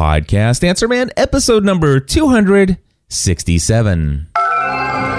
Podcast 0.00 0.64
Answer 0.64 0.88
Man, 0.88 1.12
episode 1.14 1.62
number 1.62 2.00
267. 2.00 4.28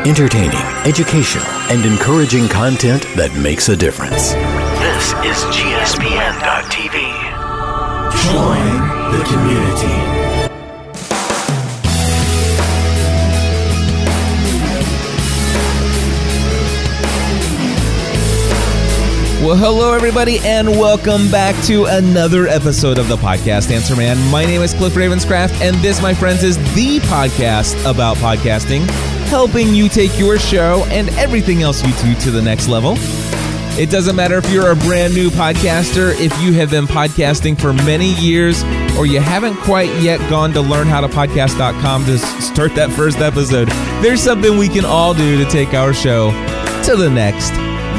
Entertaining, 0.07 0.57
educational, 0.87 1.45
and 1.69 1.85
encouraging 1.85 2.47
content 2.47 3.03
that 3.15 3.31
makes 3.43 3.69
a 3.69 3.77
difference. 3.77 4.31
This 4.81 5.13
is 5.21 5.37
GSPN.TV. 5.53 6.97
Join 8.25 8.65
the 9.11 9.21
community. 9.29 10.30
Well, 19.41 19.55
hello, 19.55 19.93
everybody, 19.93 20.37
and 20.43 20.69
welcome 20.69 21.31
back 21.31 21.55
to 21.65 21.85
another 21.85 22.45
episode 22.45 22.99
of 22.99 23.07
the 23.07 23.15
podcast 23.17 23.71
Answer 23.71 23.95
Man. 23.95 24.15
My 24.29 24.45
name 24.45 24.61
is 24.61 24.75
Cliff 24.75 24.93
Ravenscraft, 24.93 25.59
and 25.61 25.75
this, 25.77 25.99
my 25.99 26.13
friends, 26.13 26.43
is 26.43 26.57
the 26.75 26.99
podcast 26.99 27.73
about 27.89 28.17
podcasting, 28.17 28.87
helping 29.29 29.73
you 29.73 29.89
take 29.89 30.19
your 30.19 30.37
show 30.37 30.85
and 30.89 31.09
everything 31.17 31.63
else 31.63 31.83
you 31.83 31.91
do 32.03 32.13
to 32.21 32.29
the 32.29 32.39
next 32.39 32.67
level. 32.67 32.93
It 33.79 33.89
doesn't 33.89 34.15
matter 34.15 34.37
if 34.37 34.47
you're 34.51 34.69
a 34.69 34.75
brand 34.75 35.15
new 35.15 35.31
podcaster, 35.31 36.11
if 36.19 36.39
you 36.39 36.53
have 36.53 36.69
been 36.69 36.85
podcasting 36.85 37.59
for 37.59 37.73
many 37.73 38.13
years, 38.21 38.63
or 38.95 39.07
you 39.07 39.21
haven't 39.21 39.55
quite 39.61 39.89
yet 40.03 40.19
gone 40.29 40.53
to 40.53 40.59
learnhowtopodcast.com 40.59 42.05
to 42.05 42.19
start 42.19 42.75
that 42.75 42.91
first 42.91 43.17
episode. 43.17 43.69
There's 44.03 44.21
something 44.21 44.55
we 44.59 44.69
can 44.69 44.85
all 44.85 45.15
do 45.15 45.43
to 45.43 45.49
take 45.49 45.73
our 45.73 45.95
show 45.95 46.29
to 46.83 46.95
the 46.95 47.09
next 47.09 47.53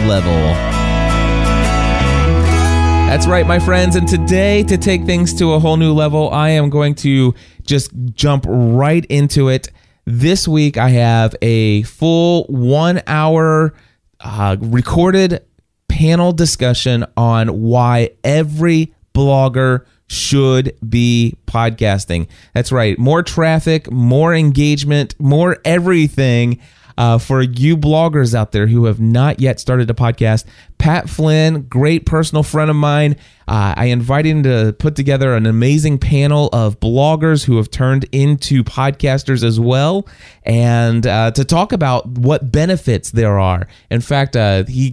level. 0.06 0.71
That's 3.12 3.26
right, 3.26 3.46
my 3.46 3.58
friends. 3.58 3.94
And 3.94 4.08
today, 4.08 4.62
to 4.62 4.78
take 4.78 5.04
things 5.04 5.34
to 5.34 5.52
a 5.52 5.58
whole 5.58 5.76
new 5.76 5.92
level, 5.92 6.30
I 6.30 6.48
am 6.48 6.70
going 6.70 6.94
to 6.94 7.34
just 7.62 7.90
jump 8.14 8.46
right 8.48 9.04
into 9.04 9.50
it. 9.50 9.68
This 10.06 10.48
week, 10.48 10.78
I 10.78 10.88
have 10.88 11.36
a 11.42 11.82
full 11.82 12.44
one 12.44 13.02
hour 13.06 13.74
uh, 14.20 14.56
recorded 14.60 15.44
panel 15.88 16.32
discussion 16.32 17.04
on 17.14 17.60
why 17.60 18.12
every 18.24 18.94
blogger 19.14 19.84
should 20.08 20.74
be 20.88 21.36
podcasting. 21.46 22.28
That's 22.54 22.72
right. 22.72 22.98
More 22.98 23.22
traffic, 23.22 23.90
more 23.92 24.34
engagement, 24.34 25.20
more 25.20 25.58
everything 25.66 26.60
uh, 26.96 27.18
for 27.18 27.42
you 27.42 27.76
bloggers 27.76 28.34
out 28.34 28.52
there 28.52 28.66
who 28.66 28.86
have 28.86 29.00
not 29.00 29.40
yet 29.40 29.60
started 29.60 29.90
a 29.90 29.94
podcast. 29.94 30.44
Pat 30.78 31.08
Flynn, 31.08 31.62
great 31.62 32.06
personal 32.06 32.42
friend 32.42 32.68
of 32.68 32.74
mine. 32.74 33.16
Uh, 33.46 33.74
I 33.76 33.86
invited 33.86 34.30
him 34.30 34.42
to 34.44 34.74
put 34.78 34.96
together 34.96 35.34
an 35.34 35.46
amazing 35.46 35.98
panel 35.98 36.48
of 36.52 36.80
bloggers 36.80 37.44
who 37.44 37.56
have 37.58 37.70
turned 37.70 38.04
into 38.12 38.64
podcasters 38.64 39.44
as 39.44 39.60
well, 39.60 40.08
and 40.42 41.06
uh, 41.06 41.30
to 41.32 41.44
talk 41.44 41.72
about 41.72 42.06
what 42.06 42.50
benefits 42.50 43.12
there 43.12 43.38
are. 43.38 43.68
In 43.90 44.00
fact, 44.00 44.36
uh, 44.36 44.64
he 44.64 44.92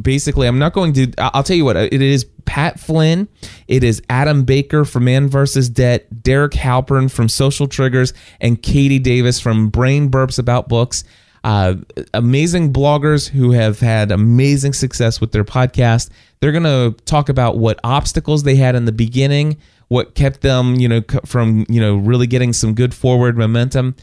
basically, 0.00 0.48
I'm 0.48 0.58
not 0.58 0.72
going 0.72 0.92
to, 0.94 1.12
I'll 1.18 1.42
tell 1.44 1.56
you 1.56 1.64
what, 1.64 1.76
it 1.76 1.92
is 2.02 2.24
Pat 2.44 2.80
Flynn, 2.80 3.28
it 3.68 3.84
is 3.84 4.02
Adam 4.08 4.42
Baker 4.42 4.84
from 4.84 5.04
Man 5.04 5.28
vs. 5.28 5.68
Debt, 5.68 6.22
Derek 6.22 6.52
Halpern 6.52 7.10
from 7.10 7.28
Social 7.28 7.68
Triggers, 7.68 8.12
and 8.40 8.60
Katie 8.60 8.98
Davis 8.98 9.38
from 9.38 9.68
Brain 9.68 10.10
Burps 10.10 10.38
About 10.38 10.68
Books. 10.68 11.04
Uh, 11.44 11.76
amazing 12.14 12.72
bloggers 12.72 13.28
who 13.28 13.52
have 13.52 13.80
had 13.80 14.10
amazing 14.10 14.72
success 14.72 15.20
with 15.20 15.32
their 15.32 15.44
podcast. 15.44 16.10
They're 16.40 16.52
going 16.52 16.64
to 16.64 16.96
talk 17.04 17.28
about 17.28 17.58
what 17.58 17.78
obstacles 17.84 18.42
they 18.42 18.56
had 18.56 18.74
in 18.74 18.84
the 18.84 18.92
beginning, 18.92 19.56
what 19.88 20.14
kept 20.14 20.40
them, 20.40 20.74
you 20.76 20.88
know, 20.88 21.02
from 21.24 21.64
you 21.68 21.80
know 21.80 21.96
really 21.96 22.26
getting 22.26 22.52
some 22.52 22.74
good 22.74 22.94
forward 22.94 23.36
momentum. 23.36 23.94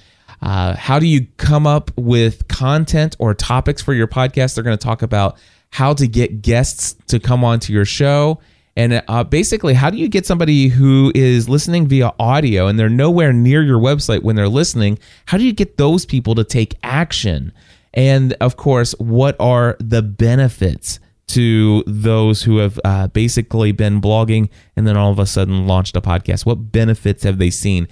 Uh, 0.42 0.76
how 0.76 1.00
do 1.00 1.08
you 1.08 1.28
come 1.38 1.66
up 1.66 1.92
with 1.98 2.48
content 2.48 3.16
or 3.20 3.34
topics 3.34 3.82
for 3.82 3.94
your 3.94 4.08
podcast? 4.08 4.56
They're 4.56 4.64
going 4.64 4.78
to 4.78 4.84
talk 4.84 5.02
about 5.02 5.38
how 5.72 5.94
to 5.94 6.08
get 6.08 6.42
guests 6.42 6.96
to 7.08 7.20
come 7.20 7.44
onto 7.44 7.74
your 7.74 7.86
show. 7.86 8.40
And 8.76 9.02
uh, 9.08 9.24
basically, 9.24 9.74
how 9.74 9.90
do 9.90 9.98
you 9.98 10.10
get 10.10 10.26
somebody 10.26 10.68
who 10.68 11.12
is 11.16 11.48
listening 11.48 11.88
via 11.88 12.12
audio 12.20 12.68
and 12.68 12.78
they're 12.78 12.90
nowhere 12.90 13.32
near 13.32 13.64
your 13.64 13.80
website 13.80 14.24
when 14.24 14.36
they're 14.36 14.50
listening? 14.50 15.00
How 15.28 15.38
do 15.38 15.46
you 15.46 15.54
get 15.54 15.78
those 15.78 16.06
people 16.06 16.36
to 16.36 16.44
take 16.44 16.76
action? 16.84 17.54
And 17.94 18.34
of 18.42 18.58
course, 18.58 18.92
what 18.98 19.38
are 19.40 19.78
the 19.80 20.02
benefits 20.02 21.00
to 21.28 21.84
those 21.88 22.44
who 22.44 22.58
have 22.58 22.80
uh, 22.84 23.08
basically 23.08 23.72
been 23.72 24.02
blogging 24.02 24.50
and 24.76 24.86
then 24.86 24.98
all 24.98 25.12
of 25.12 25.20
a 25.20 25.26
sudden 25.26 25.68
launched 25.68 25.96
a 25.96 26.02
podcast? 26.02 26.46
What 26.46 26.74
benefits 26.74 27.24
have 27.24 27.38
they 27.38 27.52
seen? 27.52 27.88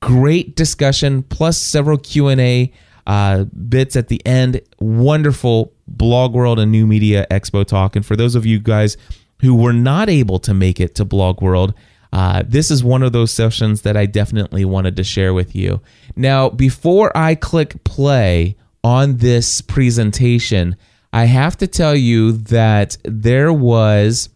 Great 0.00 0.54
discussion, 0.54 1.24
plus 1.24 1.58
several 1.58 1.98
Q 1.98 2.28
and 2.28 2.40
A 2.40 2.72
uh, 3.08 3.44
bits 3.44 3.96
at 3.96 4.06
the 4.06 4.24
end. 4.24 4.60
Wonderful 4.78 5.72
blog 5.88 6.32
world 6.32 6.60
and 6.60 6.70
new 6.70 6.86
media 6.86 7.26
expo 7.28 7.66
talk. 7.66 7.96
And 7.96 8.06
for 8.06 8.14
those 8.14 8.36
of 8.36 8.46
you 8.46 8.60
guys 8.60 8.96
who 9.40 9.54
were 9.54 9.72
not 9.72 10.08
able 10.08 10.38
to 10.40 10.54
make 10.54 10.80
it 10.80 10.94
to 10.96 11.04
Blog 11.04 11.40
World, 11.40 11.74
uh, 12.12 12.42
this 12.46 12.70
is 12.70 12.82
one 12.82 13.02
of 13.02 13.12
those 13.12 13.30
sessions 13.30 13.82
that 13.82 13.96
I 13.96 14.06
definitely 14.06 14.64
wanted 14.64 14.96
to 14.96 15.04
share 15.04 15.34
with 15.34 15.54
you. 15.54 15.80
Now, 16.16 16.48
before 16.48 17.14
I 17.16 17.34
click 17.34 17.84
play 17.84 18.56
on 18.82 19.18
this 19.18 19.60
presentation, 19.60 20.76
I 21.12 21.24
have 21.24 21.56
to 21.58 21.66
tell 21.66 21.94
you 21.94 22.32
that 22.32 22.96
there 23.04 23.52
was 23.52 24.30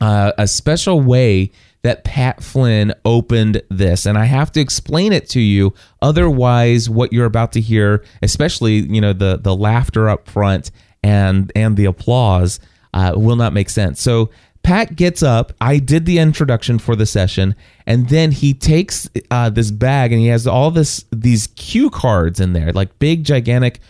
uh, 0.00 0.32
a 0.38 0.48
special 0.48 1.00
way 1.00 1.52
that 1.82 2.04
Pat 2.04 2.42
Flynn 2.42 2.94
opened 3.04 3.62
this, 3.68 4.06
and 4.06 4.16
I 4.16 4.24
have 4.24 4.52
to 4.52 4.60
explain 4.60 5.12
it 5.12 5.28
to 5.30 5.40
you. 5.40 5.74
Otherwise, 6.00 6.88
what 6.88 7.12
you're 7.12 7.26
about 7.26 7.52
to 7.52 7.60
hear, 7.60 8.04
especially 8.22 8.74
you 8.74 9.00
know 9.00 9.12
the 9.12 9.38
the 9.38 9.54
laughter 9.54 10.08
up 10.08 10.28
front 10.28 10.70
and 11.02 11.50
and 11.56 11.76
the 11.76 11.86
applause, 11.86 12.60
uh, 12.92 13.12
will 13.16 13.36
not 13.36 13.52
make 13.52 13.70
sense. 13.70 14.00
So 14.00 14.30
Pat 14.62 14.94
gets 14.94 15.22
up. 15.22 15.52
I 15.60 15.78
did 15.78 16.06
the 16.06 16.18
introduction 16.18 16.78
for 16.78 16.94
the 16.94 17.06
session, 17.06 17.56
and 17.86 18.08
then 18.08 18.30
he 18.30 18.54
takes 18.54 19.08
uh, 19.30 19.50
this 19.50 19.70
bag 19.70 20.12
and 20.12 20.20
he 20.20 20.28
has 20.28 20.46
all 20.46 20.70
this 20.70 21.04
these 21.10 21.48
cue 21.48 21.90
cards 21.90 22.38
in 22.38 22.52
there, 22.52 22.72
like 22.72 22.98
big 22.98 23.24
gigantic 23.24 23.80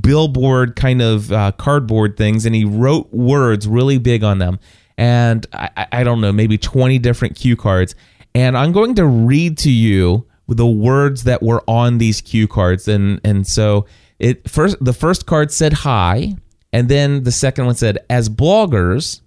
billboard 0.00 0.76
kind 0.76 1.02
of 1.02 1.32
uh, 1.32 1.52
cardboard 1.52 2.16
things, 2.16 2.46
and 2.46 2.54
he 2.54 2.64
wrote 2.64 3.12
words 3.12 3.66
really 3.66 3.98
big 3.98 4.22
on 4.22 4.38
them. 4.38 4.60
And 4.96 5.46
I, 5.52 5.86
I 5.92 6.04
don't 6.04 6.20
know, 6.20 6.32
maybe 6.32 6.58
twenty 6.58 6.98
different 6.98 7.34
cue 7.34 7.56
cards. 7.56 7.94
And 8.32 8.56
I'm 8.56 8.70
going 8.70 8.94
to 8.94 9.06
read 9.06 9.58
to 9.58 9.70
you 9.70 10.26
the 10.46 10.66
words 10.66 11.24
that 11.24 11.42
were 11.42 11.64
on 11.66 11.98
these 11.98 12.20
cue 12.20 12.46
cards, 12.46 12.86
and 12.86 13.20
and 13.24 13.46
so 13.46 13.86
it 14.20 14.48
first 14.48 14.76
the 14.80 14.92
first 14.92 15.26
card 15.26 15.50
said 15.50 15.72
hi, 15.72 16.36
and 16.72 16.88
then 16.88 17.24
the 17.24 17.32
second 17.32 17.66
one 17.66 17.74
said 17.74 17.98
as 18.08 18.28
bloggers 18.28 19.20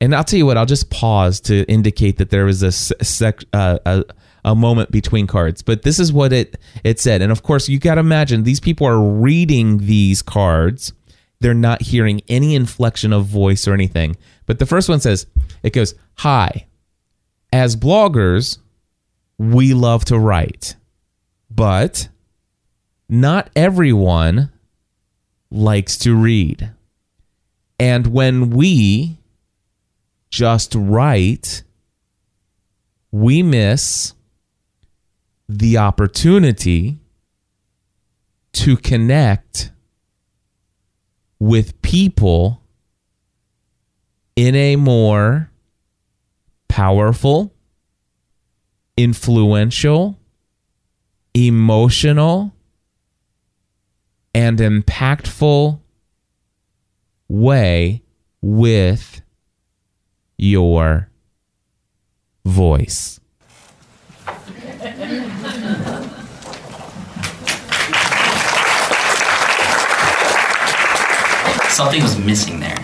and 0.00 0.14
I'll 0.14 0.24
tell 0.24 0.38
you 0.38 0.44
what, 0.44 0.58
I'll 0.58 0.66
just 0.66 0.90
pause 0.90 1.40
to 1.42 1.64
indicate 1.64 2.18
that 2.18 2.30
there 2.30 2.44
was 2.44 2.62
a 2.62 2.72
sec, 2.72 3.42
uh, 3.52 3.78
a, 3.86 4.04
a 4.44 4.54
moment 4.54 4.90
between 4.90 5.26
cards. 5.26 5.62
But 5.62 5.82
this 5.82 5.98
is 5.98 6.12
what 6.12 6.32
it 6.32 6.58
it 6.82 7.00
said, 7.00 7.22
and 7.22 7.32
of 7.32 7.42
course, 7.42 7.68
you 7.68 7.78
got 7.78 7.94
to 7.94 8.00
imagine 8.00 8.42
these 8.42 8.60
people 8.60 8.86
are 8.86 9.00
reading 9.00 9.78
these 9.78 10.20
cards. 10.20 10.92
They're 11.40 11.54
not 11.54 11.82
hearing 11.82 12.22
any 12.28 12.54
inflection 12.54 13.12
of 13.12 13.26
voice 13.26 13.66
or 13.66 13.72
anything. 13.72 14.16
But 14.46 14.58
the 14.58 14.66
first 14.66 14.88
one 14.88 15.00
says, 15.00 15.26
it 15.62 15.72
goes, 15.72 15.94
"Hi, 16.18 16.66
as 17.52 17.76
bloggers, 17.76 18.58
we 19.38 19.72
love 19.74 20.04
to 20.06 20.18
write, 20.18 20.76
but 21.50 22.08
not 23.08 23.48
everyone 23.56 24.50
likes 25.54 25.96
to 25.98 26.14
read, 26.14 26.70
and 27.78 28.08
when 28.08 28.50
we 28.50 29.18
just 30.30 30.74
write, 30.74 31.62
we 33.12 33.42
miss 33.42 34.14
the 35.48 35.78
opportunity 35.78 36.98
to 38.52 38.76
connect 38.76 39.70
with 41.38 41.80
people 41.82 42.62
in 44.36 44.54
a 44.54 44.76
more 44.76 45.50
powerful, 46.68 47.52
influential, 48.96 50.18
emotional, 51.34 52.53
and 54.34 54.58
impactful 54.58 55.78
way 57.28 58.02
with 58.42 59.22
your 60.36 61.08
voice. 62.44 63.20
Something 71.68 72.02
was 72.02 72.18
missing 72.18 72.60
there. 72.60 72.78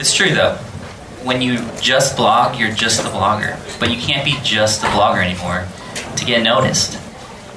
It's 0.00 0.14
true 0.14 0.30
though. 0.34 0.56
when 1.24 1.40
you 1.40 1.58
just 1.80 2.16
blog, 2.16 2.58
you're 2.58 2.72
just 2.72 3.00
a 3.00 3.08
blogger. 3.08 3.58
But 3.80 3.90
you 3.90 3.96
can't 3.96 4.24
be 4.24 4.36
just 4.42 4.82
a 4.82 4.86
blogger 4.88 5.24
anymore 5.24 5.66
to 6.16 6.24
get 6.24 6.42
noticed. 6.42 7.00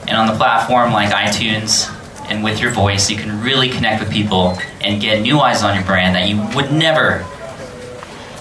And 0.07 0.15
on 0.15 0.27
the 0.27 0.35
platform 0.35 0.93
like 0.93 1.09
iTunes 1.09 1.93
and 2.29 2.43
with 2.43 2.61
your 2.61 2.71
voice, 2.71 3.09
you 3.09 3.17
can 3.17 3.41
really 3.41 3.69
connect 3.69 4.01
with 4.01 4.11
people 4.11 4.57
and 4.81 5.01
get 5.01 5.21
new 5.21 5.39
eyes 5.39 5.63
on 5.63 5.75
your 5.75 5.83
brand 5.83 6.15
that 6.15 6.29
you 6.29 6.37
would 6.55 6.71
never 6.71 7.25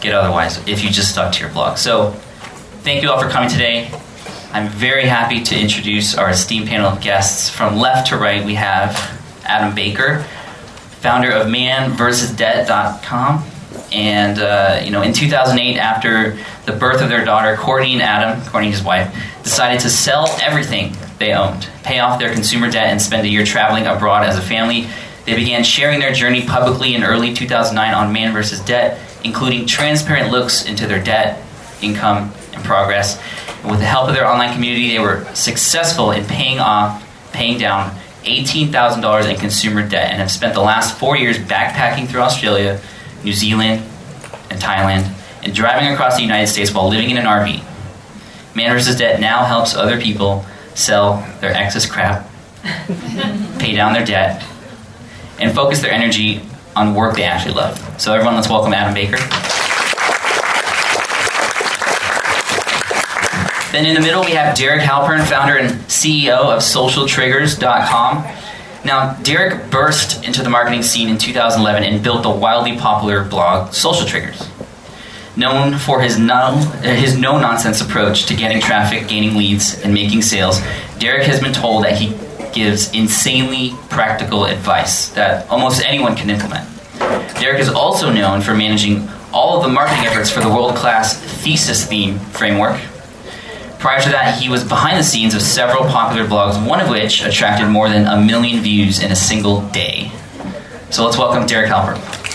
get 0.01 0.15
otherwise 0.15 0.59
if 0.69 0.85
you 0.85 0.91
just 0.91 1.11
stuck 1.11 1.33
to 1.33 1.41
your 1.41 1.51
blog. 1.51 1.79
So, 1.79 2.13
thank 2.83 3.03
you 3.03 3.11
all 3.11 3.21
for 3.21 3.29
coming 3.29 3.49
today. 3.49 3.91
I'm 4.53 4.69
very 4.69 5.07
happy 5.07 5.43
to 5.43 5.59
introduce 5.59 6.17
our 6.17 6.31
esteemed 6.31 6.69
panel 6.69 6.87
of 6.89 7.01
guests. 7.01 7.51
From 7.51 7.77
left 7.79 8.09
to 8.09 8.17
right, 8.17 8.45
we 8.45 8.55
have 8.55 8.97
Adam 9.45 9.75
Baker, 9.75 10.25
founder 11.01 11.31
of 11.31 11.49
ManVersusDebt.com. 11.49 13.45
And 13.93 14.39
uh, 14.39 14.81
you 14.85 14.91
know, 14.91 15.03
in 15.03 15.13
2008, 15.13 15.79
after 15.79 16.39
the 16.65 16.73
birth 16.73 17.03
of 17.03 17.09
their 17.09 17.25
daughter, 17.25 17.57
Courtney 17.57 17.93
and 17.95 18.03
Adam, 18.03 18.41
Courtney 18.47 18.71
his 18.71 18.83
wife, 18.83 19.15
decided 19.43 19.81
to 19.81 19.91
sell 19.91 20.29
everything 20.41 20.97
they 21.19 21.33
owned, 21.33 21.69
pay 21.83 21.99
off 21.99 22.19
their 22.19 22.33
consumer 22.33 22.71
debt, 22.71 22.89
and 22.89 23.01
spend 23.01 23.27
a 23.27 23.31
year 23.31 23.45
traveling 23.45 23.87
abroad 23.87 24.25
as 24.25 24.37
a 24.37 24.43
family. 24.43 24.89
They 25.25 25.35
began 25.35 25.65
sharing 25.65 25.99
their 25.99 26.13
journey 26.13 26.47
publicly 26.47 26.95
in 26.95 27.03
early 27.03 27.33
2009 27.33 27.95
on 27.95 28.13
Man 28.13 28.33
vs. 28.33 28.61
Debt, 28.61 29.01
including 29.25 29.67
transparent 29.67 30.31
looks 30.31 30.67
into 30.67 30.87
their 30.87 31.03
debt, 31.03 31.43
income, 31.81 32.33
and 32.53 32.65
progress. 32.65 33.21
And 33.63 33.71
with 33.71 33.81
the 33.81 33.87
help 33.87 34.09
of 34.09 34.15
their 34.15 34.27
online 34.27 34.53
community, 34.53 34.91
they 34.91 34.99
were 34.99 35.25
successful 35.35 36.13
in 36.13 36.25
paying 36.27 36.61
off, 36.61 37.03
paying 37.33 37.59
down 37.59 37.97
$18,000 38.25 39.31
in 39.31 39.37
consumer 39.37 39.89
debt, 39.89 40.11
and 40.11 40.21
have 40.21 40.31
spent 40.31 40.55
the 40.55 40.61
last 40.61 40.99
four 40.99 41.17
years 41.17 41.39
backpacking 41.39 42.09
through 42.09 42.21
Australia, 42.21 42.81
New 43.25 43.33
Zealand, 43.33 43.83
and 44.51 44.61
Thailand, 44.61 45.13
and 45.43 45.55
driving 45.55 45.93
across 45.93 46.17
the 46.17 46.23
United 46.23 46.49
States 46.49 46.73
while 46.73 46.89
living 46.89 47.11
in 47.11 47.17
an 47.17 47.25
RV. 47.25 47.65
Man 48.55 48.73
vs. 48.73 48.97
Debt 48.99 49.21
now 49.21 49.45
helps 49.45 49.75
other 49.75 50.01
people 50.01 50.45
sell 50.77 51.27
their 51.41 51.53
excess 51.53 51.87
crap, 51.87 52.29
pay 53.59 53.75
down 53.75 53.93
their 53.93 54.05
debt, 54.05 54.45
and 55.41 55.55
focus 55.55 55.81
their 55.81 55.93
energy 55.93 56.43
on 56.77 56.95
work 56.95 57.17
they 57.17 57.25
actually 57.25 57.55
love. 57.55 57.79
So, 58.01 58.13
everyone, 58.13 58.35
let's 58.37 58.49
welcome 58.49 58.73
Adam 58.73 58.95
Baker. 58.95 59.17
Then 63.73 63.85
in 63.85 63.95
the 63.95 64.01
middle, 64.01 64.25
we 64.25 64.33
have 64.33 64.57
Derek 64.57 64.83
Halpern, 64.83 65.27
founder 65.27 65.59
and 65.59 65.71
CEO 65.83 66.39
of 66.39 66.63
SocialTriggers.com. 66.63 68.25
Now, 68.85 69.15
Derek 69.23 69.71
burst 69.71 70.25
into 70.25 70.43
the 70.43 70.49
marketing 70.49 70.83
scene 70.83 71.09
in 71.09 71.19
2011 71.19 71.83
and 71.83 72.03
built 72.03 72.23
the 72.23 72.31
wildly 72.31 72.79
popular 72.79 73.25
blog 73.25 73.73
Social 73.75 74.07
Triggers. 74.07 74.41
Known 75.37 75.77
for 75.77 76.01
his 76.01 76.19
no, 76.19 76.57
his 76.83 77.19
no 77.19 77.39
nonsense 77.39 77.83
approach 77.83 78.25
to 78.27 78.35
getting 78.35 78.61
traffic, 78.61 79.07
gaining 79.07 79.37
leads, 79.37 79.83
and 79.83 79.93
making 79.93 80.23
sales, 80.23 80.61
Derek 80.99 81.27
has 81.27 81.41
been 81.41 81.53
told 81.53 81.85
that 81.85 81.99
he 81.99 82.17
gives 82.55 82.91
insanely 82.95 83.73
practical 83.91 84.47
advice 84.47 85.11
that 85.11 85.47
almost 85.51 85.85
anyone 85.85 86.17
can 86.17 86.31
implement. 86.31 86.67
Derek 87.39 87.61
is 87.61 87.69
also 87.69 88.11
known 88.11 88.41
for 88.41 88.55
managing 88.55 89.07
all 89.31 89.59
of 89.59 89.63
the 89.63 89.69
marketing 89.69 90.07
efforts 90.07 90.31
for 90.31 90.41
the 90.41 90.49
world 90.49 90.75
class 90.75 91.21
Thesis 91.43 91.85
Theme 91.85 92.19
framework. 92.19 92.81
Prior 93.79 94.01
to 94.01 94.09
that, 94.09 94.41
he 94.41 94.49
was 94.49 94.65
behind 94.65 94.99
the 94.99 95.05
scenes 95.05 95.35
of 95.35 95.43
several 95.43 95.85
popular 95.85 96.27
blogs, 96.27 96.67
one 96.67 96.81
of 96.81 96.89
which 96.89 97.23
attracted 97.23 97.69
more 97.69 97.91
than 97.91 98.07
a 98.07 98.25
million 98.25 98.63
views 98.63 99.03
in 99.03 99.13
a 99.13 99.17
single 99.17 99.61
day. 99.69 100.11
So 100.89 101.05
let's 101.05 101.19
welcome 101.19 101.47
Derek 101.47 101.71
Halpern. 101.71 102.26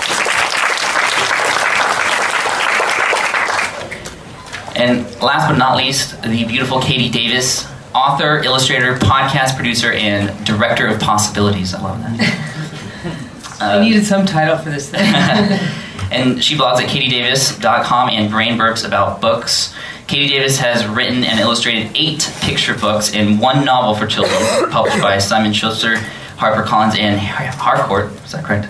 And 4.81 5.05
last 5.21 5.47
but 5.47 5.59
not 5.59 5.77
least, 5.77 6.23
the 6.23 6.43
beautiful 6.45 6.81
Katie 6.81 7.11
Davis, 7.11 7.67
author, 7.93 8.41
illustrator, 8.43 8.95
podcast 8.95 9.55
producer, 9.55 9.91
and 9.91 10.43
director 10.43 10.87
of 10.87 10.99
possibilities. 10.99 11.75
I 11.75 11.83
love 11.83 12.01
that. 12.01 13.57
I 13.61 13.79
needed 13.79 14.07
some 14.07 14.25
title 14.25 14.57
for 14.57 14.71
this 14.71 14.89
thing. 14.89 15.01
and 16.11 16.43
she 16.43 16.55
blogs 16.55 16.81
at 16.81 16.89
katiedavis.com 16.89 18.09
and 18.09 18.31
Brain 18.31 18.57
Burps 18.57 18.83
about 18.83 19.21
books. 19.21 19.75
Katie 20.07 20.29
Davis 20.29 20.57
has 20.57 20.83
written 20.87 21.23
and 21.25 21.39
illustrated 21.39 21.91
eight 21.93 22.27
picture 22.41 22.75
books 22.75 23.13
and 23.13 23.39
one 23.39 23.63
novel 23.63 23.93
for 23.93 24.07
children, 24.07 24.41
published 24.71 24.99
by 24.99 25.19
Simon 25.19 25.53
Schuster, 25.53 25.97
HarperCollins, 26.37 26.97
and 26.97 27.19
Harcourt. 27.19 28.11
Is 28.25 28.31
that 28.31 28.43
correct? 28.43 28.67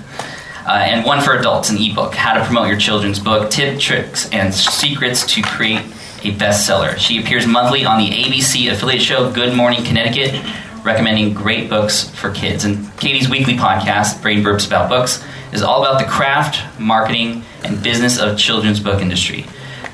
Uh, 0.68 0.74
and 0.74 1.06
one 1.06 1.22
for 1.22 1.38
adults, 1.38 1.70
an 1.70 1.78
ebook, 1.78 2.14
How 2.16 2.34
to 2.34 2.44
Promote 2.44 2.68
Your 2.68 2.78
Children's 2.78 3.18
Book, 3.18 3.50
Tip, 3.50 3.80
Tricks, 3.80 4.30
and 4.32 4.54
Secrets 4.54 5.26
to 5.36 5.42
Create 5.42 5.86
a 6.24 6.32
Bestseller. 6.32 6.98
She 6.98 7.20
appears 7.20 7.48
monthly 7.48 7.84
on 7.84 7.98
the 7.98 8.10
ABC 8.10 8.72
affiliate 8.72 9.02
show 9.02 9.32
Good 9.32 9.56
Morning 9.56 9.84
Connecticut, 9.84 10.40
recommending 10.84 11.34
great 11.34 11.70
books 11.70 12.10
for 12.10 12.32
kids. 12.32 12.64
And 12.64 12.96
Katie's 13.00 13.28
weekly 13.28 13.56
podcast, 13.56 14.22
Brain 14.22 14.44
Burps 14.44 14.68
About 14.68 14.88
Books, 14.88 15.24
is 15.52 15.64
all 15.64 15.84
about 15.84 16.00
the 16.00 16.06
craft, 16.06 16.80
marketing, 16.80 17.44
and 17.64 17.82
business 17.82 18.20
of 18.20 18.38
children's 18.38 18.80
book 18.80 19.02
industry. 19.02 19.46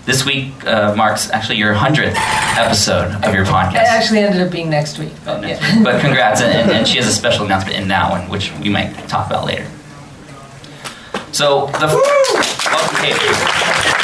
This 0.05 0.25
week 0.25 0.65
uh, 0.65 0.95
marks 0.95 1.29
actually 1.31 1.57
your 1.57 1.73
100th 1.73 2.15
episode 2.57 3.23
of 3.23 3.33
your 3.33 3.45
podcast. 3.45 3.73
It 3.73 3.87
actually 3.87 4.19
ended 4.19 4.41
up 4.41 4.51
being 4.51 4.69
next 4.69 4.99
week. 4.99 5.13
But, 5.23 5.47
yeah. 5.47 5.83
but 5.83 6.01
congrats, 6.01 6.41
and, 6.41 6.71
and, 6.71 6.87
she 6.87 6.97
has 6.97 7.07
a 7.07 7.11
special 7.11 7.45
announcement 7.45 7.77
in 7.77 7.87
that 7.89 8.09
one, 8.09 8.29
which 8.29 8.51
we 8.59 8.69
might 8.69 8.93
talk 9.07 9.27
about 9.27 9.45
later. 9.45 9.67
So, 11.31 11.67
the. 11.67 11.87
Welcome, 12.71 12.97
Katie. 12.97 13.96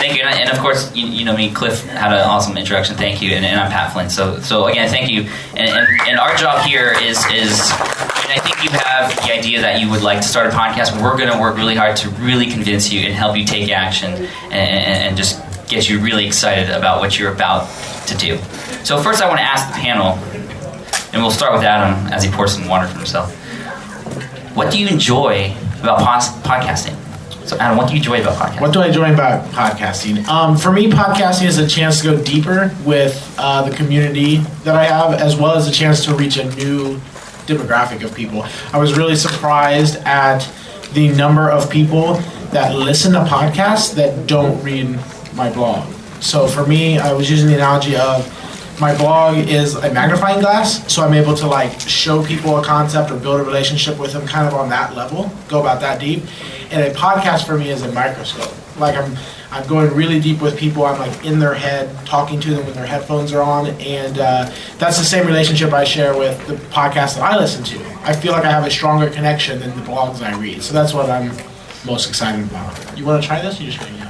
Thank 0.00 0.16
you, 0.16 0.22
and, 0.22 0.34
and 0.34 0.50
of 0.50 0.58
course, 0.60 0.96
you, 0.96 1.06
you, 1.06 1.26
know 1.26 1.36
me. 1.36 1.52
Cliff 1.52 1.84
had 1.84 2.10
an 2.10 2.20
awesome 2.20 2.56
introduction. 2.56 2.96
Thank 2.96 3.20
you, 3.20 3.32
and, 3.32 3.44
and 3.44 3.60
I'm 3.60 3.70
Pat 3.70 3.92
Flynn. 3.92 4.08
So, 4.08 4.40
so 4.40 4.66
again, 4.66 4.88
thank 4.88 5.10
you. 5.10 5.28
And, 5.54 5.68
and, 5.68 5.86
and 6.08 6.18
our 6.18 6.34
job 6.36 6.64
here 6.64 6.94
is 7.02 7.18
is, 7.26 7.70
I 7.70 8.38
think 8.42 8.64
you 8.64 8.70
have 8.70 9.14
the 9.16 9.30
idea 9.30 9.60
that 9.60 9.78
you 9.78 9.90
would 9.90 10.00
like 10.00 10.22
to 10.22 10.26
start 10.26 10.46
a 10.46 10.56
podcast. 10.56 10.98
We're 11.02 11.18
going 11.18 11.30
to 11.30 11.38
work 11.38 11.58
really 11.58 11.74
hard 11.74 11.98
to 11.98 12.08
really 12.12 12.46
convince 12.46 12.90
you 12.90 13.00
and 13.00 13.12
help 13.12 13.36
you 13.36 13.44
take 13.44 13.70
action, 13.70 14.10
and, 14.44 14.52
and 14.52 15.16
just 15.18 15.38
get 15.68 15.90
you 15.90 16.00
really 16.00 16.26
excited 16.26 16.70
about 16.70 17.00
what 17.00 17.18
you're 17.18 17.34
about 17.34 17.68
to 18.06 18.16
do. 18.16 18.38
So, 18.84 19.02
first, 19.02 19.20
I 19.20 19.28
want 19.28 19.40
to 19.40 19.44
ask 19.44 19.68
the 19.68 19.80
panel, 19.80 20.14
and 21.12 21.20
we'll 21.20 21.30
start 21.30 21.52
with 21.52 21.62
Adam 21.62 22.10
as 22.10 22.24
he 22.24 22.30
pours 22.30 22.54
some 22.54 22.66
water 22.66 22.88
for 22.88 22.96
himself. 22.96 23.36
What 24.56 24.72
do 24.72 24.80
you 24.80 24.88
enjoy 24.88 25.54
about 25.82 25.98
podcasting? 26.42 26.99
So, 27.50 27.58
Adam, 27.58 27.76
what 27.76 27.88
do 27.88 27.94
you 27.94 27.98
enjoy 27.98 28.20
about 28.20 28.36
podcasting? 28.36 28.60
What 28.60 28.72
do 28.72 28.80
I 28.80 28.86
enjoy 28.86 29.12
about 29.12 29.44
podcasting? 29.46 30.24
Um, 30.28 30.56
for 30.56 30.70
me, 30.70 30.88
podcasting 30.88 31.48
is 31.48 31.58
a 31.58 31.66
chance 31.66 32.00
to 32.00 32.12
go 32.12 32.22
deeper 32.22 32.72
with 32.84 33.34
uh, 33.38 33.68
the 33.68 33.74
community 33.74 34.36
that 34.62 34.76
I 34.76 34.84
have, 34.84 35.14
as 35.14 35.34
well 35.34 35.56
as 35.56 35.66
a 35.66 35.72
chance 35.72 36.04
to 36.04 36.14
reach 36.14 36.36
a 36.36 36.44
new 36.54 36.98
demographic 37.48 38.04
of 38.04 38.14
people. 38.14 38.46
I 38.72 38.78
was 38.78 38.96
really 38.96 39.16
surprised 39.16 39.96
at 40.04 40.48
the 40.92 41.08
number 41.08 41.50
of 41.50 41.68
people 41.68 42.14
that 42.52 42.76
listen 42.76 43.14
to 43.14 43.24
podcasts 43.24 43.96
that 43.96 44.28
don't 44.28 44.62
read 44.62 45.00
my 45.34 45.52
blog. 45.52 45.92
So 46.20 46.46
for 46.46 46.64
me, 46.64 46.98
I 46.98 47.12
was 47.12 47.28
using 47.28 47.48
the 47.48 47.56
analogy 47.56 47.96
of 47.96 48.28
my 48.80 48.96
blog 48.96 49.36
is 49.36 49.74
a 49.74 49.92
magnifying 49.92 50.40
glass, 50.40 50.90
so 50.92 51.02
I'm 51.02 51.12
able 51.12 51.34
to 51.36 51.46
like 51.46 51.78
show 51.80 52.24
people 52.24 52.56
a 52.56 52.64
concept 52.64 53.10
or 53.10 53.18
build 53.18 53.40
a 53.40 53.44
relationship 53.44 53.98
with 53.98 54.12
them 54.12 54.26
kind 54.26 54.48
of 54.48 54.54
on 54.54 54.70
that 54.70 54.96
level, 54.96 55.30
go 55.48 55.60
about 55.60 55.80
that 55.82 56.00
deep. 56.00 56.22
And 56.70 56.82
a 56.82 56.94
podcast 56.94 57.46
for 57.46 57.58
me 57.58 57.68
is 57.70 57.82
a 57.82 57.92
microscope. 57.92 58.52
Like 58.78 58.96
I'm 58.96 59.16
I'm 59.52 59.66
going 59.66 59.92
really 59.94 60.20
deep 60.20 60.40
with 60.40 60.56
people. 60.56 60.84
I'm 60.84 60.98
like 60.98 61.24
in 61.24 61.40
their 61.40 61.54
head, 61.54 61.94
talking 62.06 62.40
to 62.40 62.54
them 62.54 62.64
when 62.64 62.74
their 62.74 62.86
headphones 62.86 63.32
are 63.32 63.42
on, 63.42 63.66
and 63.66 64.18
uh, 64.18 64.50
that's 64.78 64.96
the 64.98 65.04
same 65.04 65.26
relationship 65.26 65.72
I 65.72 65.84
share 65.84 66.16
with 66.16 66.46
the 66.46 66.54
podcast 66.54 67.16
that 67.16 67.22
I 67.22 67.36
listen 67.36 67.64
to. 67.64 67.78
I 68.02 68.14
feel 68.14 68.32
like 68.32 68.44
I 68.44 68.50
have 68.50 68.64
a 68.64 68.70
stronger 68.70 69.10
connection 69.10 69.58
than 69.58 69.70
the 69.70 69.82
blogs 69.82 70.22
I 70.22 70.38
read. 70.38 70.62
So 70.62 70.72
that's 70.72 70.94
what 70.94 71.10
I'm 71.10 71.32
most 71.84 72.08
excited 72.08 72.44
about. 72.46 72.96
You 72.96 73.04
want 73.04 73.22
to 73.22 73.26
try 73.26 73.42
this? 73.42 73.60
You 73.60 73.70
just 73.70 73.80
gonna 73.80 74.09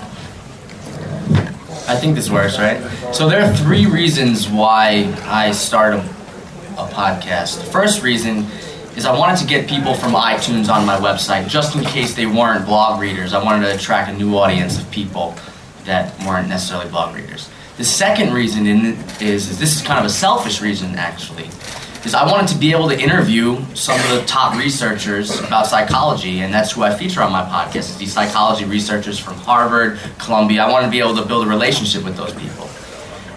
I 1.89 1.97
think 1.97 2.15
this 2.15 2.31
works, 2.31 2.59
right? 2.59 2.81
So 3.15 3.29
there 3.29 3.43
are 3.43 3.55
three 3.55 3.87
reasons 3.87 4.49
why 4.49 5.15
I 5.25 5.53
start 5.53 5.95
a, 5.95 5.99
a 5.99 6.89
podcast. 6.93 7.59
The 7.59 7.71
first 7.71 8.03
reason 8.03 8.47
is 8.97 9.07
I 9.07 9.17
wanted 9.17 9.39
to 9.41 9.47
get 9.47 9.69
people 9.69 9.95
from 9.95 10.13
iTunes 10.13 10.69
on 10.69 10.87
my 10.87 10.97
website 10.97 11.49
just 11.49 11.77
in 11.77 11.85
case 11.85 12.15
they 12.15 12.27
weren't 12.27 12.67
blog 12.67 13.01
readers. 13.01 13.33
I 13.33 13.43
wanted 13.43 13.67
to 13.67 13.75
attract 13.75 14.11
a 14.11 14.17
new 14.17 14.37
audience 14.37 14.81
of 14.81 14.91
people 14.91 15.35
that 15.85 16.19
weren't 16.27 16.49
necessarily 16.49 16.91
blog 16.91 17.15
readers. 17.15 17.49
The 17.77 17.85
second 17.85 18.35
reason 18.35 18.67
is, 18.67 19.23
is 19.23 19.59
this 19.59 19.77
is 19.77 19.83
kind 19.83 19.99
of 19.99 20.05
a 20.05 20.11
selfish 20.11 20.61
reason 20.61 20.97
actually 20.97 21.49
is 22.05 22.15
I 22.15 22.25
wanted 22.25 22.49
to 22.49 22.59
be 22.59 22.73
able 22.73 22.89
to 22.89 22.99
interview 22.99 23.63
some 23.75 23.99
of 24.01 24.09
the 24.11 24.25
top 24.27 24.57
researchers 24.57 25.39
about 25.41 25.67
psychology, 25.67 26.41
and 26.41 26.53
that's 26.53 26.73
who 26.73 26.83
I 26.83 26.95
feature 26.95 27.23
on 27.23 27.33
my 27.33 27.43
podcast. 27.43 27.91
Is 27.91 27.97
these 27.99 28.13
psychology 28.13 28.65
researchers 28.65 29.19
from 29.19 29.35
Harvard, 29.35 29.99
Columbia. 30.19 30.65
I 30.65 30.71
want 30.71 30.85
to 30.85 30.91
be 30.91 31.01
able 31.01 31.17
to 31.17 31.25
build 31.25 31.47
a 31.47 31.49
relationship 31.49 32.05
with 32.05 32.17
those 32.17 32.33
people. 32.35 32.69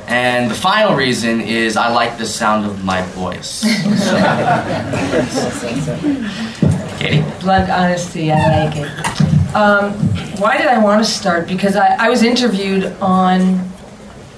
And 0.08 0.52
the 0.52 0.56
final 0.56 0.96
reason 0.96 1.40
is 1.42 1.78
I 1.78 1.92
like 1.94 2.18
the 2.18 2.26
sound 2.26 2.66
of 2.66 2.84
my 2.84 3.02
voice. 3.14 3.64
Katie? 7.00 7.24
Blunt 7.42 7.70
honesty, 7.70 8.32
I 8.32 8.66
like 8.66 8.76
it. 8.76 9.56
Um, 9.56 9.94
why 10.40 10.58
did 10.58 10.68
I 10.68 10.80
want 10.80 11.04
to 11.04 11.10
start? 11.10 11.48
Because 11.48 11.76
I, 11.76 11.96
I 11.96 12.10
was 12.10 12.24
interviewed 12.24 12.86
on 13.02 13.60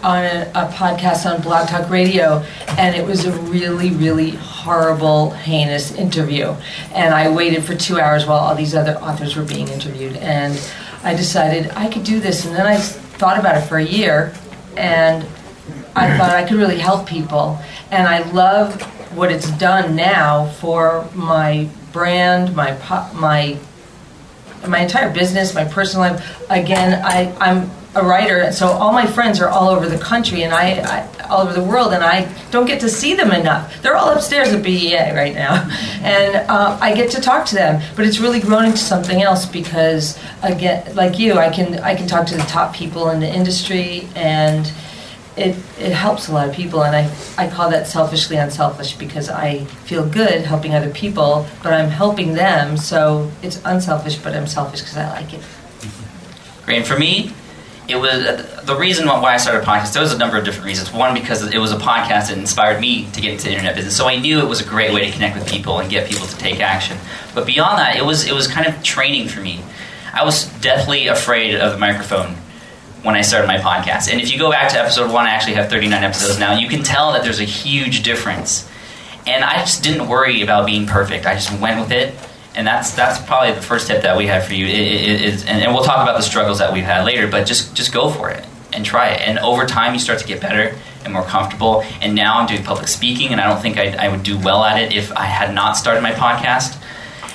on 0.05 0.23
a, 0.23 0.51
a 0.53 0.67
podcast 0.71 1.25
on 1.25 1.41
Blog 1.41 1.67
Talk 1.67 1.89
Radio, 1.89 2.45
and 2.77 2.95
it 2.95 3.03
was 3.03 3.25
a 3.25 3.31
really, 3.41 3.89
really 3.89 4.29
horrible, 4.29 5.31
heinous 5.31 5.91
interview. 5.93 6.55
And 6.93 7.11
I 7.11 7.29
waited 7.29 7.63
for 7.63 7.75
two 7.75 7.99
hours 7.99 8.27
while 8.27 8.37
all 8.37 8.53
these 8.53 8.75
other 8.75 8.97
authors 8.99 9.35
were 9.35 9.43
being 9.43 9.67
interviewed, 9.67 10.15
and 10.17 10.61
I 11.03 11.15
decided 11.15 11.71
I 11.71 11.89
could 11.89 12.03
do 12.03 12.19
this. 12.19 12.45
And 12.45 12.55
then 12.55 12.67
I 12.67 12.77
thought 12.77 13.39
about 13.39 13.57
it 13.57 13.61
for 13.61 13.77
a 13.77 13.83
year, 13.83 14.31
and 14.77 15.23
I 15.95 16.15
thought 16.19 16.29
I 16.29 16.43
could 16.47 16.57
really 16.57 16.77
help 16.77 17.07
people. 17.07 17.59
And 17.89 18.07
I 18.07 18.29
love 18.29 18.79
what 19.17 19.31
it's 19.31 19.49
done 19.53 19.95
now 19.95 20.49
for 20.59 21.09
my 21.15 21.67
brand, 21.91 22.55
my 22.55 22.77
my 23.15 23.57
my 24.67 24.79
entire 24.81 25.11
business, 25.11 25.55
my 25.55 25.65
personal 25.65 26.11
life. 26.11 26.49
Again, 26.51 27.01
I, 27.03 27.35
I'm 27.39 27.71
a 27.95 28.05
writer, 28.05 28.51
so 28.51 28.67
all 28.67 28.91
my 28.91 29.05
friends 29.05 29.39
are 29.39 29.49
all 29.49 29.69
over 29.69 29.87
the 29.87 29.97
country 29.97 30.43
and 30.43 30.53
I, 30.53 30.81
I 30.81 31.15
all 31.29 31.41
over 31.41 31.53
the 31.53 31.63
world, 31.63 31.93
and 31.93 32.03
I 32.03 32.31
don't 32.51 32.65
get 32.65 32.79
to 32.81 32.89
see 32.89 33.15
them 33.15 33.31
enough. 33.31 33.81
They're 33.81 33.95
all 33.95 34.11
upstairs 34.11 34.49
at 34.49 34.63
BEA 34.63 35.13
right 35.13 35.33
now, 35.33 35.67
and 36.01 36.35
uh, 36.49 36.77
I 36.79 36.93
get 36.93 37.11
to 37.11 37.21
talk 37.21 37.45
to 37.47 37.55
them. 37.55 37.81
But 37.95 38.05
it's 38.05 38.19
really 38.19 38.39
grown 38.39 38.65
into 38.65 38.77
something 38.77 39.21
else 39.21 39.45
because, 39.45 40.19
again, 40.43 40.95
like 40.95 41.19
you, 41.19 41.33
I 41.33 41.49
can 41.49 41.79
I 41.79 41.95
can 41.95 42.07
talk 42.07 42.27
to 42.27 42.35
the 42.35 42.43
top 42.43 42.75
people 42.75 43.09
in 43.09 43.19
the 43.19 43.33
industry 43.33 44.07
and 44.15 44.71
it, 45.37 45.55
it 45.77 45.91
helps 45.91 46.29
a 46.29 46.31
lot 46.31 46.47
of 46.47 46.55
people 46.55 46.83
and 46.83 46.95
I, 46.95 47.13
I 47.37 47.49
call 47.49 47.69
that 47.71 47.87
selfishly 47.87 48.37
unselfish 48.37 48.95
because 48.95 49.29
I 49.29 49.65
feel 49.65 50.07
good 50.07 50.45
helping 50.45 50.73
other 50.73 50.89
people 50.91 51.45
but 51.61 51.73
I'm 51.73 51.89
helping 51.89 52.35
them 52.35 52.77
so 52.77 53.29
it's 53.41 53.61
unselfish 53.65 54.17
but 54.17 54.33
I'm 54.33 54.47
selfish 54.47 54.79
because 54.79 54.95
I 54.95 55.09
like 55.09 55.33
it. 55.33 55.41
Great. 56.63 56.77
And 56.77 56.87
for 56.87 56.97
me, 56.97 57.33
it 57.87 57.95
was 57.95 58.25
uh, 58.25 58.61
the 58.63 58.75
reason 58.75 59.07
why 59.07 59.33
I 59.33 59.37
started 59.37 59.61
a 59.61 59.65
podcast. 59.65 59.93
There 59.93 60.01
was 60.01 60.13
a 60.13 60.17
number 60.17 60.37
of 60.37 60.45
different 60.45 60.65
reasons. 60.65 60.91
One, 60.91 61.13
because 61.13 61.43
it 61.53 61.57
was 61.57 61.71
a 61.71 61.77
podcast 61.77 62.29
that 62.29 62.37
inspired 62.37 62.79
me 62.79 63.09
to 63.11 63.21
get 63.21 63.33
into 63.33 63.45
the 63.45 63.51
internet 63.51 63.75
business, 63.75 63.95
so 63.95 64.07
I 64.07 64.17
knew 64.17 64.39
it 64.39 64.47
was 64.47 64.61
a 64.61 64.65
great 64.65 64.93
way 64.93 65.05
to 65.05 65.11
connect 65.11 65.37
with 65.37 65.47
people 65.47 65.79
and 65.79 65.89
get 65.89 66.09
people 66.09 66.25
to 66.25 66.37
take 66.37 66.59
action. 66.59 66.97
But 67.33 67.45
beyond 67.45 67.77
that, 67.79 67.95
it 67.95 68.05
was 68.05 68.27
it 68.27 68.33
was 68.33 68.47
kind 68.47 68.67
of 68.67 68.81
training 68.83 69.27
for 69.27 69.41
me. 69.41 69.61
I 70.13 70.23
was 70.23 70.45
deathly 70.61 71.07
afraid 71.07 71.55
of 71.55 71.73
the 71.73 71.77
microphone 71.77 72.35
when 73.03 73.15
I 73.15 73.21
started 73.21 73.47
my 73.47 73.57
podcast. 73.57 74.11
And 74.11 74.19
if 74.19 74.31
you 74.31 74.39
go 74.39 74.49
back 74.49 74.71
to 74.71 74.79
episode 74.79 75.11
one, 75.11 75.27
I 75.27 75.31
actually 75.31 75.53
have 75.55 75.69
39 75.69 76.03
episodes 76.03 76.39
now. 76.39 76.57
You 76.57 76.67
can 76.67 76.83
tell 76.83 77.13
that 77.13 77.23
there's 77.23 77.39
a 77.39 77.45
huge 77.45 78.01
difference. 78.01 78.67
And 79.27 79.43
I 79.43 79.57
just 79.57 79.83
didn't 79.83 80.07
worry 80.07 80.41
about 80.41 80.65
being 80.65 80.87
perfect. 80.87 81.25
I 81.25 81.35
just 81.35 81.51
went 81.59 81.79
with 81.79 81.91
it 81.91 82.15
and 82.55 82.65
that's 82.65 82.91
that's 82.91 83.23
probably 83.25 83.53
the 83.53 83.61
first 83.61 83.87
tip 83.87 84.01
that 84.03 84.17
we 84.17 84.27
have 84.27 84.45
for 84.45 84.53
you. 84.53 84.65
Is, 84.65 85.45
and, 85.45 85.61
and, 85.61 85.73
we'll 85.73 85.83
talk 85.83 86.01
about 86.01 86.17
the 86.17 86.23
struggles 86.23 86.59
that 86.59 86.71
we've 86.71 86.83
had 86.83 87.05
later, 87.05 87.27
but 87.27 87.45
just 87.45 87.75
just 87.75 87.93
go 87.93 88.09
for 88.09 88.29
it 88.29 88.45
and 88.73 88.85
try 88.85 89.09
it. 89.09 89.21
And 89.27 89.37
over 89.39 89.65
time, 89.65 89.93
you 89.93 89.99
start 89.99 90.19
to 90.19 90.27
get 90.27 90.41
better 90.41 90.75
and 91.03 91.13
more 91.13 91.23
comfortable. 91.23 91.83
And 92.01 92.15
now 92.15 92.39
I'm 92.39 92.47
doing 92.47 92.63
public 92.63 92.87
speaking, 92.87 93.31
and 93.31 93.41
I 93.41 93.47
don't 93.47 93.61
think 93.61 93.77
I, 93.77 94.05
I 94.05 94.07
would 94.07 94.23
do 94.23 94.39
well 94.39 94.63
at 94.63 94.81
it 94.81 94.93
if 94.93 95.11
I 95.13 95.25
had 95.25 95.53
not 95.53 95.77
started 95.77 96.01
my 96.01 96.11
podcast. 96.11 96.81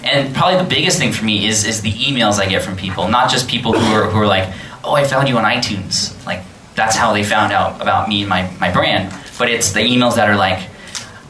And 0.03 0.35
probably 0.35 0.63
the 0.63 0.69
biggest 0.69 0.99
thing 0.99 1.13
for 1.13 1.25
me 1.25 1.47
is 1.47 1.67
is 1.67 1.83
the 1.83 1.93
emails 1.93 2.41
I 2.41 2.49
get 2.49 2.63
from 2.63 2.77
people, 2.77 3.09
not 3.09 3.31
just 3.31 3.49
people 3.49 3.73
who 3.73 3.95
are 3.95 4.09
who 4.09 4.19
are 4.19 4.27
like, 4.27 4.53
"Oh, 4.83 4.95
I 4.95 5.05
found 5.05 5.29
you 5.29 5.37
on 5.37 5.45
iTunes." 5.45 6.25
Like 6.25 6.43
that's 6.75 6.97
how 6.97 7.13
they 7.13 7.23
found 7.23 7.53
out 7.53 7.81
about 7.83 8.09
me 8.09 8.21
and 8.21 8.29
my 8.29 8.51
my 8.59 8.73
brand. 8.73 9.15
But 9.39 9.51
it's 9.51 9.73
the 9.73 9.81
emails 9.81 10.17
that 10.17 10.31
are 10.31 10.37
like, 10.37 10.67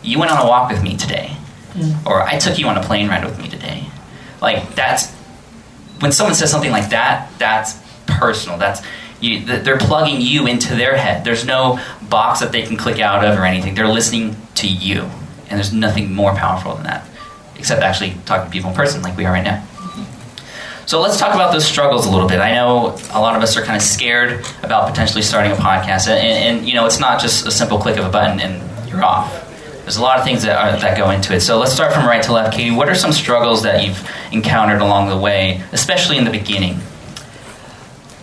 "You 0.03 0.21
went 0.21 0.31
on 0.31 0.39
a 0.39 0.49
walk 0.49 0.71
with 0.71 0.83
me 0.83 0.97
today." 0.97 1.37
Or 2.07 2.23
I 2.23 2.39
took 2.39 2.59
you 2.59 2.67
on 2.67 2.77
a 2.77 2.83
plane 2.83 3.09
ride 3.09 3.25
with 3.25 3.39
me 3.39 3.49
today. 3.49 3.87
Like 4.41 4.75
that's 4.75 5.11
when 6.01 6.13
someone 6.13 6.35
says 6.35 6.51
something 6.51 6.71
like 6.71 6.91
that, 6.91 7.31
that's 7.39 7.79
personal. 8.07 8.59
That's 8.59 8.83
you, 9.21 9.45
they're 9.45 9.79
plugging 9.79 10.21
you 10.21 10.47
into 10.47 10.75
their 10.75 10.97
head. 10.97 11.25
There's 11.25 11.45
no 11.45 11.79
box 12.09 12.41
that 12.41 12.53
they 12.53 12.63
can 12.63 12.77
click 12.77 12.99
out 13.01 13.25
of 13.25 13.39
or 13.39 13.45
anything. 13.45 13.75
They're 13.75 13.89
listening 13.89 14.37
to 14.57 14.69
you, 14.69 15.03
and 15.49 15.59
there's 15.59 15.73
nothing 15.73 16.15
more 16.15 16.35
powerful 16.35 16.75
than 16.75 16.85
that, 16.85 17.07
except 17.57 17.83
actually 17.83 18.15
talking 18.25 18.47
to 18.47 18.51
people 18.51 18.71
in 18.71 18.77
person, 18.77 19.03
like 19.03 19.17
we 19.17 19.27
are 19.27 19.33
right 19.33 19.45
now. 19.45 19.67
So 20.87 21.01
let's 21.01 21.19
talk 21.19 21.35
about 21.35 21.53
those 21.53 21.65
struggles 21.65 22.07
a 22.07 22.11
little 22.11 22.27
bit. 22.27 22.41
I 22.41 22.55
know 22.55 22.99
a 23.13 23.21
lot 23.21 23.37
of 23.37 23.43
us 23.43 23.57
are 23.57 23.63
kind 23.63 23.77
of 23.77 23.83
scared 23.83 24.45
about 24.63 24.89
potentially 24.89 25.23
starting 25.23 25.53
a 25.53 25.57
podcast, 25.57 26.09
and, 26.09 26.59
and 26.59 26.69
you 26.69 26.75
know 26.75 26.87
it's 26.87 26.99
not 26.99 27.21
just 27.21 27.47
a 27.47 27.51
simple 27.51 27.79
click 27.79 27.99
of 27.99 28.07
a 28.07 28.11
button 28.11 28.41
and 28.41 28.89
you're 28.89 29.05
off. 29.05 29.50
There's 29.91 29.99
a 29.99 30.03
lot 30.03 30.21
of 30.21 30.25
things 30.25 30.45
that, 30.45 30.57
are, 30.57 30.79
that 30.79 30.97
go 30.97 31.11
into 31.11 31.35
it. 31.35 31.41
So 31.41 31.59
let's 31.59 31.73
start 31.73 31.93
from 31.93 32.07
right 32.07 32.23
to 32.23 32.33
left. 32.33 32.55
Katie, 32.55 32.71
what 32.71 32.89
are 32.89 32.95
some 32.95 33.11
struggles 33.11 33.65
that 33.65 33.85
you've 33.85 34.09
encountered 34.31 34.81
along 34.81 35.09
the 35.09 35.17
way, 35.19 35.65
especially 35.73 36.17
in 36.17 36.25
the 36.25 36.31
beginning? 36.31 36.79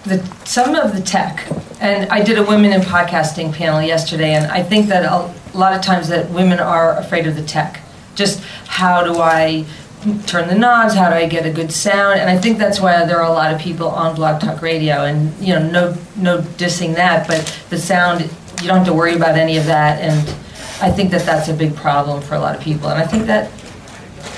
The, 0.05 0.23
some 0.45 0.75
of 0.75 0.95
the 0.95 1.01
tech, 1.01 1.45
and 1.81 2.09
I 2.09 2.23
did 2.23 2.37
a 2.37 2.43
women 2.43 2.71
in 2.71 2.79
podcasting 2.79 3.53
panel 3.53 3.81
yesterday, 3.81 4.33
and 4.33 4.49
I 4.49 4.63
think 4.63 4.87
that 4.87 5.03
a 5.03 5.57
lot 5.57 5.73
of 5.73 5.81
times 5.81 6.07
that 6.07 6.29
women 6.29 6.61
are 6.61 6.97
afraid 6.99 7.27
of 7.27 7.35
the 7.35 7.43
tech. 7.43 7.81
Just 8.15 8.41
how 8.67 9.03
do 9.03 9.19
I 9.19 9.65
turn 10.25 10.47
the 10.47 10.55
knobs? 10.55 10.93
How 10.93 11.09
do 11.09 11.15
I 11.15 11.27
get 11.27 11.45
a 11.45 11.51
good 11.51 11.73
sound? 11.73 12.21
And 12.21 12.29
I 12.29 12.37
think 12.37 12.59
that's 12.59 12.79
why 12.79 13.03
there 13.03 13.17
are 13.17 13.29
a 13.29 13.33
lot 13.33 13.53
of 13.53 13.59
people 13.59 13.89
on 13.89 14.15
Blog 14.15 14.39
Talk 14.39 14.61
Radio, 14.61 15.03
and 15.03 15.37
you 15.45 15.53
know, 15.53 15.69
no 15.69 15.97
no 16.15 16.39
dissing 16.39 16.95
that, 16.95 17.27
but 17.27 17.43
the 17.69 17.77
sound 17.77 18.21
you 18.21 18.67
don't 18.67 18.77
have 18.77 18.87
to 18.87 18.93
worry 18.93 19.15
about 19.15 19.35
any 19.35 19.57
of 19.57 19.65
that, 19.65 19.99
and 19.99 20.46
I 20.81 20.91
think 20.91 21.11
that 21.11 21.25
that's 21.25 21.47
a 21.47 21.53
big 21.53 21.75
problem 21.75 22.21
for 22.21 22.35
a 22.35 22.39
lot 22.39 22.55
of 22.55 22.61
people, 22.61 22.89
and 22.89 22.99
I 22.99 23.05
think 23.05 23.25
that 23.27 23.51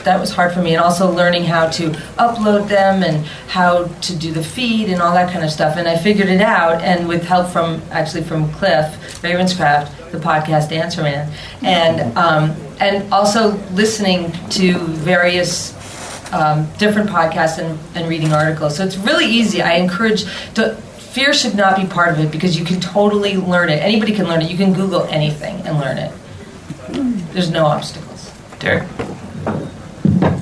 that 0.03 0.19
was 0.19 0.31
hard 0.31 0.53
for 0.53 0.61
me, 0.61 0.73
and 0.73 0.81
also 0.81 1.11
learning 1.11 1.43
how 1.43 1.67
to 1.69 1.89
upload 2.17 2.67
them 2.69 3.03
and 3.03 3.25
how 3.47 3.85
to 3.85 4.15
do 4.15 4.31
the 4.31 4.43
feed 4.43 4.89
and 4.89 5.01
all 5.01 5.13
that 5.13 5.31
kind 5.31 5.43
of 5.43 5.51
stuff. 5.51 5.75
And 5.77 5.87
I 5.87 5.97
figured 5.97 6.29
it 6.29 6.41
out, 6.41 6.81
and 6.81 7.07
with 7.07 7.23
help 7.23 7.49
from 7.49 7.81
actually 7.91 8.23
from 8.23 8.51
Cliff 8.53 8.85
Ravenscraft, 9.21 10.11
the 10.11 10.17
podcast 10.17 10.71
Answer 10.71 11.03
Man, 11.03 11.31
and 11.61 12.17
um, 12.17 12.55
and 12.79 13.11
also 13.13 13.57
listening 13.73 14.31
to 14.51 14.77
various 14.79 15.73
um, 16.33 16.67
different 16.77 17.09
podcasts 17.09 17.57
and, 17.57 17.77
and 17.95 18.07
reading 18.07 18.31
articles. 18.31 18.77
So 18.77 18.85
it's 18.85 18.97
really 18.97 19.25
easy. 19.25 19.61
I 19.61 19.73
encourage 19.73 20.23
to 20.53 20.75
fear 20.75 21.33
should 21.33 21.55
not 21.55 21.75
be 21.75 21.85
part 21.85 22.13
of 22.13 22.19
it 22.19 22.31
because 22.31 22.57
you 22.57 22.63
can 22.63 22.79
totally 22.79 23.35
learn 23.35 23.69
it. 23.69 23.81
Anybody 23.81 24.13
can 24.13 24.27
learn 24.27 24.41
it. 24.41 24.49
You 24.49 24.57
can 24.57 24.73
Google 24.73 25.03
anything 25.05 25.55
and 25.67 25.79
learn 25.79 25.97
it. 25.97 26.13
There's 27.33 27.51
no 27.51 27.65
obstacles. 27.65 28.31
Derek? 28.59 28.87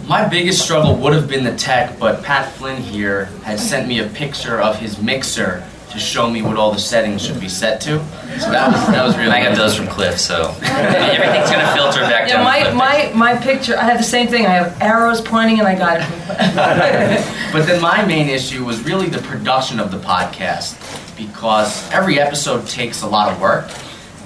My 0.07 0.27
biggest 0.27 0.63
struggle 0.63 0.95
would 0.95 1.13
have 1.13 1.27
been 1.27 1.43
the 1.43 1.55
tech, 1.55 1.99
but 1.99 2.23
Pat 2.23 2.51
Flynn 2.53 2.81
here 2.81 3.25
has 3.43 3.67
sent 3.67 3.87
me 3.87 3.99
a 3.99 4.07
picture 4.07 4.61
of 4.61 4.77
his 4.77 5.01
mixer 5.01 5.67
to 5.91 5.99
show 5.99 6.29
me 6.29 6.41
what 6.41 6.57
all 6.57 6.71
the 6.71 6.79
settings 6.79 7.25
should 7.25 7.39
be 7.39 7.49
set 7.49 7.81
to. 7.81 7.99
So 8.39 8.51
that 8.51 8.71
was 8.71 8.87
that 8.87 9.05
was 9.05 9.17
really. 9.17 9.31
I 9.31 9.43
got 9.43 9.57
those 9.57 9.75
from 9.75 9.87
Cliff, 9.87 10.19
so 10.19 10.55
everything's 10.61 11.49
gonna 11.49 11.73
filter 11.73 12.01
back 12.01 12.27
yeah, 12.27 12.35
down. 12.35 12.45
My 12.45 12.71
my 12.73 13.11
my 13.13 13.35
picture. 13.37 13.77
I 13.77 13.83
have 13.83 13.97
the 13.97 14.03
same 14.03 14.27
thing. 14.27 14.45
I 14.45 14.51
have 14.51 14.81
arrows 14.81 15.21
pointing, 15.21 15.59
and 15.59 15.67
I 15.67 15.75
got 15.75 16.01
it 16.01 17.51
but 17.53 17.65
then 17.65 17.81
my 17.81 18.05
main 18.05 18.29
issue 18.29 18.63
was 18.63 18.83
really 18.83 19.07
the 19.07 19.21
production 19.23 19.79
of 19.79 19.91
the 19.91 19.97
podcast 19.97 20.77
because 21.17 21.89
every 21.91 22.19
episode 22.19 22.67
takes 22.67 23.01
a 23.01 23.07
lot 23.07 23.31
of 23.31 23.41
work, 23.41 23.69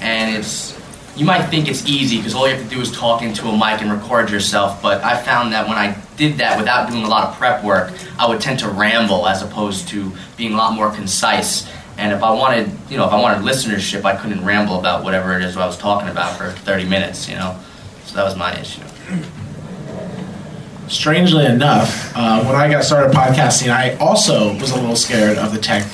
and 0.02 0.36
it's 0.36 0.71
you 1.16 1.26
might 1.26 1.44
think 1.48 1.68
it's 1.68 1.86
easy 1.86 2.18
because 2.18 2.34
all 2.34 2.48
you 2.48 2.56
have 2.56 2.64
to 2.64 2.70
do 2.74 2.80
is 2.80 2.92
talk 2.92 3.22
into 3.22 3.48
a 3.48 3.52
mic 3.52 3.82
and 3.82 3.92
record 3.92 4.30
yourself, 4.30 4.82
but 4.82 5.04
I 5.04 5.22
found 5.22 5.52
that 5.54 5.68
when 5.68 5.78
I 5.78 5.98
did 6.16 6.38
that 6.38 6.58
without 6.58 6.90
doing 6.90 7.04
a 7.04 7.08
lot 7.08 7.28
of 7.28 7.38
prep 7.38 7.64
work, 7.64 7.92
I 8.18 8.28
would 8.30 8.40
tend 8.40 8.60
to 8.60 8.70
ramble 8.70 9.28
as 9.28 9.42
opposed 9.42 9.90
to 9.90 10.12
being 10.38 10.54
a 10.54 10.58
lot 10.58 10.74
more 10.74 10.90
concise. 10.92 11.70
And 11.98 12.14
if 12.14 12.24
I 12.24 12.32
wanted, 12.32 12.72
you 12.90 12.98
know, 12.98 13.06
if 13.06 13.12
I 13.12 13.20
wanted 13.20 13.44
listenership, 13.44 14.06
I 14.06 14.16
couldn't 14.16 14.46
ramble 14.46 14.80
about 14.80 15.04
whatever 15.04 15.36
it 15.36 15.44
is 15.44 15.58
I 15.58 15.66
was 15.66 15.78
talking 15.78 16.10
about 16.10 16.38
for 16.38 16.50
30 16.50 16.86
minutes, 16.86 17.28
you 17.28 17.36
know. 17.36 17.60
So 18.06 18.16
that 18.16 18.24
was 18.24 18.38
my 18.38 18.58
issue. 18.58 18.82
Strangely 20.88 21.46
enough, 21.46 22.14
uh, 22.16 22.44
when 22.44 22.56
I 22.56 22.70
got 22.70 22.84
started 22.84 23.16
podcasting, 23.16 23.70
I 23.70 23.96
also 23.96 24.58
was 24.60 24.72
a 24.72 24.76
little 24.76 24.96
scared 24.96 25.38
of 25.38 25.54
the 25.54 25.60
tech 25.60 25.86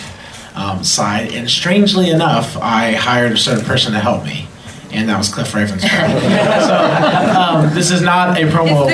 um, 0.55 0.83
side. 0.83 1.31
And 1.31 1.50
strangely 1.50 2.09
enough, 2.09 2.55
I 2.57 2.93
hired 2.93 3.31
a 3.31 3.38
certain 3.38 3.65
person 3.65 3.93
to 3.93 4.00
help 4.00 4.24
me 4.24 4.47
and 4.91 5.10
that 5.10 5.17
was 5.17 5.34
Cliff 5.34 5.51
Ravenscraft. 5.51 6.22
so 6.67 7.39
um, 7.39 7.74
this 7.75 7.91
is 7.91 8.01
not 8.01 8.38
a 8.38 8.41
promo. 8.44 8.88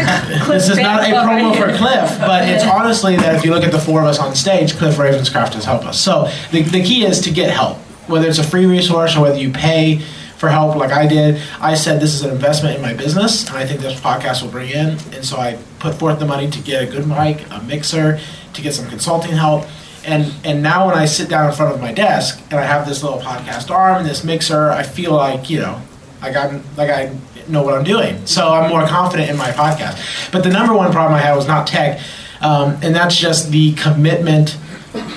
This 0.47 0.69
is 0.69 0.77
not 0.77 1.03
a 1.03 1.13
promo 1.13 1.55
for 1.55 1.75
Cliff, 1.77 2.17
but 2.19 2.47
it's 2.47 2.63
honestly 2.71 3.15
that 3.15 3.35
if 3.35 3.45
you 3.45 3.51
look 3.51 3.63
at 3.63 3.71
the 3.71 3.79
four 3.79 4.01
of 4.01 4.07
us 4.07 4.19
on 4.19 4.35
stage, 4.35 4.75
Cliff 4.75 4.95
Ravenscraft 4.95 5.53
has 5.53 5.65
helped 5.65 5.85
us. 5.85 5.99
So 5.99 6.29
the, 6.51 6.63
the 6.63 6.83
key 6.83 7.05
is 7.05 7.21
to 7.21 7.31
get 7.31 7.49
help, 7.49 7.77
whether 8.07 8.27
it's 8.27 8.39
a 8.39 8.43
free 8.43 8.65
resource 8.65 9.15
or 9.15 9.21
whether 9.21 9.37
you 9.37 9.51
pay 9.51 9.99
for 10.37 10.49
help 10.49 10.75
like 10.75 10.91
I 10.91 11.07
did. 11.07 11.41
I 11.61 11.75
said 11.75 12.01
this 12.01 12.13
is 12.13 12.23
an 12.23 12.31
investment 12.31 12.75
in 12.75 12.81
my 12.81 12.93
business, 12.93 13.47
and 13.47 13.57
I 13.57 13.65
think 13.65 13.79
this 13.79 13.99
podcast 13.99 14.43
will 14.43 14.51
bring 14.51 14.71
in. 14.71 14.97
And 15.13 15.23
so 15.23 15.37
I 15.37 15.57
put 15.79 15.95
forth 15.95 16.19
the 16.19 16.25
money 16.25 16.49
to 16.49 16.59
get 16.59 16.83
a 16.83 16.85
good 16.85 17.07
mic, 17.07 17.49
a 17.49 17.61
mixer, 17.63 18.19
to 18.53 18.61
get 18.61 18.73
some 18.73 18.89
consulting 18.89 19.31
help 19.31 19.65
and 20.05 20.33
and 20.43 20.61
now 20.63 20.87
when 20.87 20.95
I 20.95 21.05
sit 21.05 21.29
down 21.29 21.49
in 21.49 21.55
front 21.55 21.73
of 21.73 21.81
my 21.81 21.91
desk 21.93 22.41
and 22.51 22.59
I 22.59 22.63
have 22.63 22.87
this 22.87 23.03
little 23.03 23.19
podcast 23.19 23.69
arm 23.71 23.97
and 24.01 24.09
this 24.09 24.23
mixer, 24.23 24.69
I 24.69 24.83
feel 24.83 25.13
like 25.13 25.49
you 25.49 25.59
know, 25.59 25.81
like 26.21 26.35
I'm 26.35 26.63
like 26.77 26.89
I 26.89 27.15
know 27.47 27.61
what 27.63 27.73
I'm 27.73 27.83
doing. 27.83 28.25
So 28.25 28.53
I'm 28.53 28.69
more 28.69 28.85
confident 28.87 29.29
in 29.29 29.37
my 29.37 29.51
podcast. 29.51 30.31
But 30.31 30.43
the 30.43 30.49
number 30.49 30.73
one 30.73 30.91
problem 30.91 31.13
I 31.15 31.21
had 31.21 31.35
was 31.35 31.47
not 31.47 31.67
tech. 31.67 31.99
um, 32.41 32.77
and 32.81 32.93
that's 32.95 33.15
just 33.15 33.51
the 33.51 33.73
commitment 33.73 34.57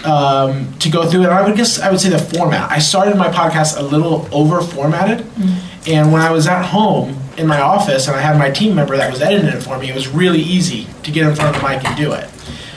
um, 0.05 0.73
to 0.79 0.89
go 0.91 1.09
through 1.09 1.23
it. 1.23 1.27
And 1.27 1.35
I 1.35 1.47
would 1.47 1.57
guess 1.57 1.81
I 1.81 1.91
would 1.91 2.01
say 2.01 2.09
the 2.09 2.19
format. 2.19 2.71
I 2.71 2.79
started 2.79 3.17
my 3.17 3.29
podcast 3.29 3.79
a 3.79 3.83
little 3.83 4.29
over 4.33 4.61
formatted, 4.63 5.27
and 5.87 6.13
when 6.13 6.23
I 6.23 6.31
was 6.31 6.47
at 6.47 6.65
home 6.65 7.17
in 7.37 7.47
my 7.47 7.61
office 7.61 8.07
and 8.09 8.17
I 8.17 8.21
had 8.21 8.39
my 8.39 8.51
team 8.51 8.75
member 8.75 8.97
that 8.97 9.11
was 9.11 9.21
editing 9.21 9.47
it 9.49 9.63
for 9.63 9.79
me, 9.79 9.91
it 9.91 9.95
was 9.95 10.09
really 10.09 10.41
easy 10.41 10.87
to 11.03 11.11
get 11.11 11.27
in 11.29 11.35
front 11.35 11.55
of 11.55 11.63
the 11.63 11.69
mic 11.69 11.85
and 11.85 11.97
do 11.97 12.13
it. 12.13 12.29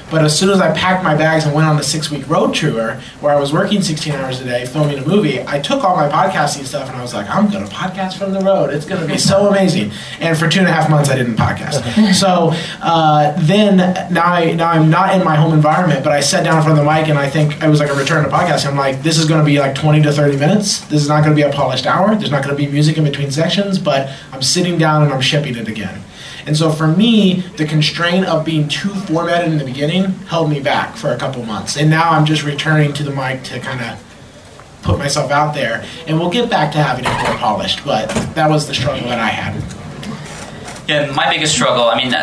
But 0.10 0.24
as 0.24 0.38
soon 0.38 0.50
as 0.50 0.60
I 0.60 0.72
packed 0.76 1.04
my 1.04 1.16
bags 1.16 1.46
and 1.46 1.54
went 1.54 1.68
on 1.68 1.78
a 1.78 1.84
six 1.84 2.10
week 2.10 2.28
road 2.28 2.56
tour 2.56 2.96
where 3.22 3.34
I 3.36 3.40
was 3.40 3.54
working 3.54 3.82
16 3.82 4.14
hours 4.14 4.42
a 4.42 4.44
day 4.44 4.66
filming 4.66 4.98
a 4.98 5.06
movie, 5.08 5.42
I 5.44 5.60
took 5.60 5.84
all 5.84 5.96
my 5.96 6.10
podcasting 6.10 6.66
stuff 6.66 6.88
and 6.88 6.98
I 6.98 7.02
was 7.02 7.14
like, 7.14 7.30
I'm 7.30 7.50
going 7.50 7.68
to 7.68 7.74
podcast 7.74 8.18
from 8.18 8.34
the 8.34 8.40
road. 8.40 8.74
It's 8.74 8.86
going 8.86 9.02
to 9.02 9.08
be 9.08 9.18
so 9.18 9.48
amazing. 9.50 9.92
And 10.20 10.38
for 10.38 10.50
two 10.50 10.60
and 10.60 10.68
a 10.68 10.72
half 10.72 10.90
months, 10.90 11.10
I 11.10 11.16
didn't 11.16 11.36
podcast. 11.36 12.14
So 12.14 12.52
uh, 12.82 13.34
then 13.40 13.78
now, 14.12 14.26
I, 14.26 14.54
now 14.54 14.70
I'm 14.70 14.90
not 14.90 15.16
in 15.16 15.24
my 15.24 15.36
home 15.36 15.54
environment, 15.54 16.04
but 16.04 16.12
I 16.12 16.20
sat 16.22 16.44
down 16.44 16.58
in 16.58 16.64
front 16.64 16.80
of 16.80 16.86
the 16.86 16.92
mic 16.92 17.08
and 17.08 17.18
I 17.18 17.30
think 17.30 17.62
it 17.62 17.68
was 17.70 17.80
like 17.80 17.90
a 17.90 17.96
return 17.96 18.24
to 18.24 18.30
podcasting. 18.30 18.68
I'm 18.68 18.78
like, 18.78 19.02
this 19.04 19.18
is 19.18 19.28
going 19.28 19.40
to 19.40 19.46
be 19.46 19.60
like 19.60 19.76
20 19.76 20.02
to 20.04 20.12
30 20.12 20.38
minutes. 20.38 20.82
This 20.88 21.02
is 21.02 21.08
not 21.08 21.24
going 21.24 21.36
to 21.36 21.42
be 21.42 21.48
a 21.48 21.52
polished 21.54 21.86
hour. 21.86 22.16
There's 22.16 22.32
not 22.32 22.44
going 22.44 22.56
to 22.56 22.62
be 22.62 22.70
music 22.70 22.98
in 22.98 23.04
between 23.04 23.32
sections, 23.32 23.78
but 23.78 24.10
I'm 24.32 24.42
sitting 24.42 24.78
down 24.78 25.04
and 25.04 25.14
I'm 25.14 25.22
shipping 25.22 25.56
it 25.56 25.68
again. 25.68 26.02
And 26.50 26.58
so 26.58 26.72
for 26.72 26.88
me, 26.88 27.42
the 27.58 27.66
constraint 27.66 28.26
of 28.26 28.44
being 28.44 28.68
too 28.68 28.90
formatted 28.90 29.52
in 29.52 29.60
the 29.60 29.64
beginning 29.64 30.06
held 30.26 30.50
me 30.50 30.60
back 30.60 30.96
for 30.96 31.12
a 31.12 31.16
couple 31.16 31.46
months. 31.46 31.78
And 31.78 31.92
now 31.92 32.10
I'm 32.10 32.26
just 32.26 32.44
returning 32.44 32.92
to 32.94 33.04
the 33.04 33.12
mic 33.12 33.44
to 33.44 33.60
kind 33.60 33.80
of 33.80 34.80
put 34.82 34.98
myself 34.98 35.30
out 35.30 35.54
there. 35.54 35.86
And 36.08 36.20
we'll 36.20 36.32
get 36.32 36.50
back 36.50 36.72
to 36.72 36.80
having 36.82 37.06
it 37.06 37.14
more 37.22 37.38
polished, 37.38 37.86
but 37.86 38.10
that 38.34 38.50
was 38.50 38.68
the 38.68 38.74
struggle 38.74 39.10
that 39.10 39.20
I 39.20 39.28
had. 39.28 39.79
Yeah, 40.90 41.12
my 41.12 41.30
biggest 41.30 41.54
struggle. 41.54 41.84
I 41.84 41.96
mean, 41.96 42.16
uh, 42.16 42.18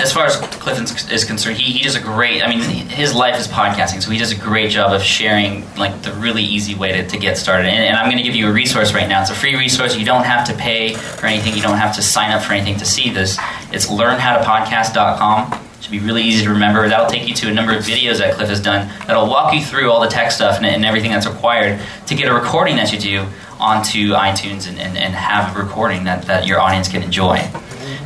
as 0.00 0.12
far 0.12 0.26
as 0.26 0.34
Clifton 0.34 0.86
is 1.14 1.24
concerned, 1.24 1.56
he, 1.56 1.70
he 1.70 1.84
does 1.84 1.94
a 1.94 2.00
great. 2.00 2.42
I 2.42 2.48
mean, 2.48 2.62
his 2.88 3.14
life 3.14 3.38
is 3.38 3.46
podcasting, 3.46 4.02
so 4.02 4.10
he 4.10 4.18
does 4.18 4.32
a 4.32 4.36
great 4.36 4.72
job 4.72 4.92
of 4.92 5.04
sharing 5.04 5.64
like 5.76 6.02
the 6.02 6.12
really 6.14 6.42
easy 6.42 6.74
way 6.74 6.90
to, 6.90 7.06
to 7.06 7.16
get 7.16 7.38
started. 7.38 7.68
And, 7.68 7.84
and 7.84 7.96
I'm 7.96 8.06
going 8.06 8.16
to 8.16 8.24
give 8.24 8.34
you 8.34 8.48
a 8.48 8.52
resource 8.52 8.92
right 8.92 9.08
now. 9.08 9.20
It's 9.20 9.30
a 9.30 9.36
free 9.36 9.54
resource. 9.54 9.96
You 9.96 10.04
don't 10.04 10.24
have 10.24 10.44
to 10.48 10.54
pay 10.54 10.94
for 10.94 11.26
anything. 11.26 11.54
You 11.54 11.62
don't 11.62 11.76
have 11.76 11.94
to 11.94 12.02
sign 12.02 12.32
up 12.32 12.42
for 12.42 12.54
anything 12.54 12.76
to 12.78 12.84
see 12.84 13.08
this. 13.08 13.38
It's 13.70 13.86
learnhowtopodcast.com. 13.86 15.60
Should 15.80 15.92
be 15.92 16.00
really 16.00 16.22
easy 16.22 16.42
to 16.42 16.50
remember. 16.50 16.88
That'll 16.88 17.08
take 17.08 17.28
you 17.28 17.36
to 17.36 17.48
a 17.48 17.54
number 17.54 17.72
of 17.72 17.84
videos 17.84 18.18
that 18.18 18.34
Cliff 18.34 18.48
has 18.48 18.60
done. 18.60 18.88
That'll 19.06 19.28
walk 19.28 19.54
you 19.54 19.64
through 19.64 19.92
all 19.92 20.00
the 20.00 20.08
tech 20.08 20.32
stuff 20.32 20.56
and, 20.56 20.66
and 20.66 20.84
everything 20.84 21.12
that's 21.12 21.28
required 21.28 21.80
to 22.08 22.16
get 22.16 22.26
a 22.26 22.34
recording 22.34 22.74
that 22.78 22.92
you 22.92 22.98
do 22.98 23.26
onto 23.60 24.10
iTunes 24.14 24.68
and, 24.68 24.76
and, 24.80 24.98
and 24.98 25.14
have 25.14 25.56
a 25.56 25.62
recording 25.62 26.02
that, 26.02 26.24
that 26.24 26.48
your 26.48 26.58
audience 26.58 26.88
can 26.88 27.04
enjoy. 27.04 27.48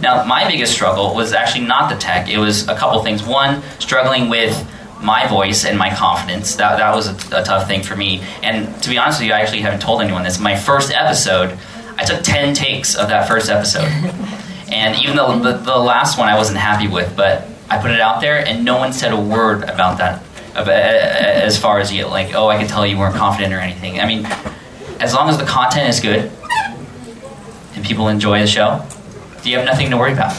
Now, 0.02 0.24
my 0.24 0.48
biggest 0.48 0.72
struggle 0.74 1.14
was 1.14 1.32
actually 1.32 1.64
not 1.64 1.88
the 1.88 1.96
tech. 1.96 2.28
It 2.28 2.38
was 2.38 2.66
a 2.66 2.74
couple 2.74 3.00
things. 3.04 3.22
One, 3.22 3.62
struggling 3.78 4.28
with 4.28 4.52
my 5.00 5.28
voice 5.28 5.64
and 5.64 5.78
my 5.78 5.94
confidence. 5.94 6.56
That, 6.56 6.78
that 6.78 6.94
was 6.94 7.06
a, 7.06 7.40
a, 7.40 7.44
tough 7.44 7.68
thing 7.68 7.84
for 7.84 7.94
me. 7.94 8.20
And 8.42 8.82
to 8.82 8.90
be 8.90 8.98
honest 8.98 9.20
with 9.20 9.28
you, 9.28 9.34
I 9.34 9.40
actually 9.40 9.60
haven't 9.60 9.80
told 9.80 10.02
anyone 10.02 10.24
this. 10.24 10.40
My 10.40 10.56
first 10.56 10.92
episode, 10.92 11.56
I 11.98 12.04
took 12.04 12.22
10 12.22 12.52
takes 12.52 12.96
of 12.96 13.08
that 13.08 13.28
first 13.28 13.48
episode. 13.48 13.86
and 14.72 15.00
even 15.02 15.14
though 15.14 15.38
the, 15.38 15.52
the 15.52 15.76
last 15.76 16.18
one 16.18 16.28
I 16.28 16.36
wasn't 16.36 16.58
happy 16.58 16.88
with, 16.88 17.16
but 17.16 17.46
I 17.70 17.80
put 17.80 17.92
it 17.92 18.00
out 18.00 18.20
there 18.20 18.44
and 18.44 18.64
no 18.64 18.78
one 18.78 18.92
said 18.92 19.12
a 19.12 19.20
word 19.20 19.62
about 19.62 19.98
that. 19.98 20.24
As 20.54 21.58
far 21.58 21.78
as 21.78 21.92
you, 21.92 22.06
like, 22.06 22.34
oh, 22.34 22.48
I 22.48 22.58
can 22.58 22.66
tell 22.66 22.84
you 22.84 22.98
weren't 22.98 23.14
confident 23.14 23.54
or 23.54 23.58
anything. 23.58 24.00
I 24.00 24.06
mean, 24.06 24.26
as 25.00 25.14
long 25.14 25.28
as 25.28 25.38
the 25.38 25.46
content 25.46 25.88
is 25.88 26.00
good 26.00 26.30
and 27.74 27.84
people 27.84 28.08
enjoy 28.08 28.40
the 28.40 28.46
show, 28.46 28.84
you 29.44 29.56
have 29.56 29.66
nothing 29.66 29.90
to 29.90 29.96
worry 29.96 30.12
about. 30.12 30.34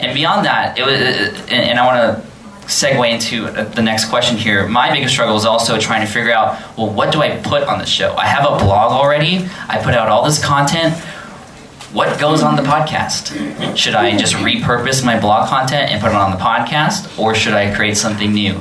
And 0.00 0.14
beyond 0.14 0.46
that, 0.46 0.78
it 0.78 0.84
was, 0.84 1.50
and 1.50 1.78
I 1.78 1.86
want 1.86 2.24
to 2.24 2.32
segue 2.66 3.08
into 3.10 3.50
the 3.74 3.82
next 3.82 4.06
question 4.06 4.36
here. 4.36 4.66
My 4.66 4.90
biggest 4.90 5.12
struggle 5.14 5.36
is 5.36 5.44
also 5.44 5.78
trying 5.78 6.06
to 6.06 6.12
figure 6.12 6.32
out, 6.32 6.58
well, 6.76 6.90
what 6.90 7.12
do 7.12 7.20
I 7.20 7.36
put 7.38 7.64
on 7.64 7.78
the 7.78 7.86
show? 7.86 8.14
I 8.16 8.26
have 8.26 8.44
a 8.44 8.64
blog 8.64 8.92
already. 8.92 9.48
I 9.68 9.80
put 9.82 9.94
out 9.94 10.08
all 10.08 10.24
this 10.24 10.42
content. 10.42 10.94
What 11.92 12.18
goes 12.18 12.42
on 12.42 12.56
the 12.56 12.62
podcast? 12.62 13.76
Should 13.76 13.94
I 13.94 14.16
just 14.16 14.34
repurpose 14.34 15.04
my 15.04 15.20
blog 15.20 15.48
content 15.48 15.90
and 15.90 16.00
put 16.00 16.10
it 16.10 16.16
on 16.16 16.30
the 16.30 16.38
podcast, 16.38 17.18
or 17.18 17.34
should 17.34 17.52
I 17.52 17.74
create 17.74 17.96
something 17.96 18.32
new? 18.32 18.60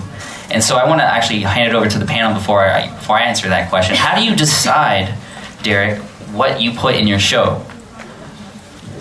And 0.51 0.61
so 0.61 0.75
I 0.75 0.85
want 0.87 0.99
to 0.99 1.05
actually 1.05 1.39
hand 1.39 1.69
it 1.69 1.75
over 1.75 1.87
to 1.87 1.97
the 1.97 2.05
panel 2.05 2.33
before 2.33 2.61
I 2.61 2.89
before 2.89 3.15
I 3.15 3.21
answer 3.21 3.47
that 3.47 3.69
question. 3.69 3.95
How 3.95 4.17
do 4.17 4.25
you 4.25 4.35
decide, 4.35 5.15
Derek, 5.63 5.99
what 6.33 6.59
you 6.59 6.73
put 6.73 6.95
in 6.95 7.07
your 7.07 7.19
show? 7.19 7.65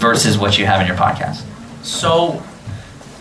Versus 0.01 0.39
what 0.39 0.59
you 0.59 0.67
have 0.67 0.81
in 0.81 0.87
your 0.87 0.97
podcast? 0.97 1.45
So, 1.83 2.43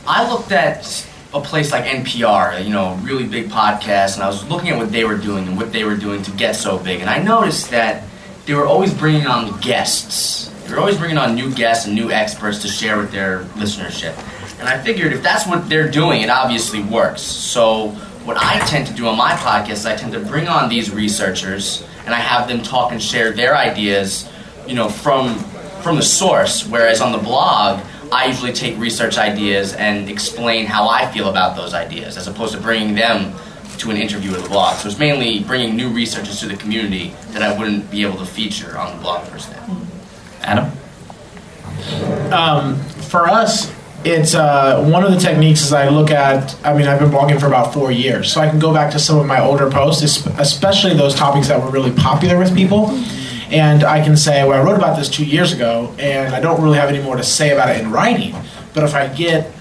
I 0.07 0.29
looked 0.31 0.51
at 0.51 1.07
a 1.33 1.41
place 1.41 1.71
like 1.71 1.85
NPR, 1.85 2.63
you 2.63 2.71
know, 2.71 2.95
really 3.03 3.25
big 3.25 3.49
podcast, 3.49 4.15
and 4.15 4.23
I 4.23 4.27
was 4.27 4.47
looking 4.49 4.69
at 4.69 4.77
what 4.77 4.91
they 4.91 5.03
were 5.03 5.17
doing 5.17 5.47
and 5.47 5.57
what 5.57 5.71
they 5.71 5.83
were 5.83 5.95
doing 5.95 6.23
to 6.23 6.31
get 6.31 6.55
so 6.55 6.79
big, 6.79 7.01
and 7.01 7.09
I 7.09 7.21
noticed 7.21 7.69
that 7.71 8.03
they 8.45 8.55
were 8.55 8.65
always 8.65 8.93
bringing 8.93 9.27
on 9.27 9.59
guests. 9.59 10.49
They 10.65 10.73
were 10.73 10.79
always 10.79 10.97
bringing 10.97 11.17
on 11.17 11.35
new 11.35 11.53
guests 11.53 11.85
and 11.85 11.95
new 11.95 12.09
experts 12.11 12.63
to 12.63 12.67
share 12.67 12.97
with 12.97 13.11
their 13.11 13.43
listenership. 13.55 14.17
And 14.59 14.67
I 14.67 14.81
figured 14.81 15.13
if 15.13 15.21
that's 15.21 15.47
what 15.47 15.69
they're 15.69 15.89
doing, 15.89 16.21
it 16.21 16.29
obviously 16.29 16.81
works. 16.81 17.21
So, 17.21 17.89
what 18.25 18.37
I 18.37 18.59
tend 18.65 18.87
to 18.87 18.93
do 18.93 19.07
on 19.07 19.17
my 19.17 19.31
podcast 19.31 19.71
is 19.71 19.85
I 19.85 19.95
tend 19.95 20.13
to 20.13 20.19
bring 20.19 20.47
on 20.47 20.67
these 20.69 20.91
researchers 20.91 21.85
and 22.05 22.13
I 22.13 22.19
have 22.19 22.47
them 22.47 22.61
talk 22.61 22.91
and 22.91 23.01
share 23.01 23.31
their 23.31 23.55
ideas, 23.55 24.29
you 24.67 24.75
know, 24.75 24.89
from 24.89 25.37
from 25.83 25.95
the 25.95 26.01
source, 26.01 26.65
whereas 26.67 27.01
on 27.01 27.11
the 27.11 27.17
blog, 27.17 27.81
I 28.11 28.27
usually 28.27 28.53
take 28.53 28.77
research 28.77 29.17
ideas 29.17 29.73
and 29.73 30.09
explain 30.09 30.65
how 30.65 30.87
I 30.87 31.11
feel 31.11 31.29
about 31.29 31.55
those 31.55 31.73
ideas, 31.73 32.17
as 32.17 32.27
opposed 32.27 32.53
to 32.53 32.59
bringing 32.59 32.95
them 32.95 33.33
to 33.77 33.91
an 33.91 33.97
interview 33.97 34.31
with 34.31 34.43
the 34.43 34.49
blog. 34.49 34.77
So 34.77 34.89
it's 34.89 34.99
mainly 34.99 35.39
bringing 35.39 35.75
new 35.75 35.89
researchers 35.89 36.39
to 36.41 36.47
the 36.47 36.57
community 36.57 37.13
that 37.29 37.41
I 37.41 37.57
wouldn't 37.57 37.89
be 37.91 38.03
able 38.03 38.17
to 38.17 38.25
feature 38.25 38.77
on 38.77 38.97
the 38.97 39.01
blog 39.01 39.27
per 39.29 39.37
se. 39.37 39.55
Adam? 40.41 40.71
Um, 42.33 42.81
for 42.83 43.27
us, 43.27 43.73
it's 44.03 44.33
uh, 44.33 44.83
one 44.85 45.03
of 45.03 45.11
the 45.11 45.19
techniques 45.19 45.61
is 45.61 45.73
I 45.73 45.89
look 45.89 46.09
at. 46.09 46.55
I 46.65 46.73
mean, 46.73 46.87
I've 46.87 46.99
been 46.99 47.09
blogging 47.09 47.39
for 47.39 47.47
about 47.47 47.73
four 47.73 47.91
years, 47.91 48.31
so 48.31 48.41
I 48.41 48.49
can 48.49 48.59
go 48.59 48.73
back 48.73 48.91
to 48.93 48.99
some 48.99 49.19
of 49.19 49.25
my 49.25 49.41
older 49.41 49.69
posts, 49.69 50.25
especially 50.25 50.93
those 50.93 51.15
topics 51.15 51.47
that 51.49 51.61
were 51.61 51.69
really 51.69 51.91
popular 51.91 52.37
with 52.37 52.55
people 52.55 52.97
and 53.51 53.83
I 53.83 54.03
can 54.03 54.15
say, 54.15 54.47
well, 54.47 54.61
I 54.61 54.63
wrote 54.63 54.77
about 54.77 54.97
this 54.97 55.09
two 55.09 55.25
years 55.25 55.53
ago, 55.53 55.93
and 55.97 56.33
I 56.33 56.39
don't 56.39 56.61
really 56.61 56.77
have 56.77 56.89
any 56.89 57.01
more 57.01 57.15
to 57.15 57.23
say 57.23 57.51
about 57.51 57.69
it 57.69 57.81
in 57.81 57.91
writing. 57.91 58.35
But 58.73 58.83
if 58.83 58.93
I 58.93 59.07
get 59.07 59.51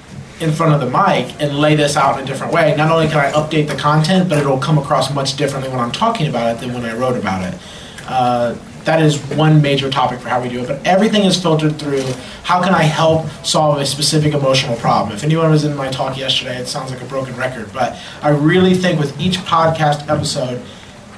in 0.41 0.53
front 0.53 0.75
of 0.75 0.81
the 0.81 0.87
mic 0.87 1.35
and 1.41 1.59
lay 1.59 1.75
this 1.75 1.97
out 1.97 2.19
in 2.19 2.25
a 2.25 2.27
different 2.27 2.53
way, 2.53 2.75
not 2.77 2.91
only 2.91 3.09
can 3.09 3.19
I 3.19 3.33
update 3.33 3.67
the 3.67 3.75
content, 3.75 4.29
but 4.29 4.39
it'll 4.39 4.59
come 4.59 4.79
across 4.79 5.13
much 5.13 5.37
differently 5.37 5.71
when 5.71 5.81
I'm 5.81 5.91
talking 5.91 6.29
about 6.29 6.55
it 6.55 6.61
than 6.61 6.75
when 6.75 6.85
I 6.85 6.95
wrote 6.95 7.17
about 7.17 7.43
it. 7.53 7.59
Uh, 8.07 8.57
that 8.85 9.03
is 9.03 9.19
one 9.37 9.61
major 9.61 9.91
topic 9.91 10.19
for 10.21 10.29
how 10.29 10.41
we 10.41 10.49
do 10.49 10.61
it. 10.61 10.67
But 10.67 10.87
everything 10.87 11.25
is 11.25 11.41
filtered 11.41 11.79
through 11.79 12.05
how 12.43 12.63
can 12.63 12.75
I 12.75 12.85
help 12.85 13.29
solve 13.45 13.79
a 13.79 13.87
specific 13.87 14.33
emotional 14.33 14.77
problem. 14.77 15.15
If 15.15 15.25
anyone 15.25 15.51
was 15.51 15.65
in 15.65 15.77
my 15.77 15.89
talk 15.89 16.17
yesterday, 16.17 16.57
it 16.57 16.69
sounds 16.69 16.91
like 16.91 17.03
a 17.03 17.05
broken 17.05 17.37
record, 17.37 17.71
but 17.73 17.99
I 18.23 18.31
really 18.31 18.75
think 18.75 18.99
with 18.99 19.19
each 19.21 19.37
podcast 19.39 20.09
episode, 20.09 20.63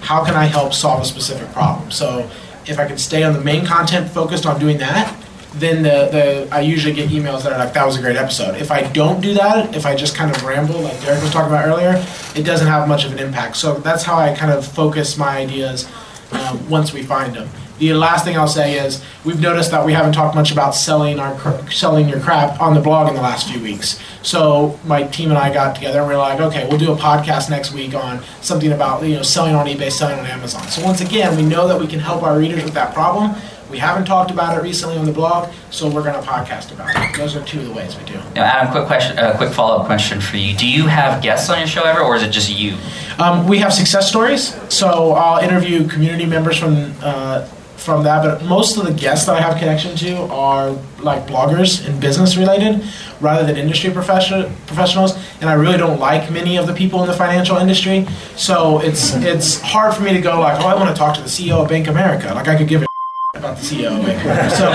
how 0.00 0.24
can 0.24 0.34
I 0.34 0.46
help 0.46 0.72
solve 0.72 1.02
a 1.02 1.04
specific 1.04 1.52
problem? 1.52 1.90
So 1.90 2.28
if 2.66 2.78
I 2.78 2.86
can 2.86 2.98
stay 2.98 3.22
on 3.22 3.32
the 3.32 3.40
main 3.40 3.64
content 3.64 4.10
focused 4.10 4.46
on 4.46 4.58
doing 4.58 4.78
that, 4.78 5.16
then 5.54 5.82
the, 5.82 6.08
the 6.48 6.48
I 6.54 6.60
usually 6.60 6.94
get 6.94 7.10
emails 7.10 7.42
that 7.42 7.52
are 7.52 7.58
like, 7.58 7.74
that 7.74 7.84
was 7.84 7.96
a 7.96 8.00
great 8.00 8.16
episode. 8.16 8.56
If 8.56 8.70
I 8.70 8.82
don't 8.92 9.20
do 9.20 9.34
that, 9.34 9.74
if 9.74 9.84
I 9.84 9.96
just 9.96 10.14
kind 10.14 10.34
of 10.34 10.42
ramble, 10.44 10.80
like 10.80 11.00
Derek 11.02 11.22
was 11.22 11.32
talking 11.32 11.52
about 11.52 11.66
earlier, 11.66 12.04
it 12.36 12.44
doesn't 12.44 12.68
have 12.68 12.86
much 12.86 13.04
of 13.04 13.12
an 13.12 13.18
impact. 13.18 13.56
So 13.56 13.74
that's 13.74 14.04
how 14.04 14.16
I 14.16 14.34
kind 14.34 14.52
of 14.52 14.66
focus 14.66 15.16
my 15.18 15.38
ideas 15.38 15.90
um, 16.32 16.68
once 16.70 16.92
we 16.92 17.02
find 17.02 17.34
them. 17.34 17.48
The 17.80 17.94
last 17.94 18.26
thing 18.26 18.36
I'll 18.36 18.46
say 18.46 18.78
is 18.78 19.02
we've 19.24 19.40
noticed 19.40 19.70
that 19.70 19.86
we 19.86 19.94
haven't 19.94 20.12
talked 20.12 20.34
much 20.34 20.52
about 20.52 20.74
selling 20.74 21.18
our 21.18 21.70
selling 21.70 22.10
your 22.10 22.20
crap 22.20 22.60
on 22.60 22.74
the 22.74 22.80
blog 22.80 23.08
in 23.08 23.14
the 23.14 23.22
last 23.22 23.50
few 23.50 23.58
weeks. 23.62 23.98
So 24.22 24.78
my 24.84 25.04
team 25.04 25.30
and 25.30 25.38
I 25.38 25.50
got 25.50 25.76
together 25.76 26.00
and 26.00 26.08
we 26.08 26.14
are 26.14 26.18
like, 26.18 26.40
okay, 26.40 26.68
we'll 26.68 26.78
do 26.78 26.92
a 26.92 26.96
podcast 26.96 27.48
next 27.48 27.72
week 27.72 27.94
on 27.94 28.22
something 28.42 28.70
about 28.72 29.02
you 29.02 29.16
know 29.16 29.22
selling 29.22 29.54
on 29.54 29.64
eBay, 29.64 29.90
selling 29.90 30.18
on 30.18 30.26
Amazon. 30.26 30.62
So 30.68 30.84
once 30.84 31.00
again, 31.00 31.34
we 31.38 31.42
know 31.42 31.66
that 31.68 31.80
we 31.80 31.86
can 31.86 32.00
help 32.00 32.22
our 32.22 32.38
readers 32.38 32.62
with 32.64 32.74
that 32.74 32.92
problem. 32.92 33.34
We 33.70 33.78
haven't 33.78 34.04
talked 34.04 34.30
about 34.30 34.58
it 34.58 34.62
recently 34.62 34.98
on 34.98 35.06
the 35.06 35.12
blog, 35.12 35.50
so 35.70 35.88
we're 35.88 36.02
going 36.02 36.20
to 36.20 36.28
podcast 36.28 36.72
about 36.72 36.90
it. 36.90 37.16
Those 37.16 37.36
are 37.36 37.44
two 37.44 37.60
of 37.60 37.66
the 37.66 37.72
ways 37.72 37.96
we 37.96 38.04
do. 38.04 38.14
Now, 38.34 38.42
Adam, 38.42 38.72
quick 38.72 38.86
question, 38.86 39.16
a 39.16 39.22
uh, 39.22 39.36
quick 39.36 39.52
follow 39.52 39.78
up 39.78 39.86
question 39.86 40.20
for 40.20 40.36
you. 40.36 40.56
Do 40.56 40.68
you 40.68 40.88
have 40.88 41.22
guests 41.22 41.48
on 41.48 41.58
your 41.58 41.68
show 41.68 41.84
ever, 41.84 42.00
or 42.00 42.16
is 42.16 42.24
it 42.24 42.30
just 42.30 42.50
you? 42.50 42.76
Um, 43.20 43.46
we 43.46 43.58
have 43.58 43.72
success 43.72 44.08
stories. 44.08 44.56
So 44.74 45.12
I'll 45.12 45.42
interview 45.42 45.88
community 45.88 46.26
members 46.26 46.58
from. 46.58 46.92
Uh, 47.00 47.48
from 47.80 48.04
that, 48.04 48.22
but 48.22 48.44
most 48.44 48.76
of 48.76 48.84
the 48.84 48.92
guests 48.92 49.26
that 49.26 49.36
I 49.36 49.40
have 49.40 49.56
connection 49.56 49.96
to 49.96 50.22
are 50.30 50.70
like 51.00 51.26
bloggers 51.26 51.86
and 51.86 51.98
business 52.00 52.36
related 52.36 52.84
rather 53.20 53.46
than 53.46 53.56
industry 53.56 53.90
profession, 53.90 54.52
professionals. 54.66 55.18
And 55.40 55.48
I 55.48 55.54
really 55.54 55.78
don't 55.78 55.98
like 55.98 56.30
many 56.30 56.58
of 56.58 56.66
the 56.66 56.74
people 56.74 57.00
in 57.02 57.08
the 57.08 57.14
financial 57.14 57.56
industry. 57.56 58.06
So 58.36 58.80
it's 58.80 59.14
it's 59.16 59.60
hard 59.60 59.94
for 59.94 60.02
me 60.02 60.12
to 60.12 60.20
go 60.20 60.40
like, 60.40 60.62
oh, 60.62 60.66
I 60.68 60.74
want 60.74 60.94
to 60.94 60.98
talk 60.98 61.16
to 61.16 61.22
the 61.22 61.28
CEO 61.28 61.62
of 61.62 61.68
Bank 61.68 61.88
America. 61.88 62.32
Like 62.34 62.48
I 62.48 62.56
could 62.56 62.68
give 62.68 62.82
a 62.82 62.86
about 63.34 63.56
the 63.56 63.62
CEO. 63.62 63.98
of 63.98 64.04
Bank 64.04 64.22
America. 64.22 64.56
So 64.56 64.70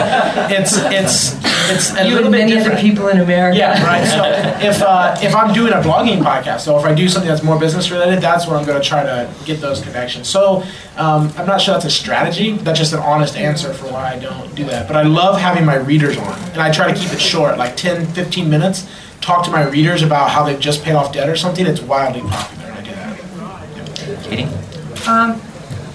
it's 0.49 0.73
it's 0.77 1.54
it's 1.69 1.95
a 1.95 2.07
You 2.07 2.15
little 2.15 2.31
bit 2.31 2.39
many 2.39 2.51
different. 2.51 2.73
other 2.73 2.81
people 2.81 3.07
in 3.09 3.19
America. 3.19 3.57
Yeah, 3.57 3.83
right. 3.85 4.05
So 4.05 4.23
if 4.67 4.81
uh, 4.81 5.15
if 5.21 5.35
I'm 5.35 5.53
doing 5.53 5.73
a 5.73 5.77
blogging 5.77 6.21
podcast, 6.21 6.61
so 6.61 6.77
if 6.79 6.85
I 6.85 6.93
do 6.93 7.07
something 7.09 7.29
that's 7.29 7.43
more 7.43 7.59
business 7.59 7.91
related, 7.91 8.21
that's 8.21 8.47
where 8.47 8.57
I'm 8.57 8.65
going 8.65 8.81
to 8.81 8.87
try 8.87 9.03
to 9.03 9.29
get 9.45 9.61
those 9.61 9.81
connections. 9.81 10.27
So 10.27 10.63
um, 10.97 11.31
I'm 11.37 11.45
not 11.47 11.61
sure 11.61 11.73
that's 11.73 11.85
a 11.85 11.91
strategy. 11.91 12.53
That's 12.53 12.79
just 12.79 12.93
an 12.93 12.99
honest 12.99 13.35
answer 13.37 13.73
for 13.73 13.87
why 13.91 14.13
I 14.13 14.19
don't 14.19 14.53
do 14.55 14.63
that. 14.65 14.87
But 14.87 14.95
I 14.97 15.03
love 15.03 15.39
having 15.39 15.65
my 15.65 15.75
readers 15.75 16.17
on, 16.17 16.33
and 16.51 16.61
I 16.61 16.71
try 16.71 16.91
to 16.91 16.99
keep 16.99 17.11
it 17.13 17.19
short, 17.21 17.57
like 17.57 17.75
10, 17.75 18.07
15 18.07 18.49
minutes. 18.49 18.87
Talk 19.21 19.43
to 19.45 19.51
my 19.51 19.67
readers 19.67 20.03
about 20.03 20.29
how 20.29 20.43
they've 20.43 20.59
just 20.59 20.83
paid 20.83 20.93
off 20.93 21.11
debt 21.13 21.27
or 21.29 21.35
something. 21.35 21.65
It's 21.65 21.81
wildly 21.81 22.21
popular, 22.21 22.71
I 22.71 22.81
do 22.81 22.91
that. 22.91 24.23
Katie? 24.23 24.47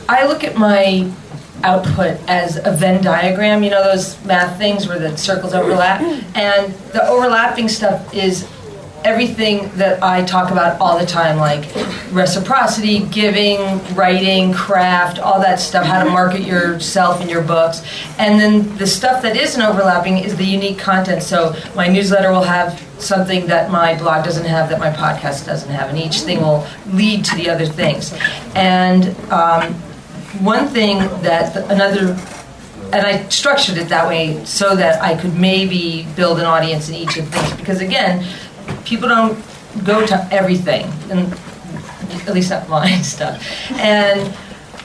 I 0.09 0.27
look 0.27 0.43
at 0.43 0.57
my 0.57 1.09
output 1.65 2.19
as 2.29 2.57
a 2.57 2.73
Venn 2.73 3.03
diagram, 3.03 3.63
you 3.63 3.71
know 3.71 3.83
those 3.83 4.23
math 4.25 4.59
things 4.59 4.87
where 4.87 4.99
the 4.99 5.17
circles 5.17 5.55
overlap? 5.55 6.01
And 6.35 6.73
the 6.93 7.07
overlapping 7.09 7.69
stuff 7.69 8.15
is 8.15 8.49
everything 9.05 9.71
that 9.77 10.03
I 10.03 10.25
talk 10.25 10.51
about 10.51 10.81
all 10.81 10.99
the 10.99 11.07
time, 11.07 11.39
like 11.39 11.65
reciprocity, 12.13 13.07
giving, 13.07 13.59
writing, 13.95 14.53
craft, 14.53 15.19
all 15.19 15.41
that 15.41 15.59
stuff, 15.59 15.87
how 15.87 16.05
to 16.05 16.11
market 16.11 16.43
yourself 16.43 17.21
and 17.21 17.31
your 17.31 17.43
books. 17.43 17.83
And 18.19 18.39
then 18.39 18.77
the 18.77 18.87
stuff 18.87 19.23
that 19.23 19.37
isn't 19.37 19.61
overlapping 19.61 20.19
is 20.19 20.37
the 20.37 20.45
unique 20.45 20.79
content. 20.79 21.23
So 21.23 21.55
my 21.75 21.87
newsletter 21.87 22.31
will 22.31 22.43
have 22.43 22.85
something 22.99 23.47
that 23.47 23.71
my 23.71 23.97
blog 23.97 24.25
doesn't 24.25 24.45
have, 24.45 24.69
that 24.69 24.79
my 24.79 24.91
podcast 24.91 25.47
doesn't 25.47 25.71
have, 25.71 25.89
and 25.89 25.99
each 25.99 26.21
thing 26.21 26.41
will 26.41 26.67
lead 26.89 27.25
to 27.25 27.37
the 27.37 27.49
other 27.49 27.67
things. 27.67 28.13
And 28.55 29.17
um, 29.31 29.75
one 30.39 30.69
thing 30.69 30.99
that 31.23 31.57
another 31.71 32.17
and 32.93 33.07
I 33.07 33.29
structured 33.29 33.77
it 33.77 33.89
that 33.89 34.09
way 34.09 34.45
so 34.45 34.75
that 34.75 35.01
I 35.01 35.17
could 35.17 35.35
maybe 35.35 36.09
build 36.17 36.41
an 36.41 36.47
audience 36.47 36.89
in 36.89 36.97
each 36.97 37.17
of 37.19 37.31
the 37.31 37.39
things. 37.39 37.57
Because 37.57 37.81
again 37.81 38.27
people 38.85 39.09
don't 39.09 39.39
go 39.85 40.07
to 40.07 40.29
everything 40.33 40.87
and 41.11 41.33
at 42.27 42.35
least 42.35 42.51
not 42.51 42.69
mine 42.69 43.03
stuff. 43.03 43.45
And 43.73 44.35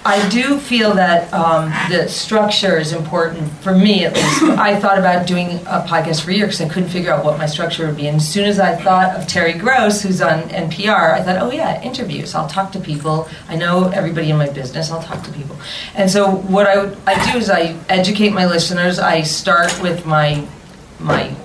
I 0.08 0.30
do 0.30 0.60
feel 0.60 0.94
that 0.94 1.34
um, 1.34 1.72
the 1.90 2.08
structure 2.08 2.78
is 2.78 2.94
important 2.94 3.52
for 3.54 3.76
me 3.76 4.06
at 4.06 4.14
least. 4.14 4.44
I 4.44 4.80
thought 4.80 5.00
about 5.00 5.26
doing 5.26 5.58
a 5.66 5.82
podcast 5.82 6.24
for 6.24 6.30
a 6.30 6.36
year 6.36 6.46
because 6.46 6.62
I 6.62 6.70
couldn't 6.70 6.90
figure 6.90 7.12
out 7.12 7.26
what 7.26 7.40
my 7.40 7.48
structure 7.48 7.88
would 7.88 7.98
be. 7.98 8.08
And 8.08 8.18
as 8.18 8.32
soon 8.32 8.46
as 8.46 8.60
I 8.60 8.76
thought 8.76 9.16
of 9.16 9.28
Terry 9.28 9.54
Gross, 9.54 10.04
who's 10.04 10.22
on 10.22 10.44
NPR, 10.44 11.16
I 11.16 11.24
thought, 11.24 11.42
oh 11.42 11.50
yeah, 11.50 11.82
interviews. 11.82 12.36
I'll 12.36 12.48
talk 12.48 12.72
to 12.74 12.80
people. 12.80 13.28
I 13.50 13.56
know 13.56 13.90
everybody 13.90 14.30
in 14.30 14.38
my 14.38 14.48
business. 14.48 14.92
I'll 14.92 15.02
talk 15.02 15.24
to 15.24 15.32
people. 15.32 15.58
And 15.96 16.10
so 16.10 16.30
what 16.30 16.68
I, 16.68 16.96
I 17.08 17.32
do 17.32 17.40
is 17.40 17.50
I 17.50 17.76
educate 17.90 18.30
my 18.30 18.46
listeners. 18.46 19.00
I 19.00 19.24
start 19.24 19.82
with 19.82 20.06
my 20.06 20.48
my 21.00 21.36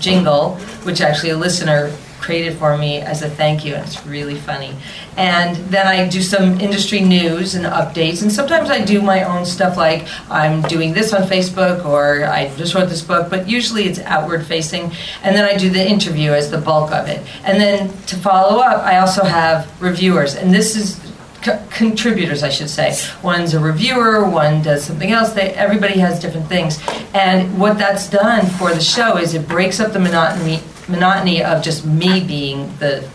jingle, 0.00 0.56
which 0.84 1.02
actually 1.02 1.30
a 1.30 1.36
listener 1.36 1.94
created 2.26 2.58
for 2.58 2.76
me 2.76 2.98
as 2.98 3.22
a 3.22 3.30
thank 3.30 3.64
you, 3.64 3.76
and 3.76 3.86
it's 3.86 4.04
really 4.04 4.34
funny. 4.34 4.74
And 5.16 5.54
then 5.70 5.86
I 5.86 6.08
do 6.08 6.20
some 6.20 6.60
industry 6.60 7.00
news 7.00 7.54
and 7.54 7.64
updates, 7.64 8.20
and 8.22 8.32
sometimes 8.32 8.68
I 8.68 8.84
do 8.84 9.00
my 9.00 9.22
own 9.22 9.46
stuff 9.46 9.76
like 9.76 10.08
I'm 10.28 10.60
doing 10.62 10.92
this 10.92 11.14
on 11.14 11.22
Facebook 11.22 11.84
or 11.86 12.24
I 12.24 12.54
just 12.56 12.74
wrote 12.74 12.88
this 12.88 13.02
book, 13.02 13.30
but 13.30 13.48
usually 13.48 13.84
it's 13.84 14.00
outward 14.00 14.44
facing. 14.44 14.90
And 15.22 15.36
then 15.36 15.44
I 15.44 15.56
do 15.56 15.70
the 15.70 15.88
interview 15.88 16.32
as 16.32 16.50
the 16.50 16.58
bulk 16.58 16.90
of 16.90 17.06
it. 17.06 17.24
And 17.44 17.60
then 17.60 17.88
to 18.06 18.16
follow 18.16 18.60
up, 18.60 18.82
I 18.82 18.98
also 18.98 19.22
have 19.22 19.58
reviewers, 19.80 20.34
and 20.34 20.52
this 20.52 20.74
is 20.74 21.00
co- 21.42 21.62
contributors, 21.70 22.42
I 22.42 22.48
should 22.48 22.70
say. 22.70 22.98
One's 23.22 23.54
a 23.54 23.60
reviewer, 23.60 24.28
one 24.28 24.62
does 24.62 24.84
something 24.84 25.12
else. 25.12 25.32
They, 25.32 25.50
everybody 25.54 26.00
has 26.00 26.18
different 26.18 26.48
things, 26.48 26.80
and 27.14 27.56
what 27.56 27.78
that's 27.78 28.10
done 28.10 28.46
for 28.58 28.74
the 28.74 28.80
show 28.80 29.16
is 29.16 29.34
it 29.34 29.46
breaks 29.46 29.78
up 29.78 29.92
the 29.92 30.00
monotony 30.00 30.60
monotony 30.88 31.42
of 31.42 31.62
just 31.62 31.84
me 31.84 32.20
being 32.20 32.76
the 32.78 33.08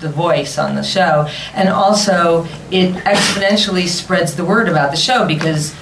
the 0.00 0.08
voice 0.08 0.58
on 0.58 0.74
the 0.74 0.82
show, 0.82 1.28
and 1.54 1.68
also 1.68 2.44
it 2.70 2.92
exponentially 3.04 3.86
spreads 3.86 4.34
the 4.34 4.44
word 4.44 4.68
about 4.68 4.90
the 4.90 4.96
show 4.96 5.26
because 5.26 5.74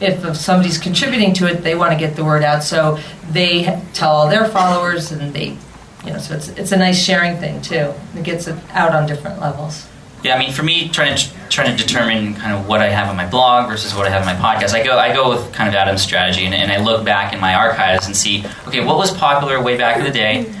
if 0.00 0.36
somebody's 0.36 0.78
contributing 0.78 1.32
to 1.34 1.46
it, 1.46 1.62
they 1.62 1.74
want 1.74 1.92
to 1.92 1.98
get 1.98 2.16
the 2.16 2.24
word 2.24 2.42
out, 2.42 2.62
so 2.62 2.98
they 3.30 3.82
tell 3.92 4.10
all 4.10 4.28
their 4.28 4.46
followers, 4.48 5.12
and 5.12 5.32
they, 5.32 5.56
you 6.04 6.12
know, 6.12 6.18
so 6.18 6.34
it's 6.34 6.48
it's 6.48 6.72
a 6.72 6.76
nice 6.76 7.02
sharing 7.02 7.36
thing 7.36 7.60
too. 7.62 7.92
It 8.14 8.24
gets 8.24 8.46
it 8.46 8.56
out 8.70 8.94
on 8.94 9.06
different 9.06 9.40
levels. 9.40 9.86
Yeah, 10.26 10.34
I 10.34 10.38
mean, 10.40 10.50
for 10.50 10.64
me, 10.64 10.88
trying 10.88 11.16
to 11.16 11.48
trying 11.50 11.76
to 11.76 11.80
determine 11.80 12.34
kind 12.34 12.52
of 12.52 12.66
what 12.66 12.80
I 12.80 12.88
have 12.88 13.08
on 13.08 13.16
my 13.16 13.28
blog 13.28 13.68
versus 13.68 13.94
what 13.94 14.08
I 14.08 14.10
have 14.10 14.26
on 14.26 14.26
my 14.26 14.34
podcast, 14.34 14.74
I 14.74 14.82
go 14.82 14.98
I 14.98 15.14
go 15.14 15.30
with 15.30 15.52
kind 15.52 15.68
of 15.68 15.74
Adam's 15.76 16.02
strategy, 16.02 16.44
and, 16.46 16.52
and 16.52 16.72
I 16.72 16.82
look 16.82 17.04
back 17.04 17.32
in 17.32 17.38
my 17.38 17.54
archives 17.54 18.06
and 18.06 18.16
see, 18.16 18.44
okay, 18.66 18.84
what 18.84 18.96
was 18.96 19.16
popular 19.16 19.62
way 19.62 19.76
back 19.76 19.98
in 19.98 20.04
the 20.04 20.10
day, 20.10 20.52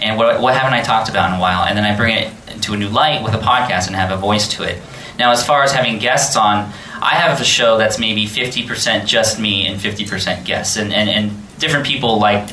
and 0.00 0.16
what 0.16 0.40
what 0.40 0.54
haven't 0.54 0.72
I 0.72 0.80
talked 0.80 1.10
about 1.10 1.28
in 1.30 1.36
a 1.36 1.40
while, 1.40 1.64
and 1.64 1.76
then 1.76 1.84
I 1.84 1.94
bring 1.94 2.16
it 2.16 2.32
into 2.48 2.72
a 2.72 2.78
new 2.78 2.88
light 2.88 3.22
with 3.22 3.34
a 3.34 3.38
podcast 3.38 3.88
and 3.88 3.94
have 3.94 4.10
a 4.10 4.16
voice 4.16 4.48
to 4.56 4.62
it. 4.62 4.80
Now, 5.18 5.32
as 5.32 5.44
far 5.44 5.64
as 5.64 5.72
having 5.72 5.98
guests 5.98 6.34
on, 6.34 6.72
I 7.02 7.16
have 7.16 7.38
a 7.38 7.44
show 7.44 7.76
that's 7.76 7.98
maybe 7.98 8.24
fifty 8.24 8.66
percent 8.66 9.06
just 9.06 9.38
me 9.38 9.66
and 9.66 9.78
fifty 9.78 10.06
percent 10.06 10.46
guests, 10.46 10.78
and, 10.78 10.94
and 10.94 11.10
and 11.10 11.58
different 11.58 11.84
people 11.84 12.18
like 12.18 12.48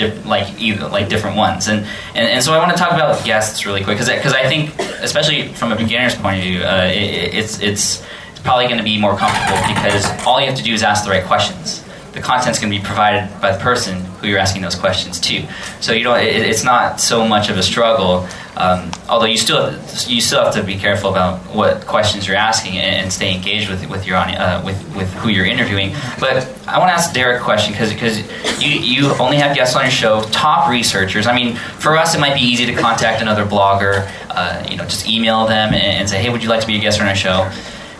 diff- 0.00 0.26
like 0.26 0.48
either 0.60 0.88
like 0.88 1.08
different 1.08 1.36
ones. 1.36 1.68
And, 1.68 1.86
and 2.14 2.26
and 2.34 2.42
so 2.44 2.52
I 2.52 2.58
want 2.58 2.70
to 2.72 2.76
talk 2.76 2.92
about 2.92 3.24
guests 3.24 3.66
really 3.66 3.82
quick 3.84 3.96
because 3.98 4.08
because 4.08 4.32
I 4.32 4.48
think 4.48 4.78
especially 5.02 5.48
from 5.54 5.72
a 5.72 5.76
beginner's 5.76 6.14
point 6.14 6.38
of 6.38 6.42
view 6.42 6.58
uh, 6.62 6.90
it, 6.92 7.34
it's 7.34 7.60
it's 7.60 7.84
it's 8.30 8.40
probably 8.42 8.66
going 8.66 8.78
to 8.78 8.84
be 8.84 8.98
more 8.98 9.16
comfortable 9.16 9.60
because 9.74 10.04
all 10.26 10.40
you 10.40 10.46
have 10.46 10.56
to 10.56 10.62
do 10.64 10.72
is 10.72 10.82
ask 10.82 11.04
the 11.04 11.10
right 11.10 11.24
questions 11.24 11.84
the 12.12 12.20
content's 12.20 12.58
going 12.58 12.72
to 12.72 12.78
be 12.78 12.84
provided 12.84 13.28
by 13.40 13.52
the 13.52 13.62
person 13.62 14.00
who 14.20 14.26
you're 14.26 14.38
asking 14.38 14.62
those 14.62 14.74
questions 14.74 15.20
to 15.20 15.46
so 15.80 15.92
you 15.92 16.04
know 16.04 16.14
it, 16.14 16.24
it's 16.26 16.64
not 16.64 17.00
so 17.00 17.26
much 17.26 17.48
of 17.48 17.56
a 17.56 17.62
struggle 17.62 18.26
um, 18.60 18.90
although 19.08 19.26
you 19.26 19.38
still 19.38 19.72
you 20.06 20.20
still 20.20 20.44
have 20.44 20.54
to 20.54 20.62
be 20.62 20.76
careful 20.76 21.08
about 21.08 21.38
what 21.54 21.86
questions 21.86 22.26
you're 22.26 22.36
asking 22.36 22.76
and, 22.76 22.96
and 22.96 23.12
stay 23.12 23.34
engaged 23.34 23.70
with 23.70 23.88
with 23.88 24.06
your 24.06 24.16
uh, 24.16 24.62
with 24.64 24.76
with 24.94 25.10
who 25.14 25.30
you're 25.30 25.46
interviewing. 25.46 25.94
But 26.18 26.46
I 26.66 26.78
want 26.78 26.90
to 26.90 26.94
ask 26.94 27.14
Derek 27.14 27.40
a 27.40 27.44
question 27.44 27.72
because 27.72 27.90
because 27.92 28.18
you 28.60 28.68
you 28.68 29.14
only 29.14 29.38
have 29.38 29.56
guests 29.56 29.76
on 29.76 29.82
your 29.84 29.90
show, 29.90 30.22
top 30.24 30.68
researchers. 30.68 31.26
I 31.26 31.34
mean, 31.34 31.56
for 31.56 31.96
us, 31.96 32.14
it 32.14 32.20
might 32.20 32.34
be 32.34 32.42
easy 32.42 32.66
to 32.66 32.74
contact 32.74 33.22
another 33.22 33.46
blogger. 33.46 34.10
Uh, 34.28 34.66
you 34.68 34.76
know, 34.76 34.84
just 34.84 35.08
email 35.08 35.46
them 35.46 35.72
and, 35.72 35.82
and 35.82 36.08
say, 36.08 36.20
hey, 36.20 36.28
would 36.28 36.42
you 36.42 36.48
like 36.48 36.60
to 36.60 36.66
be 36.66 36.76
a 36.76 36.80
guest 36.80 37.00
on 37.00 37.08
our 37.08 37.16
show? 37.16 37.50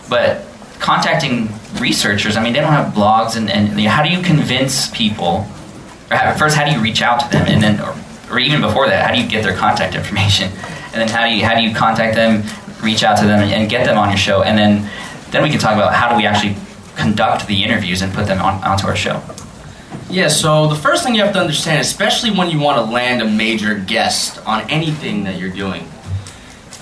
But 0.09 0.45
contacting 0.79 1.47
researchers, 1.79 2.37
I 2.37 2.43
mean, 2.43 2.53
they 2.53 2.59
don't 2.59 2.73
have 2.73 2.93
blogs, 2.93 3.35
and, 3.35 3.49
and 3.49 3.69
you 3.79 3.85
know, 3.85 3.89
how 3.89 4.03
do 4.03 4.09
you 4.09 4.21
convince 4.21 4.89
people? 4.89 5.43
How, 6.09 6.33
first, 6.35 6.55
how 6.55 6.65
do 6.65 6.71
you 6.71 6.81
reach 6.81 7.01
out 7.01 7.19
to 7.21 7.29
them, 7.29 7.47
and 7.47 7.61
then, 7.61 7.79
or, 7.79 7.95
or 8.29 8.39
even 8.39 8.61
before 8.61 8.87
that, 8.87 9.05
how 9.05 9.13
do 9.13 9.21
you 9.21 9.29
get 9.29 9.43
their 9.43 9.55
contact 9.55 9.95
information, 10.01 10.51
and 10.51 10.95
then 10.95 11.07
how 11.07 11.27
do 11.27 11.33
you 11.33 11.45
how 11.45 11.55
do 11.55 11.61
you 11.61 11.73
contact 11.73 12.15
them, 12.15 12.43
reach 12.83 13.03
out 13.03 13.17
to 13.19 13.25
them, 13.25 13.41
and, 13.41 13.51
and 13.51 13.69
get 13.69 13.85
them 13.85 13.97
on 13.97 14.09
your 14.09 14.17
show, 14.17 14.43
and 14.43 14.57
then 14.57 14.89
then 15.31 15.43
we 15.43 15.49
can 15.49 15.59
talk 15.59 15.73
about 15.73 15.93
how 15.93 16.09
do 16.09 16.17
we 16.17 16.25
actually 16.25 16.55
conduct 16.95 17.47
the 17.47 17.63
interviews 17.63 18.01
and 18.01 18.13
put 18.13 18.27
them 18.27 18.41
on, 18.41 18.61
onto 18.63 18.85
our 18.85 18.95
show. 18.95 19.21
Yeah, 20.09 20.27
so 20.27 20.67
the 20.67 20.75
first 20.75 21.03
thing 21.03 21.15
you 21.15 21.23
have 21.23 21.33
to 21.33 21.39
understand, 21.39 21.79
especially 21.79 22.31
when 22.31 22.49
you 22.49 22.59
want 22.59 22.77
to 22.77 22.91
land 22.91 23.21
a 23.21 23.25
major 23.25 23.75
guest 23.75 24.45
on 24.45 24.69
anything 24.69 25.23
that 25.23 25.39
you're 25.39 25.49
doing, 25.49 25.89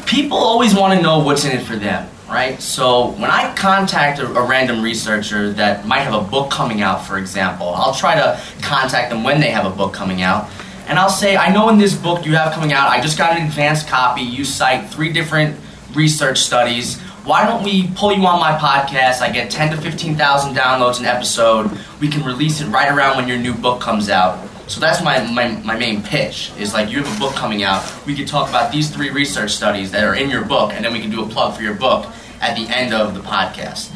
people 0.08 0.38
always 0.38 0.74
want 0.74 0.98
to 0.98 1.02
know 1.02 1.20
what's 1.20 1.46
in 1.46 1.52
it 1.52 1.62
for 1.62 1.76
them, 1.76 2.10
right? 2.30 2.62
So 2.62 3.12
when 3.12 3.30
I 3.30 3.54
contact 3.56 4.20
a, 4.20 4.28
a 4.28 4.46
random 4.46 4.82
researcher 4.82 5.52
that 5.54 5.86
might 5.86 6.02
have 6.02 6.14
a 6.14 6.26
book 6.30 6.52
coming 6.52 6.82
out, 6.82 7.06
for 7.06 7.18
example, 7.18 7.70
I'll 7.70 7.94
try 7.94 8.16
to 8.16 8.42
contact 8.62 9.10
them 9.10 9.24
when 9.24 9.40
they 9.40 9.50
have 9.50 9.66
a 9.66 9.76
book 9.76 9.94
coming 9.94 10.22
out. 10.22 10.50
And 10.88 10.98
I'll 10.98 11.10
say, 11.10 11.38
I 11.38 11.54
know 11.54 11.70
in 11.70 11.78
this 11.78 11.96
book 11.96 12.26
you 12.26 12.36
have 12.36 12.54
coming 12.54 12.74
out, 12.74 12.90
I 12.90 13.02
just 13.02 13.18
got 13.18 13.38
an 13.38 13.46
advanced 13.46 13.88
copy. 13.88 14.22
You 14.22 14.46
cite 14.46 14.90
three 14.90 15.12
different 15.12 15.60
research 15.94 16.40
studies. 16.40 17.00
Why 17.26 17.46
don't 17.46 17.64
we 17.64 17.88
pull 17.96 18.12
you 18.12 18.26
on 18.26 18.40
my 18.40 18.58
podcast? 18.58 19.22
I 19.22 19.30
get 19.32 19.52
10 19.52 19.76
to 19.76 19.82
15,000 19.82 20.56
downloads 20.56 21.00
an 21.00 21.06
episode. 21.06 21.78
We 22.00 22.08
can 22.08 22.24
release 22.24 22.62
it 22.62 22.68
right 22.68 22.92
around 22.92 23.18
when 23.18 23.28
your 23.28 23.38
new 23.38 23.54
book 23.54 23.82
comes 23.82 24.10
out. 24.10 24.48
So 24.68 24.80
that's 24.80 25.04
my, 25.04 25.20
my, 25.32 25.50
my 25.64 25.76
main 25.76 26.04
pitch 26.04 26.52
is 26.60 26.74
like 26.74 26.90
you 26.90 27.04
have 27.04 27.16
a 27.16 27.20
book 27.20 27.36
coming 27.36 27.64
out. 27.64 27.84
We 28.06 28.16
could 28.16 28.28
talk 28.28 28.50
about 28.50 28.72
these 28.72 28.90
three 28.90 29.10
research 29.10 29.52
studies 29.52 29.92
that 29.92 30.04
are 30.04 30.16
in 30.16 30.30
your 30.30 30.46
book, 30.46 30.74
and 30.74 30.86
then 30.86 30.94
we 30.94 31.02
can 31.02 31.10
do 31.10 31.24
a 31.24 31.28
plug 31.28 31.56
for 31.56 31.64
your 31.64 31.74
book 31.74 32.06
at 32.42 32.56
the 32.56 32.68
end 32.74 32.94
of 32.94 33.14
the 33.14 33.20
podcast. 33.22 33.92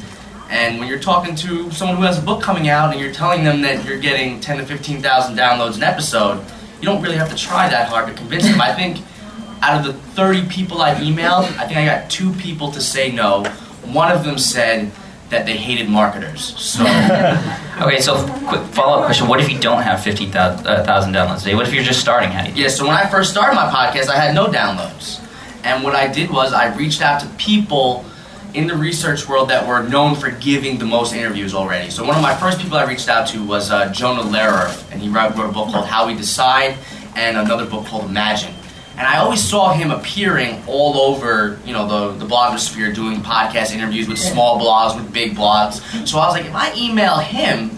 And 0.50 0.80
when 0.80 0.88
you're 0.88 1.00
talking 1.00 1.36
to 1.36 1.72
someone 1.72 1.98
who 1.98 2.04
has 2.04 2.20
a 2.20 2.22
book 2.22 2.42
coming 2.42 2.70
out 2.70 2.92
and 2.92 3.02
you're 3.02 3.14
telling 3.14 3.44
them 3.44 3.62
that 3.62 3.86
you're 3.86 4.00
getting 4.00 4.40
10 4.40 4.60
to 4.60 4.66
15,000 4.66 5.36
downloads 5.36 5.78
an 5.78 5.84
episode, 5.84 6.44
you 6.80 6.86
don't 6.86 7.02
really 7.02 7.16
have 7.16 7.30
to 7.30 7.36
try 7.36 7.70
that 7.70 7.88
hard 7.88 8.08
to 8.08 8.14
convince 8.14 8.44
them. 8.44 8.62
I 8.62 8.74
think 8.74 9.04
out 9.62 9.80
of 9.80 9.86
the 9.86 9.94
30 9.94 10.48
people 10.48 10.82
I've 10.82 10.98
emailed, 10.98 11.46
I 11.58 11.66
think 11.66 11.78
I 11.78 11.86
got 11.86 12.10
two 12.10 12.34
people 12.34 12.72
to 12.72 12.82
say 12.82 13.12
no. 13.12 13.44
One 13.86 14.12
of 14.12 14.24
them 14.24 14.38
said 14.38 14.92
that 15.30 15.46
they 15.46 15.58
hated 15.58 15.90
marketers. 15.90 16.56
So 16.60 16.84
Okay, 17.82 18.00
so 18.00 18.24
quick 18.48 18.62
follow 18.68 19.00
up 19.00 19.06
question: 19.06 19.28
What 19.28 19.40
if 19.40 19.50
you 19.50 19.60
don't 19.60 19.82
have 19.82 20.04
fifteen 20.04 20.30
uh, 20.36 20.84
thousand 20.86 21.14
downloads 21.14 21.42
a 21.42 21.46
day? 21.46 21.56
What 21.56 21.68
if 21.68 21.74
you're 21.74 21.84
just 21.84 22.00
starting? 22.00 22.30
How 22.30 22.44
do 22.46 22.52
you? 22.52 22.64
yeah, 22.64 22.70
so 22.70 22.86
when 22.86 22.96
I 22.96 23.10
first 23.10 23.32
started 23.32 23.56
my 23.56 23.66
podcast, 23.70 24.10
I 24.10 24.18
had 24.18 24.36
no 24.36 24.46
downloads. 24.46 25.20
And 25.64 25.84
what 25.84 25.96
I 25.96 26.08
did 26.08 26.30
was 26.30 26.54
I 26.54 26.76
reached 26.76 27.02
out 27.02 27.20
to 27.22 27.28
people 27.38 28.06
in 28.54 28.68
the 28.68 28.76
research 28.76 29.28
world 29.28 29.50
that 29.50 29.68
were 29.68 29.84
known 29.84 30.16
for 30.16 30.30
giving 30.30 30.78
the 30.78 30.86
most 30.86 31.14
interviews 31.14 31.54
already. 31.54 31.90
So 31.90 32.06
one 32.06 32.16
of 32.16 32.22
my 32.22 32.36
first 32.36 32.60
people 32.60 32.78
I 32.78 32.86
reached 32.86 33.10
out 33.10 33.28
to 33.30 33.44
was 33.44 33.72
uh, 33.72 33.92
Jonah 33.92 34.22
Lehrer, 34.22 34.92
and 34.92 35.02
he 35.02 35.10
wrote, 35.10 35.36
wrote 35.36 35.50
a 35.50 35.54
book 35.54 35.72
called 35.72 35.88
How 35.88 36.08
We 36.08 36.16
Decide, 36.16 36.78
and 37.16 37.38
another 37.38 37.66
book 37.66 37.86
called 37.86 38.06
Imagine. 38.06 38.54
And 38.96 39.08
I 39.08 39.18
always 39.18 39.44
saw 39.44 39.74
him 39.74 39.90
appearing 39.90 40.62
all 40.68 40.98
over, 40.98 41.60
you 41.66 41.74
know, 41.74 41.88
the, 41.88 42.26
the 42.26 42.32
blogosphere, 42.32 42.94
doing 42.94 43.22
podcast 43.22 43.74
interviews 43.74 44.08
with 44.08 44.20
small 44.20 44.60
blogs, 44.60 44.96
with 44.96 45.12
big 45.12 45.36
blogs. 45.36 45.82
So 46.08 46.20
I 46.20 46.28
was 46.28 46.36
like, 46.36 46.46
if 46.46 46.54
I 46.54 46.76
email 46.76 47.18
him, 47.18 47.72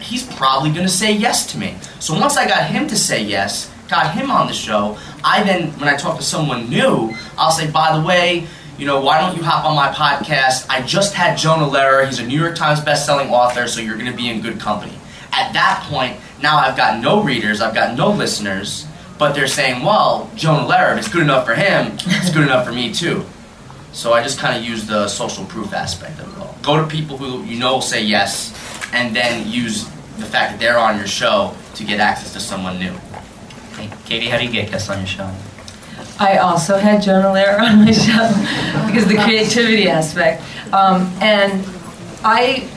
he's 0.00 0.24
probably 0.34 0.70
going 0.70 0.82
to 0.82 0.92
say 0.92 1.12
yes 1.12 1.46
to 1.52 1.58
me. 1.58 1.76
So 2.00 2.18
once 2.18 2.36
I 2.36 2.48
got 2.48 2.68
him 2.68 2.88
to 2.88 2.96
say 2.96 3.22
yes, 3.22 3.70
got 3.88 4.12
him 4.12 4.28
on 4.28 4.48
the 4.48 4.52
show, 4.52 4.98
I 5.22 5.44
then, 5.44 5.70
when 5.78 5.88
I 5.88 5.96
talk 5.96 6.16
to 6.18 6.24
someone 6.24 6.68
new, 6.68 7.14
I'll 7.38 7.52
say, 7.52 7.70
by 7.70 7.96
the 7.96 8.04
way, 8.04 8.48
you 8.78 8.86
know, 8.86 9.00
why 9.00 9.20
don't 9.20 9.36
you 9.36 9.42
hop 9.42 9.64
on 9.64 9.74
my 9.74 9.88
podcast? 9.88 10.66
I 10.68 10.82
just 10.82 11.14
had 11.14 11.38
Jonah 11.38 11.66
Lehrer. 11.66 12.06
He's 12.06 12.18
a 12.18 12.26
New 12.26 12.38
York 12.38 12.56
Times 12.56 12.80
bestselling 12.80 13.30
author, 13.30 13.66
so 13.66 13.80
you're 13.80 13.96
going 13.96 14.10
to 14.10 14.16
be 14.16 14.28
in 14.28 14.42
good 14.42 14.60
company. 14.60 14.92
At 15.32 15.52
that 15.54 15.86
point, 15.88 16.18
now 16.42 16.58
I've 16.58 16.76
got 16.76 17.00
no 17.00 17.22
readers, 17.22 17.60
I've 17.60 17.74
got 17.74 17.96
no 17.96 18.10
listeners, 18.10 18.86
but 19.18 19.32
they're 19.34 19.46
saying, 19.46 19.82
well, 19.82 20.30
Jonah 20.34 20.66
Lehrer, 20.68 20.92
if 20.92 20.98
it's 20.98 21.08
good 21.08 21.22
enough 21.22 21.46
for 21.46 21.54
him, 21.54 21.96
it's 22.06 22.30
good 22.30 22.44
enough 22.44 22.66
for 22.66 22.72
me 22.72 22.92
too. 22.92 23.24
So 23.92 24.12
I 24.12 24.22
just 24.22 24.38
kind 24.38 24.58
of 24.58 24.62
use 24.62 24.86
the 24.86 25.08
social 25.08 25.46
proof 25.46 25.72
aspect 25.72 26.20
of 26.20 26.36
it 26.36 26.42
all. 26.42 26.56
Go 26.62 26.76
to 26.76 26.86
people 26.86 27.16
who 27.16 27.42
you 27.44 27.58
know 27.58 27.80
say 27.80 28.04
yes, 28.04 28.52
and 28.92 29.16
then 29.16 29.48
use 29.50 29.84
the 30.18 30.26
fact 30.26 30.52
that 30.52 30.60
they're 30.60 30.78
on 30.78 30.98
your 30.98 31.06
show 31.06 31.54
to 31.74 31.84
get 31.84 31.98
access 31.98 32.32
to 32.34 32.40
someone 32.40 32.78
new. 32.78 32.92
Hey, 33.76 33.90
Katie, 34.04 34.28
how 34.28 34.36
do 34.36 34.44
you 34.44 34.52
get 34.52 34.70
guests 34.70 34.90
on 34.90 34.98
your 34.98 35.06
show? 35.06 35.30
I 36.18 36.38
also 36.38 36.78
had 36.78 37.02
Jonah 37.02 37.28
Lehrer 37.28 37.60
on 37.60 37.84
my 37.84 37.92
show 37.92 38.86
because 38.86 39.06
the 39.06 39.16
creativity 39.16 39.88
aspect. 39.88 40.42
Um, 40.72 41.12
and 41.20 41.64
I, 42.24 42.68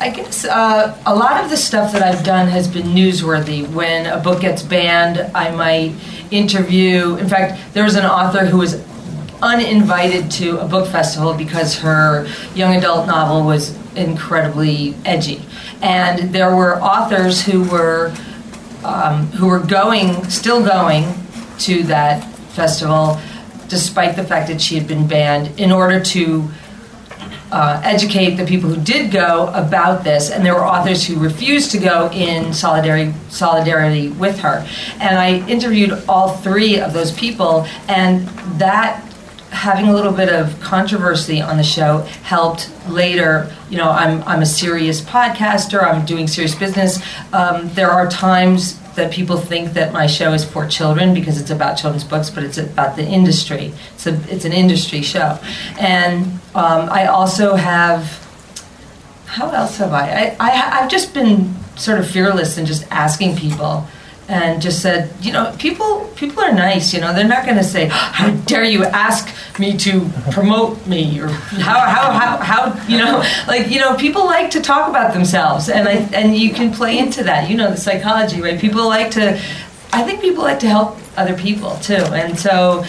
I 0.00 0.10
guess 0.10 0.44
uh, 0.44 0.96
a 1.04 1.14
lot 1.14 1.44
of 1.44 1.50
the 1.50 1.56
stuff 1.56 1.92
that 1.92 2.02
I've 2.02 2.24
done 2.24 2.48
has 2.48 2.68
been 2.68 2.86
newsworthy. 2.86 3.68
When 3.68 4.06
a 4.06 4.18
book 4.18 4.40
gets 4.40 4.62
banned, 4.62 5.18
I 5.34 5.50
might 5.50 5.94
interview. 6.30 7.16
In 7.16 7.28
fact, 7.28 7.74
there 7.74 7.84
was 7.84 7.94
an 7.94 8.06
author 8.06 8.46
who 8.46 8.58
was 8.58 8.82
uninvited 9.42 10.30
to 10.30 10.58
a 10.58 10.66
book 10.66 10.88
festival 10.88 11.34
because 11.34 11.78
her 11.80 12.26
young 12.54 12.76
adult 12.76 13.06
novel 13.06 13.44
was 13.44 13.76
incredibly 13.96 14.94
edgy. 15.04 15.42
And 15.82 16.32
there 16.32 16.54
were 16.54 16.80
authors 16.80 17.42
who 17.42 17.64
were 17.64 18.14
um, 18.84 19.26
who 19.28 19.46
were 19.46 19.60
going, 19.60 20.24
still 20.24 20.64
going 20.64 21.04
to 21.58 21.84
that 21.84 22.31
festival, 22.54 23.20
despite 23.68 24.16
the 24.16 24.24
fact 24.24 24.48
that 24.48 24.60
she 24.60 24.76
had 24.76 24.86
been 24.86 25.06
banned, 25.06 25.58
in 25.58 25.72
order 25.72 26.00
to 26.00 26.48
uh, 27.52 27.80
educate 27.84 28.36
the 28.36 28.46
people 28.46 28.70
who 28.70 28.82
did 28.82 29.10
go 29.10 29.48
about 29.48 30.04
this. 30.04 30.30
And 30.30 30.44
there 30.44 30.54
were 30.54 30.64
authors 30.64 31.06
who 31.06 31.18
refused 31.18 31.70
to 31.72 31.78
go 31.78 32.10
in 32.10 32.52
solidarity 32.52 33.12
solidarity 33.28 34.08
with 34.08 34.38
her. 34.40 34.66
And 34.98 35.18
I 35.18 35.46
interviewed 35.48 35.92
all 36.08 36.36
three 36.36 36.80
of 36.80 36.92
those 36.92 37.12
people, 37.12 37.66
and 37.88 38.26
that 38.58 39.04
having 39.50 39.88
a 39.88 39.92
little 39.92 40.12
bit 40.12 40.30
of 40.30 40.58
controversy 40.60 41.42
on 41.42 41.58
the 41.58 41.62
show 41.62 41.98
helped 42.22 42.70
later 42.88 43.54
you 43.68 43.76
know 43.76 43.90
i'm, 43.90 44.22
I'm 44.22 44.40
a 44.40 44.46
serious 44.46 45.02
podcaster 45.02 45.82
i'm 45.82 46.06
doing 46.06 46.26
serious 46.26 46.54
business 46.54 47.02
um, 47.34 47.68
there 47.74 47.90
are 47.90 48.08
times 48.08 48.80
that 48.94 49.12
people 49.12 49.36
think 49.36 49.72
that 49.72 49.92
my 49.92 50.06
show 50.06 50.32
is 50.32 50.44
for 50.44 50.66
children 50.66 51.14
because 51.14 51.40
it's 51.40 51.50
about 51.50 51.74
children's 51.74 52.04
books 52.04 52.30
but 52.30 52.42
it's 52.44 52.58
about 52.58 52.96
the 52.96 53.04
industry 53.04 53.72
it's, 53.94 54.06
a, 54.06 54.14
it's 54.32 54.44
an 54.44 54.52
industry 54.52 55.02
show 55.02 55.38
and 55.78 56.26
um, 56.54 56.88
i 56.90 57.06
also 57.06 57.54
have 57.54 58.18
how 59.26 59.50
else 59.50 59.78
have 59.78 59.92
I? 59.92 60.10
I, 60.10 60.36
I 60.38 60.80
i've 60.80 60.90
just 60.90 61.14
been 61.14 61.54
sort 61.76 61.98
of 61.98 62.08
fearless 62.08 62.58
in 62.58 62.66
just 62.66 62.86
asking 62.90 63.36
people 63.36 63.86
and 64.32 64.62
just 64.62 64.80
said, 64.80 65.14
you 65.20 65.30
know, 65.30 65.54
people 65.58 66.10
people 66.16 66.42
are 66.42 66.52
nice. 66.52 66.94
You 66.94 67.00
know, 67.00 67.12
they're 67.12 67.28
not 67.28 67.44
going 67.44 67.58
to 67.58 67.64
say, 67.64 67.88
ah, 67.90 68.10
"How 68.14 68.30
dare 68.46 68.64
you 68.64 68.84
ask 68.84 69.28
me 69.58 69.76
to 69.76 70.08
promote 70.30 70.86
me?" 70.86 71.20
or 71.20 71.28
"How 71.28 71.80
how 71.80 72.12
how 72.12 72.36
how 72.38 72.86
you 72.88 72.96
know?" 72.96 73.22
Like 73.46 73.68
you 73.70 73.80
know, 73.80 73.94
people 73.96 74.24
like 74.24 74.50
to 74.52 74.60
talk 74.62 74.88
about 74.88 75.12
themselves, 75.12 75.68
and 75.68 75.86
I 75.86 75.94
and 76.14 76.34
you 76.34 76.52
can 76.54 76.72
play 76.72 76.98
into 76.98 77.22
that. 77.24 77.50
You 77.50 77.56
know, 77.56 77.70
the 77.70 77.76
psychology, 77.76 78.40
right? 78.40 78.58
People 78.58 78.86
like 78.88 79.10
to. 79.12 79.38
I 79.92 80.02
think 80.04 80.22
people 80.22 80.42
like 80.42 80.60
to 80.60 80.68
help 80.68 80.96
other 81.18 81.36
people 81.36 81.76
too, 81.76 82.04
and 82.14 82.38
so 82.38 82.84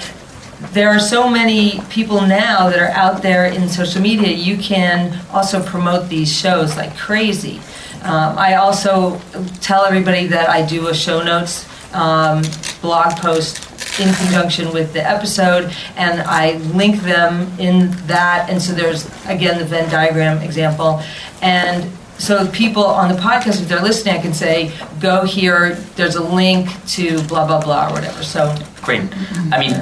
there 0.71 0.89
are 0.89 0.99
so 0.99 1.29
many 1.29 1.81
people 1.89 2.21
now 2.21 2.69
that 2.69 2.79
are 2.79 2.95
out 2.95 3.21
there 3.21 3.45
in 3.45 3.67
social 3.67 4.01
media. 4.01 4.29
You 4.29 4.57
can 4.57 5.19
also 5.33 5.61
promote 5.61 6.07
these 6.07 6.31
shows 6.31 6.77
like 6.77 6.95
crazy. 6.95 7.59
Um, 8.03 8.37
I 8.37 8.55
also 8.55 9.19
tell 9.61 9.85
everybody 9.85 10.27
that 10.27 10.49
I 10.49 10.65
do 10.65 10.87
a 10.87 10.93
show 10.93 11.23
notes 11.23 11.65
um, 11.93 12.43
blog 12.81 13.15
post 13.17 13.69
in 13.99 14.13
conjunction 14.15 14.73
with 14.73 14.93
the 14.93 15.07
episode, 15.07 15.73
and 15.95 16.21
I 16.21 16.53
link 16.73 17.01
them 17.01 17.47
in 17.59 17.91
that. 18.07 18.49
And 18.49 18.61
so 18.61 18.73
there's 18.73 19.05
again 19.27 19.59
the 19.59 19.65
Venn 19.65 19.89
diagram 19.89 20.41
example, 20.41 21.01
and 21.41 21.89
so 22.17 22.47
people 22.47 22.83
on 22.83 23.13
the 23.13 23.19
podcast, 23.19 23.61
if 23.61 23.67
they're 23.67 23.81
listening, 23.81 24.15
I 24.15 24.21
can 24.21 24.33
say, 24.33 24.71
"Go 24.99 25.23
here. 25.23 25.75
There's 25.95 26.15
a 26.15 26.23
link 26.23 26.69
to 26.89 27.21
blah 27.23 27.45
blah 27.45 27.61
blah 27.61 27.89
or 27.89 27.93
whatever." 27.93 28.23
So 28.23 28.55
Great. 28.81 29.03
I 29.51 29.59
mean, 29.59 29.73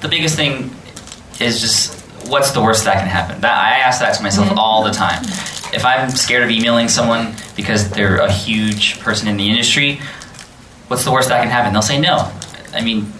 the 0.00 0.08
biggest 0.08 0.34
thing 0.34 0.70
is 1.40 1.60
just 1.60 1.98
what's 2.28 2.50
the 2.50 2.60
worst 2.60 2.84
that 2.84 2.98
can 2.98 3.06
happen? 3.08 3.40
That 3.40 3.54
I 3.54 3.78
ask 3.78 4.00
that 4.00 4.14
to 4.14 4.22
myself 4.22 4.52
all 4.56 4.84
the 4.84 4.90
time. 4.90 5.22
If 5.72 5.84
I'm 5.84 6.10
scared 6.10 6.42
of 6.42 6.50
emailing 6.50 6.88
someone 6.88 7.34
because 7.56 7.90
they're 7.90 8.18
a 8.18 8.32
huge 8.32 9.00
person 9.00 9.28
in 9.28 9.36
the 9.36 9.48
industry, 9.48 10.00
what's 10.88 11.04
the 11.04 11.12
worst 11.12 11.28
that 11.28 11.42
can 11.42 11.50
happen? 11.50 11.72
They'll 11.72 11.82
say 11.82 12.00
no. 12.00 12.32
I 12.72 12.82
mean, 12.82 13.12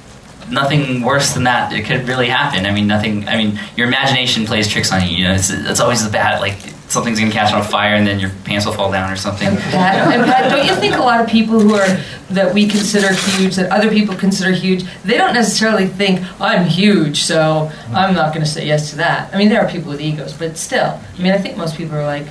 nothing 0.50 1.02
worse 1.02 1.34
than 1.34 1.44
that. 1.44 1.72
It 1.72 1.84
could 1.84 2.08
really 2.08 2.28
happen. 2.28 2.66
I 2.66 2.72
mean, 2.72 2.87
nothing. 2.87 3.28
I 3.28 3.37
mean, 3.37 3.61
your 3.76 3.87
imagination 3.87 4.46
plays 4.46 4.68
tricks 4.68 4.92
on 4.92 5.02
you. 5.06 5.16
You 5.16 5.24
know, 5.24 5.34
it's, 5.34 5.50
it's 5.50 5.80
always 5.80 6.04
the 6.04 6.11
bad. 6.11 6.40
Like 6.40 6.58
something's 6.88 7.20
gonna 7.20 7.30
catch 7.30 7.52
on 7.52 7.62
fire 7.62 7.94
and 7.94 8.06
then 8.06 8.18
your 8.18 8.30
pants 8.44 8.64
will 8.64 8.72
fall 8.72 8.90
down 8.90 9.12
or 9.12 9.16
something. 9.16 9.48
And 9.48 10.50
don't 10.50 10.66
you 10.66 10.74
think 10.76 10.96
a 10.96 11.00
lot 11.00 11.20
of 11.20 11.28
people 11.28 11.61
who 11.61 11.74
are 11.74 11.87
that 12.30 12.52
we 12.52 12.66
consider 12.66 13.12
huge, 13.12 13.56
that 13.56 13.70
other 13.70 13.90
people 13.90 14.14
consider 14.14 14.52
huge, 14.52 14.84
they 15.02 15.16
don't 15.16 15.34
necessarily 15.34 15.87
think 15.87 16.20
I'm 16.40 16.66
huge, 16.66 17.22
so 17.22 17.70
I'm 17.88 18.14
not 18.14 18.34
to 18.34 18.46
say 18.46 18.66
yes 18.66 18.90
to 18.90 18.96
that. 18.96 19.34
I 19.34 19.38
mean, 19.38 19.48
there 19.48 19.61
are 19.64 19.70
people 19.70 19.90
with 19.90 20.00
egos, 20.00 20.32
but 20.34 20.56
still, 20.56 21.00
I 21.16 21.22
mean, 21.22 21.32
I 21.32 21.38
think 21.38 21.56
most 21.56 21.76
people 21.76 21.96
are 21.96 22.04
like, 22.04 22.26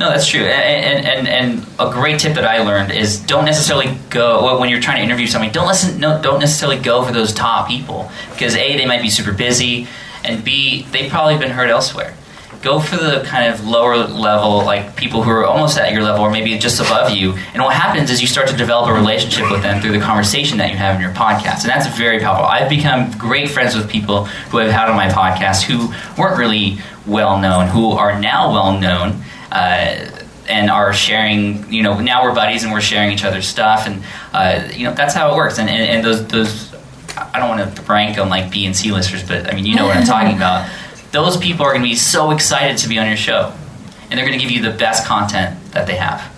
No, 0.00 0.08
that's 0.08 0.26
true. 0.26 0.40
And, 0.40 1.06
and, 1.06 1.28
and 1.28 1.66
a 1.78 1.92
great 1.92 2.18
tip 2.18 2.34
that 2.34 2.44
I 2.44 2.62
learned 2.64 2.90
is 2.90 3.20
don't 3.20 3.44
necessarily 3.44 3.96
go 4.10 4.58
when 4.58 4.68
you're 4.68 4.80
trying 4.80 4.98
to 4.98 5.04
interview 5.04 5.26
somebody. 5.26 5.52
Don't 5.52 5.68
listen. 5.68 6.00
No, 6.00 6.20
don't 6.20 6.40
necessarily 6.40 6.78
go 6.78 7.04
for 7.04 7.12
those 7.12 7.32
top 7.32 7.68
people 7.68 8.10
because 8.30 8.56
a 8.56 8.76
they 8.76 8.86
might 8.86 9.02
be 9.02 9.10
super 9.10 9.32
busy, 9.32 9.86
and 10.24 10.42
b 10.42 10.86
they've 10.90 11.10
probably 11.10 11.38
been 11.38 11.50
heard 11.50 11.70
elsewhere. 11.70 12.14
Go 12.62 12.78
for 12.78 12.96
the 12.96 13.22
kind 13.26 13.52
of 13.52 13.66
lower 13.66 13.96
level, 13.96 14.64
like 14.64 14.94
people 14.94 15.22
who 15.24 15.30
are 15.30 15.44
almost 15.44 15.76
at 15.78 15.92
your 15.92 16.02
level 16.02 16.24
or 16.24 16.30
maybe 16.30 16.56
just 16.58 16.80
above 16.80 17.10
you. 17.10 17.34
And 17.54 17.62
what 17.62 17.74
happens 17.74 18.08
is 18.08 18.20
you 18.20 18.28
start 18.28 18.46
to 18.48 18.56
develop 18.56 18.88
a 18.88 18.92
relationship 18.92 19.50
with 19.50 19.62
them 19.62 19.80
through 19.82 19.90
the 19.90 20.00
conversation 20.00 20.58
that 20.58 20.70
you 20.70 20.76
have 20.76 20.94
in 20.94 21.02
your 21.02 21.10
podcast. 21.10 21.62
And 21.62 21.70
that's 21.70 21.88
very 21.98 22.20
powerful. 22.20 22.46
I've 22.46 22.68
become 22.68 23.10
great 23.18 23.50
friends 23.50 23.74
with 23.74 23.90
people 23.90 24.26
who 24.26 24.60
I've 24.60 24.70
had 24.70 24.88
on 24.88 24.94
my 24.96 25.08
podcast 25.08 25.62
who 25.62 25.92
weren't 26.16 26.38
really 26.38 26.78
well 27.04 27.40
known, 27.40 27.66
who 27.66 27.90
are 27.90 28.18
now 28.20 28.52
well 28.52 28.78
known. 28.78 29.24
Uh, 29.52 30.08
and 30.48 30.70
are 30.70 30.92
sharing, 30.92 31.72
you 31.72 31.82
know, 31.82 32.00
now 32.00 32.24
we're 32.24 32.34
buddies 32.34 32.64
and 32.64 32.72
we're 32.72 32.80
sharing 32.80 33.12
each 33.12 33.22
other's 33.22 33.46
stuff, 33.46 33.86
and 33.86 34.02
uh, 34.32 34.68
you 34.74 34.84
know 34.84 34.94
that's 34.94 35.14
how 35.14 35.32
it 35.32 35.36
works. 35.36 35.58
And, 35.58 35.70
and, 35.70 35.82
and 35.82 36.04
those 36.04 36.26
those, 36.26 36.74
I 37.16 37.38
don't 37.38 37.48
want 37.48 37.76
to 37.76 37.82
rank 37.82 38.18
on 38.18 38.28
like 38.28 38.50
B 38.50 38.66
and 38.66 38.74
C 38.74 38.90
listers, 38.90 39.22
but 39.26 39.48
I 39.50 39.54
mean 39.54 39.66
you 39.66 39.76
know 39.76 39.86
what 39.86 39.96
I'm 39.96 40.06
talking 40.06 40.36
about. 40.36 40.70
Those 41.12 41.36
people 41.36 41.66
are 41.66 41.72
going 41.72 41.82
to 41.82 41.88
be 41.88 41.94
so 41.94 42.30
excited 42.30 42.78
to 42.78 42.88
be 42.88 42.98
on 42.98 43.06
your 43.06 43.18
show, 43.18 43.52
and 44.08 44.18
they're 44.18 44.26
going 44.26 44.38
to 44.38 44.42
give 44.42 44.50
you 44.50 44.62
the 44.62 44.74
best 44.76 45.06
content 45.06 45.60
that 45.72 45.86
they 45.86 45.96
have 45.96 46.32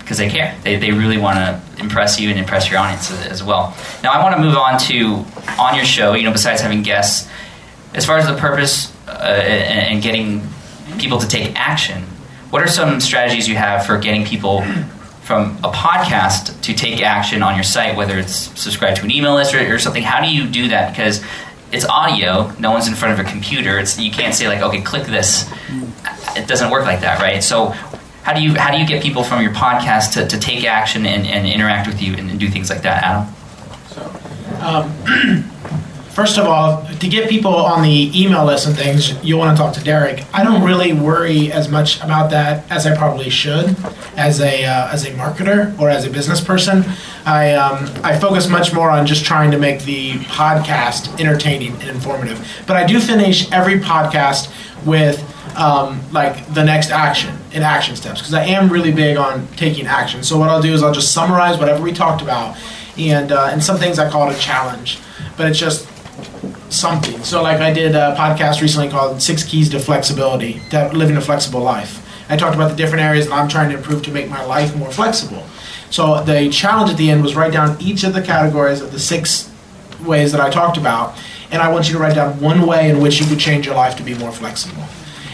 because 0.00 0.18
they 0.18 0.28
care. 0.28 0.58
They, 0.64 0.76
they 0.76 0.90
really 0.90 1.16
want 1.16 1.36
to 1.36 1.80
impress 1.80 2.18
you 2.18 2.30
and 2.30 2.38
impress 2.38 2.70
your 2.70 2.80
audience 2.80 3.10
as, 3.12 3.26
as 3.26 3.42
well. 3.44 3.76
Now, 4.02 4.12
I 4.12 4.22
want 4.22 4.34
to 4.34 4.42
move 4.42 4.56
on 4.56 4.80
to 4.80 5.24
on 5.60 5.76
your 5.76 5.84
show. 5.84 6.14
You 6.14 6.24
know, 6.24 6.32
besides 6.32 6.60
having 6.60 6.82
guests, 6.82 7.30
as 7.94 8.04
far 8.04 8.18
as 8.18 8.26
the 8.26 8.36
purpose 8.36 8.92
uh, 9.06 9.12
and, 9.12 9.94
and 9.94 10.02
getting 10.02 10.42
people 10.98 11.18
to 11.18 11.28
take 11.28 11.58
action, 11.58 12.02
what 12.50 12.62
are 12.62 12.68
some 12.68 13.00
strategies 13.00 13.48
you 13.48 13.56
have 13.56 13.86
for 13.86 13.98
getting 13.98 14.24
people 14.24 14.62
from 15.22 15.56
a 15.58 15.70
podcast 15.70 16.60
to 16.62 16.74
take 16.74 17.00
action 17.00 17.42
on 17.42 17.54
your 17.54 17.64
site, 17.64 17.96
whether 17.96 18.18
it's 18.18 18.34
subscribe 18.60 18.96
to 18.96 19.04
an 19.04 19.10
email 19.10 19.34
list 19.34 19.54
or, 19.54 19.74
or 19.74 19.78
something? 19.78 20.02
How 20.02 20.20
do 20.20 20.32
you 20.32 20.46
do 20.46 20.68
that? 20.68 20.90
Because 20.90 21.24
it's 21.72 21.86
audio. 21.86 22.52
No 22.58 22.72
one's 22.72 22.88
in 22.88 22.94
front 22.94 23.18
of 23.18 23.26
a 23.26 23.28
computer. 23.28 23.78
It's 23.78 23.98
you 23.98 24.10
can't 24.10 24.34
say 24.34 24.48
like, 24.48 24.60
okay, 24.60 24.82
click 24.82 25.06
this. 25.06 25.50
It 26.36 26.46
doesn't 26.46 26.70
work 26.70 26.84
like 26.84 27.00
that, 27.00 27.20
right? 27.20 27.42
So 27.42 27.68
how 28.22 28.34
do 28.34 28.42
you 28.42 28.54
how 28.54 28.70
do 28.70 28.78
you 28.78 28.86
get 28.86 29.02
people 29.02 29.24
from 29.24 29.42
your 29.42 29.52
podcast 29.52 30.12
to, 30.14 30.26
to 30.26 30.38
take 30.38 30.64
action 30.64 31.06
and, 31.06 31.26
and 31.26 31.46
interact 31.46 31.88
with 31.88 32.02
you 32.02 32.14
and, 32.14 32.30
and 32.30 32.38
do 32.38 32.48
things 32.48 32.70
like 32.70 32.82
that, 32.82 33.02
Adam? 33.02 33.34
Um, 34.60 35.44
first 36.12 36.38
of 36.38 36.46
all, 36.46 36.86
to 36.86 37.08
get 37.08 37.28
people 37.28 37.54
on 37.54 37.82
the 37.82 38.10
email 38.14 38.44
list 38.44 38.66
and 38.66 38.76
things, 38.76 39.12
you'll 39.24 39.38
want 39.38 39.56
to 39.56 39.62
talk 39.62 39.74
to 39.74 39.82
Derek. 39.82 40.24
I 40.32 40.44
don't 40.44 40.62
really 40.62 40.92
worry 40.92 41.50
as 41.50 41.68
much 41.68 42.02
about 42.02 42.30
that 42.30 42.70
as 42.70 42.86
I 42.86 42.96
probably 42.96 43.30
should, 43.30 43.76
as 44.16 44.40
a 44.40 44.64
uh, 44.64 44.92
as 44.92 45.04
a 45.04 45.10
marketer 45.12 45.78
or 45.80 45.88
as 45.88 46.04
a 46.04 46.10
business 46.10 46.40
person. 46.40 46.84
I 47.24 47.54
um, 47.54 47.88
I 48.04 48.18
focus 48.18 48.48
much 48.48 48.72
more 48.72 48.90
on 48.90 49.06
just 49.06 49.24
trying 49.24 49.50
to 49.52 49.58
make 49.58 49.82
the 49.82 50.12
podcast 50.24 51.18
entertaining 51.20 51.72
and 51.80 51.88
informative. 51.88 52.46
But 52.66 52.76
I 52.76 52.86
do 52.86 53.00
finish 53.00 53.50
every 53.50 53.80
podcast 53.80 54.52
with 54.84 55.20
um, 55.56 56.00
like 56.12 56.52
the 56.54 56.64
next 56.64 56.90
action 56.90 57.36
and 57.52 57.62
action 57.64 57.96
steps 57.96 58.20
because 58.20 58.34
I 58.34 58.44
am 58.44 58.70
really 58.70 58.92
big 58.92 59.16
on 59.16 59.46
taking 59.56 59.86
action. 59.86 60.22
So 60.22 60.38
what 60.38 60.48
I'll 60.48 60.62
do 60.62 60.72
is 60.72 60.82
I'll 60.82 60.94
just 60.94 61.12
summarize 61.12 61.58
whatever 61.58 61.82
we 61.82 61.92
talked 61.92 62.22
about, 62.22 62.56
and 62.98 63.32
uh, 63.32 63.48
and 63.50 63.62
some 63.62 63.78
things 63.78 63.98
I 63.98 64.10
call 64.10 64.30
it 64.30 64.36
a 64.36 64.40
challenge, 64.40 64.98
but 65.36 65.48
it's 65.48 65.58
just 65.58 65.88
something. 66.72 67.22
So 67.22 67.42
like 67.42 67.60
I 67.60 67.72
did 67.72 67.94
a 67.94 68.14
podcast 68.18 68.60
recently 68.60 68.88
called 68.88 69.22
Six 69.22 69.44
Keys 69.44 69.68
to 69.70 69.78
Flexibility, 69.78 70.60
living 70.72 71.16
a 71.16 71.20
flexible 71.20 71.60
life. 71.60 71.98
I 72.28 72.36
talked 72.36 72.54
about 72.54 72.70
the 72.70 72.76
different 72.76 73.04
areas 73.04 73.28
that 73.28 73.34
I'm 73.34 73.48
trying 73.48 73.70
to 73.70 73.76
improve 73.76 74.02
to 74.04 74.10
make 74.10 74.28
my 74.30 74.44
life 74.44 74.74
more 74.76 74.90
flexible. 74.90 75.44
So 75.90 76.22
the 76.24 76.48
challenge 76.50 76.90
at 76.90 76.96
the 76.96 77.10
end 77.10 77.22
was 77.22 77.34
write 77.34 77.52
down 77.52 77.76
each 77.80 78.04
of 78.04 78.14
the 78.14 78.22
categories 78.22 78.80
of 78.80 78.92
the 78.92 78.98
six 78.98 79.50
ways 80.04 80.32
that 80.32 80.40
I 80.40 80.48
talked 80.48 80.78
about, 80.78 81.18
and 81.50 81.60
I 81.60 81.70
want 81.70 81.88
you 81.88 81.92
to 81.94 82.00
write 82.00 82.14
down 82.14 82.40
one 82.40 82.66
way 82.66 82.88
in 82.88 83.00
which 83.00 83.20
you 83.20 83.26
could 83.26 83.38
change 83.38 83.66
your 83.66 83.74
life 83.74 83.96
to 83.96 84.02
be 84.02 84.14
more 84.14 84.32
flexible. 84.32 84.82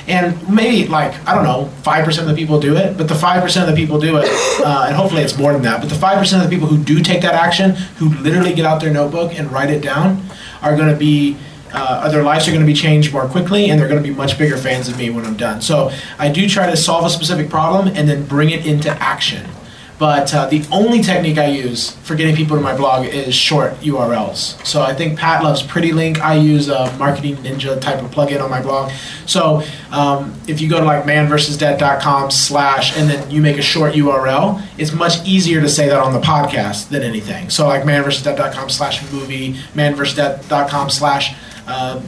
And 0.09 0.49
maybe 0.49 0.89
like 0.89 1.15
I 1.29 1.35
don't 1.35 1.45
know, 1.45 1.67
five 1.83 2.05
percent 2.05 2.29
of 2.29 2.35
the 2.35 2.41
people 2.41 2.59
do 2.59 2.77
it, 2.77 2.97
but 2.97 3.09
the 3.09 3.15
five 3.15 3.43
percent 3.43 3.69
of 3.69 3.77
the 3.77 3.81
people 3.81 4.01
do 4.01 4.17
it, 4.17 4.27
uh, 4.65 4.87
and 4.89 4.97
hopefully 4.97 5.23
it's 5.23 5.37
more 5.39 5.53
than 5.53 5.63
that. 5.63 5.81
But 5.81 5.91
the 5.91 5.95
five 5.95 6.19
percent 6.19 6.43
of 6.43 6.51
the 6.51 6.57
people 6.57 6.67
who 6.67 6.83
do 6.83 7.03
take 7.03 7.21
that 7.23 7.35
action, 7.35 7.73
who 7.99 8.09
literally 8.15 8.55
get 8.55 8.65
out 8.65 8.81
their 8.81 8.93
notebook 8.93 9.39
and 9.39 9.53
write 9.53 9.71
it 9.71 9.83
down, 9.83 10.25
are 10.63 10.77
going 10.77 10.89
to 10.89 10.97
be 10.97 11.37
uh, 11.73 12.09
their 12.11 12.23
lives 12.23 12.49
are 12.49 12.51
going 12.51 12.63
to 12.63 12.67
be 12.67 12.75
changed 12.75 13.13
more 13.13 13.27
quickly 13.29 13.71
and 13.71 13.79
they're 13.79 13.89
going 13.89 14.03
to 14.03 14.09
be 14.09 14.15
much 14.15 14.39
bigger 14.39 14.57
fans 14.57 14.89
of 14.89 14.97
me 14.97 15.11
when 15.11 15.27
I'm 15.27 15.37
done. 15.37 15.61
So 15.61 15.91
I 16.19 16.31
do 16.31 16.49
try 16.49 16.71
to 16.71 16.77
solve 16.77 17.05
a 17.05 17.11
specific 17.11 17.51
problem 17.51 17.89
and 17.89 18.09
then 18.09 18.25
bring 18.25 18.51
it 18.51 18.67
into 18.67 18.91
action. 18.91 19.47
But 19.99 20.33
uh, 20.33 20.47
the 20.47 20.65
only 20.71 21.03
technique 21.03 21.39
I 21.39 21.47
use 21.47 21.91
for 21.91 22.15
getting 22.15 22.37
people 22.37 22.57
to 22.57 22.63
my 22.63 22.77
blog 22.77 23.07
is 23.07 23.35
short 23.35 23.75
URLs. 23.81 24.65
So 24.65 24.81
I 24.81 24.95
think 24.95 25.19
Pat 25.19 25.43
loves 25.43 25.63
Pretty 25.63 25.93
Link. 25.93 26.21
I 26.21 26.35
use 26.35 26.69
a 26.69 26.95
Marketing 26.99 27.37
Ninja 27.37 27.81
type 27.81 28.03
of 28.03 28.11
plugin 28.13 28.43
on 28.43 28.49
my 28.49 28.63
blog. 28.63 28.93
So 29.27 29.63
um, 29.91 30.41
if 30.47 30.61
you 30.61 30.69
go 30.69 30.79
to 30.79 30.87
like 30.87 31.05
manversusdebt.com 31.05 32.31
slash 32.31 32.97
and 32.97 33.11
then 33.11 33.29
you 33.31 33.41
make 33.41 33.59
a 33.59 33.63
short 33.63 33.95
URL, 33.95 34.63
it's 34.79 34.93
much 34.93 35.27
easier 35.27 35.61
to 35.61 35.69
say 35.69 35.89
that 35.89 35.99
on 35.99 36.13
the 36.13 36.21
podcast 36.21 36.91
than 36.91 37.03
anything. 37.03 37.51
So 37.51 37.67
like 37.67 37.83
manversusdebt.com 37.83 38.71
slash 38.71 39.11
movie, 39.11 39.55
manversusdebt.com 39.75 40.91
slash 40.91 41.35
uh, 41.67 42.01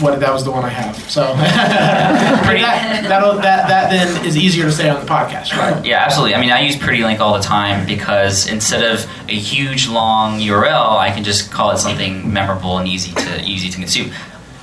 what 0.00 0.20
that 0.20 0.32
was 0.32 0.44
the 0.44 0.52
one 0.52 0.64
I 0.64 0.68
have. 0.68 0.96
So 1.10 1.20
that, 1.34 3.08
that 3.08 3.68
that 3.68 3.90
then 3.90 4.24
is 4.24 4.36
easier 4.36 4.64
to 4.64 4.72
say 4.72 4.88
on 4.88 5.04
the 5.04 5.10
podcast, 5.10 5.52
right? 5.56 5.84
Yeah, 5.84 6.04
absolutely. 6.04 6.36
I 6.36 6.40
mean, 6.40 6.50
I 6.50 6.60
use 6.60 6.76
Pretty 6.76 7.02
Link 7.02 7.18
all 7.20 7.34
the 7.34 7.42
time 7.42 7.84
because 7.86 8.46
instead 8.46 8.84
of 8.84 9.04
a 9.28 9.34
huge 9.34 9.88
long 9.88 10.38
URL, 10.38 10.96
I 10.96 11.10
can 11.10 11.24
just 11.24 11.50
call 11.50 11.72
it 11.72 11.78
something 11.78 12.32
memorable 12.32 12.78
and 12.78 12.86
easy 12.86 13.12
to 13.14 13.42
easy 13.42 13.68
to 13.68 13.78
consume. 13.78 14.12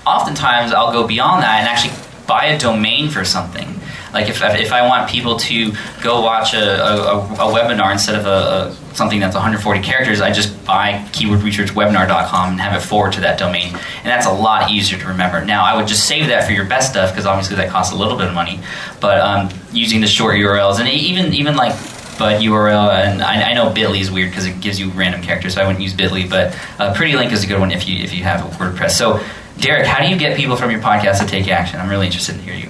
Oftentimes, 0.05 0.71
I'll 0.73 0.93
go 0.93 1.05
beyond 1.05 1.43
that 1.43 1.59
and 1.59 1.67
actually 1.67 1.93
buy 2.25 2.45
a 2.45 2.57
domain 2.57 3.09
for 3.09 3.25
something. 3.25 3.79
Like 4.13 4.29
if, 4.29 4.41
if 4.43 4.71
I 4.71 4.87
want 4.87 5.09
people 5.09 5.37
to 5.37 5.73
go 6.01 6.21
watch 6.21 6.53
a, 6.53 6.83
a, 6.83 7.17
a 7.17 7.51
webinar 7.51 7.91
instead 7.91 8.15
of 8.15 8.25
a, 8.25 8.29
a, 8.29 8.95
something 8.95 9.19
that's 9.19 9.33
140 9.33 9.81
characters, 9.81 10.21
I 10.21 10.31
just 10.31 10.65
buy 10.65 11.03
keywordresearchwebinar.com 11.11 12.51
and 12.51 12.61
have 12.61 12.79
it 12.79 12.85
forward 12.85 13.13
to 13.13 13.21
that 13.21 13.39
domain. 13.39 13.69
And 13.73 14.05
that's 14.05 14.27
a 14.27 14.31
lot 14.31 14.69
easier 14.69 14.99
to 14.99 15.07
remember. 15.07 15.43
Now, 15.43 15.65
I 15.65 15.75
would 15.75 15.87
just 15.87 16.07
save 16.07 16.27
that 16.27 16.45
for 16.45 16.53
your 16.53 16.65
best 16.65 16.91
stuff 16.91 17.11
because 17.11 17.25
obviously 17.25 17.55
that 17.57 17.69
costs 17.69 17.91
a 17.91 17.97
little 17.97 18.17
bit 18.17 18.27
of 18.27 18.33
money. 18.33 18.59
But 19.01 19.19
um, 19.19 19.49
using 19.71 20.01
the 20.01 20.07
short 20.07 20.35
URLs 20.35 20.79
and 20.79 20.87
even 20.87 21.33
even 21.33 21.55
like 21.55 21.73
but 22.17 22.41
URL 22.41 22.93
and 22.93 23.23
I, 23.23 23.49
I 23.49 23.53
know 23.53 23.71
Bitly 23.71 23.99
is 23.99 24.11
weird 24.11 24.29
because 24.29 24.45
it 24.45 24.61
gives 24.61 24.79
you 24.79 24.91
random 24.91 25.21
characters, 25.23 25.55
so 25.55 25.61
I 25.61 25.65
wouldn't 25.65 25.83
use 25.83 25.93
Bitly. 25.93 26.29
But 26.29 26.57
uh, 26.79 26.93
Pretty 26.93 27.15
Link 27.15 27.31
is 27.31 27.43
a 27.43 27.47
good 27.47 27.59
one 27.59 27.71
if 27.71 27.87
you 27.87 28.03
if 28.03 28.13
you 28.13 28.23
have 28.23 28.41
WordPress. 28.53 28.91
So, 28.91 29.23
Derek, 29.57 29.85
how 29.87 30.03
do 30.03 30.09
you 30.09 30.17
get 30.17 30.37
people 30.37 30.55
from 30.55 30.71
your 30.71 30.79
podcast 30.79 31.19
to 31.19 31.25
take 31.25 31.47
action? 31.47 31.79
I'm 31.79 31.89
really 31.89 32.05
interested 32.05 32.35
to 32.35 32.41
hear 32.41 32.53
you. 32.53 32.69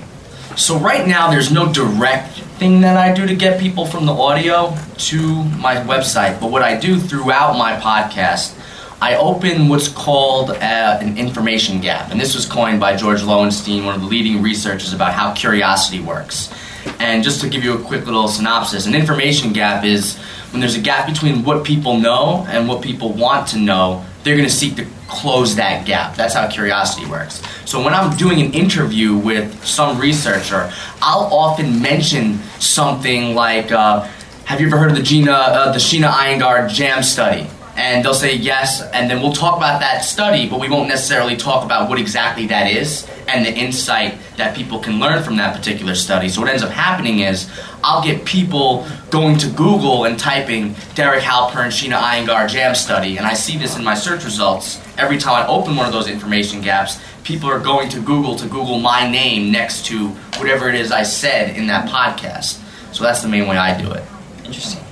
So 0.56 0.78
right 0.78 1.08
now, 1.08 1.32
there's 1.32 1.52
no 1.52 1.74
direct 1.74 2.40
thing 2.60 2.82
that 2.82 2.96
I 2.96 3.14
do 3.14 3.26
to 3.26 3.36
get 3.36 3.60
people 3.60 3.86
from 3.86 4.06
the 4.06 4.14
audio 4.14 4.76
to 4.98 5.44
my 5.44 5.76
website. 5.76 6.40
But 6.40 6.52
what 6.52 6.62
I 6.62 6.80
do 6.80 7.00
throughout 7.00 7.58
my 7.58 7.76
podcast, 7.78 8.60
I 9.02 9.16
open 9.16 9.68
what's 9.68 9.88
called 9.88 10.52
uh, 10.52 11.00
an 11.02 11.18
information 11.18 11.82
gap. 11.82 12.12
And 12.12 12.22
this 12.22 12.36
was 12.36 12.46
coined 12.46 12.80
by 12.80 12.96
George 12.96 13.22
Loewenstein, 13.22 13.84
one 13.84 13.96
of 13.96 14.02
the 14.02 14.08
leading 14.08 14.44
researchers 14.44 14.94
about 14.94 15.14
how 15.14 15.34
curiosity 15.34 16.00
works. 16.00 16.54
And 17.00 17.24
just 17.24 17.42
to 17.42 17.50
give 17.50 17.64
you 17.64 17.78
a 17.78 17.84
quick 17.84 18.06
little 18.06 18.28
synopsis, 18.28 18.86
an 18.86 18.94
information 18.94 19.54
gap 19.54 19.84
is 19.84 20.18
when 20.52 20.60
there's 20.60 20.76
a 20.76 20.82
gap 20.82 21.08
between 21.08 21.44
what 21.44 21.66
people 21.66 22.00
know 22.00 22.46
and 22.48 22.68
what 22.68 22.84
people 22.84 23.12
want 23.12 23.48
to 23.50 23.58
know, 23.58 24.06
they're 24.24 24.38
going 24.38 24.48
to 24.48 24.54
seek 24.54 24.76
to 24.76 24.86
close 25.14 25.56
that 25.56 25.86
gap. 25.86 26.16
That's 26.16 26.34
how 26.34 26.48
curiosity 26.48 27.06
works. 27.06 27.42
So 27.66 27.84
when 27.84 27.94
I'm 27.94 28.16
doing 28.18 28.42
an 28.42 28.54
interview 28.54 29.16
with 29.16 29.64
some 29.64 30.00
researcher, 30.00 30.72
I'll 31.02 31.30
often 31.32 31.82
mention 31.82 32.40
something 32.60 33.36
like, 33.36 33.72
uh, 33.72 34.08
"Have 34.46 34.60
you 34.60 34.68
ever 34.68 34.78
heard 34.78 34.92
of 34.92 34.98
the 34.98 35.04
Gina, 35.04 35.32
uh, 35.32 35.72
the 35.72 35.80
Sheena 35.80 36.12
Iyengar 36.12 36.70
Jam 36.70 37.04
study?" 37.04 37.48
And 37.76 38.06
they'll 38.06 38.14
say 38.14 38.36
yes, 38.36 38.84
and 38.92 39.10
then 39.10 39.20
we'll 39.20 39.34
talk 39.34 39.58
about 39.58 39.80
that 39.80 40.06
study, 40.06 40.48
but 40.48 40.60
we 40.60 40.70
won't 40.70 40.90
necessarily 40.90 41.36
talk 41.36 41.66
about 41.66 41.90
what 41.90 42.00
exactly 42.00 42.46
that 42.48 42.70
is 42.70 43.10
and 43.28 43.44
the 43.44 43.52
insight 43.52 44.16
that 44.38 44.56
people 44.56 44.80
can 44.80 45.00
learn 45.00 45.24
from 45.24 45.38
that 45.38 45.56
particular 45.56 45.96
study. 45.96 46.30
So 46.30 46.42
what 46.42 46.52
ends 46.52 46.62
up 46.62 46.70
happening 46.70 47.20
is 47.20 47.50
I'll 47.84 48.04
get 48.04 48.26
people 48.26 48.88
going 49.10 49.38
to 49.40 49.50
Google 49.50 50.06
and 50.06 50.20
typing 50.20 50.76
Derek 50.94 51.24
Halpern 51.24 51.68
Sheena 51.68 52.00
Iyengar 52.00 52.48
Jam 52.48 52.76
study, 52.76 53.18
and 53.18 53.26
I 53.26 53.34
see 53.34 53.58
this 53.58 53.76
in 53.76 53.84
my 53.84 53.96
search 53.96 54.24
results 54.24 54.80
every 54.98 55.18
time 55.18 55.34
I 55.34 55.48
open 55.48 55.76
one 55.76 55.88
of 55.88 55.94
those 55.94 56.08
information 56.08 56.62
gaps. 56.62 57.00
People 57.24 57.50
are 57.50 57.60
going 57.60 57.90
to 57.90 58.02
Google 58.02 58.36
to 58.36 58.48
Google 58.48 58.80
my 58.80 59.10
name 59.10 59.52
next 59.52 59.86
to 59.88 60.10
whatever 60.38 60.70
it 60.70 60.76
is 60.76 60.92
I 60.92 61.04
said 61.04 61.58
in 61.58 61.68
that 61.68 61.90
podcast. 61.90 62.62
So 62.94 63.04
that's 63.04 63.24
the 63.24 63.30
main 63.30 63.48
way 63.48 63.58
I 63.58 63.82
do 63.82 63.92
it. 63.92 64.04
Interesting. 64.46 64.84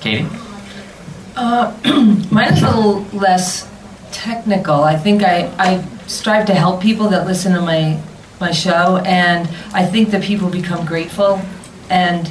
Katie? 0.00 0.28
Uh, 1.40 1.72
a 1.84 2.66
little 2.66 3.02
less 3.16 3.70
technical. 4.10 4.82
I 4.82 4.96
think 4.96 5.22
I, 5.22 5.46
I 5.56 5.84
strive 6.08 6.46
to 6.46 6.54
help 6.54 6.82
people 6.82 7.08
that 7.10 7.28
listen 7.28 7.52
to 7.52 7.60
my 7.60 8.02
my 8.40 8.50
show, 8.50 8.96
and 9.04 9.48
I 9.72 9.86
think 9.86 10.10
that 10.10 10.24
people 10.24 10.50
become 10.50 10.84
grateful, 10.84 11.40
and 11.90 12.28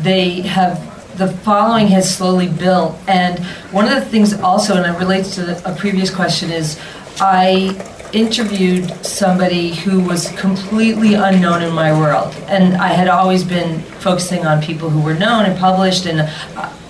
they 0.00 0.40
have 0.40 0.78
the 1.18 1.28
following 1.28 1.88
has 1.88 2.16
slowly 2.16 2.48
built. 2.48 2.96
And 3.06 3.38
one 3.70 3.84
of 3.84 3.94
the 3.94 4.00
things 4.00 4.32
also, 4.32 4.82
and 4.82 4.96
it 4.96 4.98
relates 4.98 5.34
to 5.34 5.70
a 5.70 5.74
previous 5.74 6.08
question, 6.08 6.50
is 6.50 6.80
I 7.20 7.74
interviewed 8.12 8.90
somebody 9.04 9.74
who 9.74 10.00
was 10.00 10.30
completely 10.32 11.14
unknown 11.14 11.62
in 11.62 11.72
my 11.72 11.92
world, 11.92 12.34
and 12.48 12.76
I 12.76 12.88
had 12.88 13.08
always 13.08 13.44
been 13.44 13.80
focusing 14.00 14.46
on 14.46 14.62
people 14.62 14.90
who 14.90 15.00
were 15.00 15.14
known 15.14 15.44
and 15.44 15.58
published, 15.58 16.06
and 16.06 16.20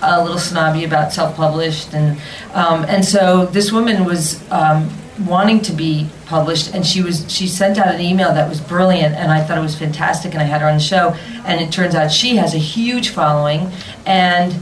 a, 0.03 0.23
little 0.23 0.39
snobby 0.39 0.85
about 0.85 1.13
self-published, 1.13 1.95
and 1.95 2.19
um, 2.55 2.85
and 2.85 3.05
so 3.05 3.47
this 3.47 3.73
woman 3.73 4.05
was. 4.05 4.43
Um, 4.51 4.91
wanting 5.27 5.61
to 5.61 5.73
be 5.73 6.09
published 6.27 6.75
and 6.75 6.87
she 6.87 7.03
was 7.03 7.27
she 7.29 7.49
sent 7.49 7.77
out 7.77 7.93
an 7.93 8.01
email 8.01 8.33
that 8.33 8.49
was 8.49 8.61
brilliant 8.61 9.17
and 9.17 9.33
I 9.33 9.43
thought 9.43 9.59
it 9.59 9.63
was 9.63 9.77
fantastic 9.77 10.33
and 10.33 10.41
I 10.41 10.45
had 10.45 10.61
her 10.61 10.69
on 10.69 10.75
the 10.75 10.81
show 10.81 11.17
and 11.45 11.61
it 11.61 11.73
turns 11.73 11.97
out 11.97 12.13
she 12.13 12.37
has 12.37 12.55
a 12.55 12.59
huge 12.59 13.09
following 13.09 13.69
and 14.07 14.55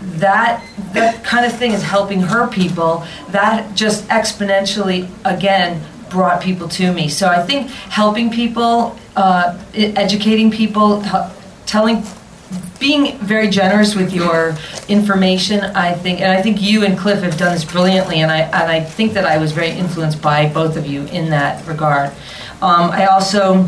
that 0.00 0.64
that 0.92 1.22
kind 1.24 1.44
of 1.44 1.56
thing 1.56 1.72
is 1.72 1.82
helping 1.82 2.20
her 2.20 2.48
people 2.48 3.06
that 3.30 3.74
just 3.74 4.06
exponentially 4.08 5.08
again 5.24 5.82
brought 6.08 6.42
people 6.42 6.68
to 6.68 6.92
me. 6.92 7.08
So 7.08 7.28
i 7.28 7.42
think 7.42 7.70
helping 7.70 8.30
people 8.30 8.96
uh, 9.16 9.58
educating 9.74 10.50
people 10.50 11.04
telling 11.66 12.02
being 12.78 13.18
very 13.18 13.48
generous 13.48 13.94
with 13.94 14.12
your 14.12 14.56
information 14.88 15.60
i 15.60 15.92
think 15.92 16.20
and 16.20 16.32
i 16.32 16.40
think 16.40 16.60
you 16.60 16.82
and 16.84 16.98
cliff 16.98 17.22
have 17.22 17.36
done 17.36 17.52
this 17.52 17.64
brilliantly 17.64 18.20
and 18.20 18.32
i 18.32 18.38
and 18.38 18.70
i 18.70 18.80
think 18.80 19.12
that 19.12 19.26
i 19.26 19.36
was 19.36 19.52
very 19.52 19.70
influenced 19.70 20.20
by 20.22 20.48
both 20.48 20.76
of 20.76 20.86
you 20.86 21.04
in 21.06 21.28
that 21.30 21.64
regard. 21.66 22.10
Um, 22.62 22.90
i 22.90 23.06
also 23.06 23.64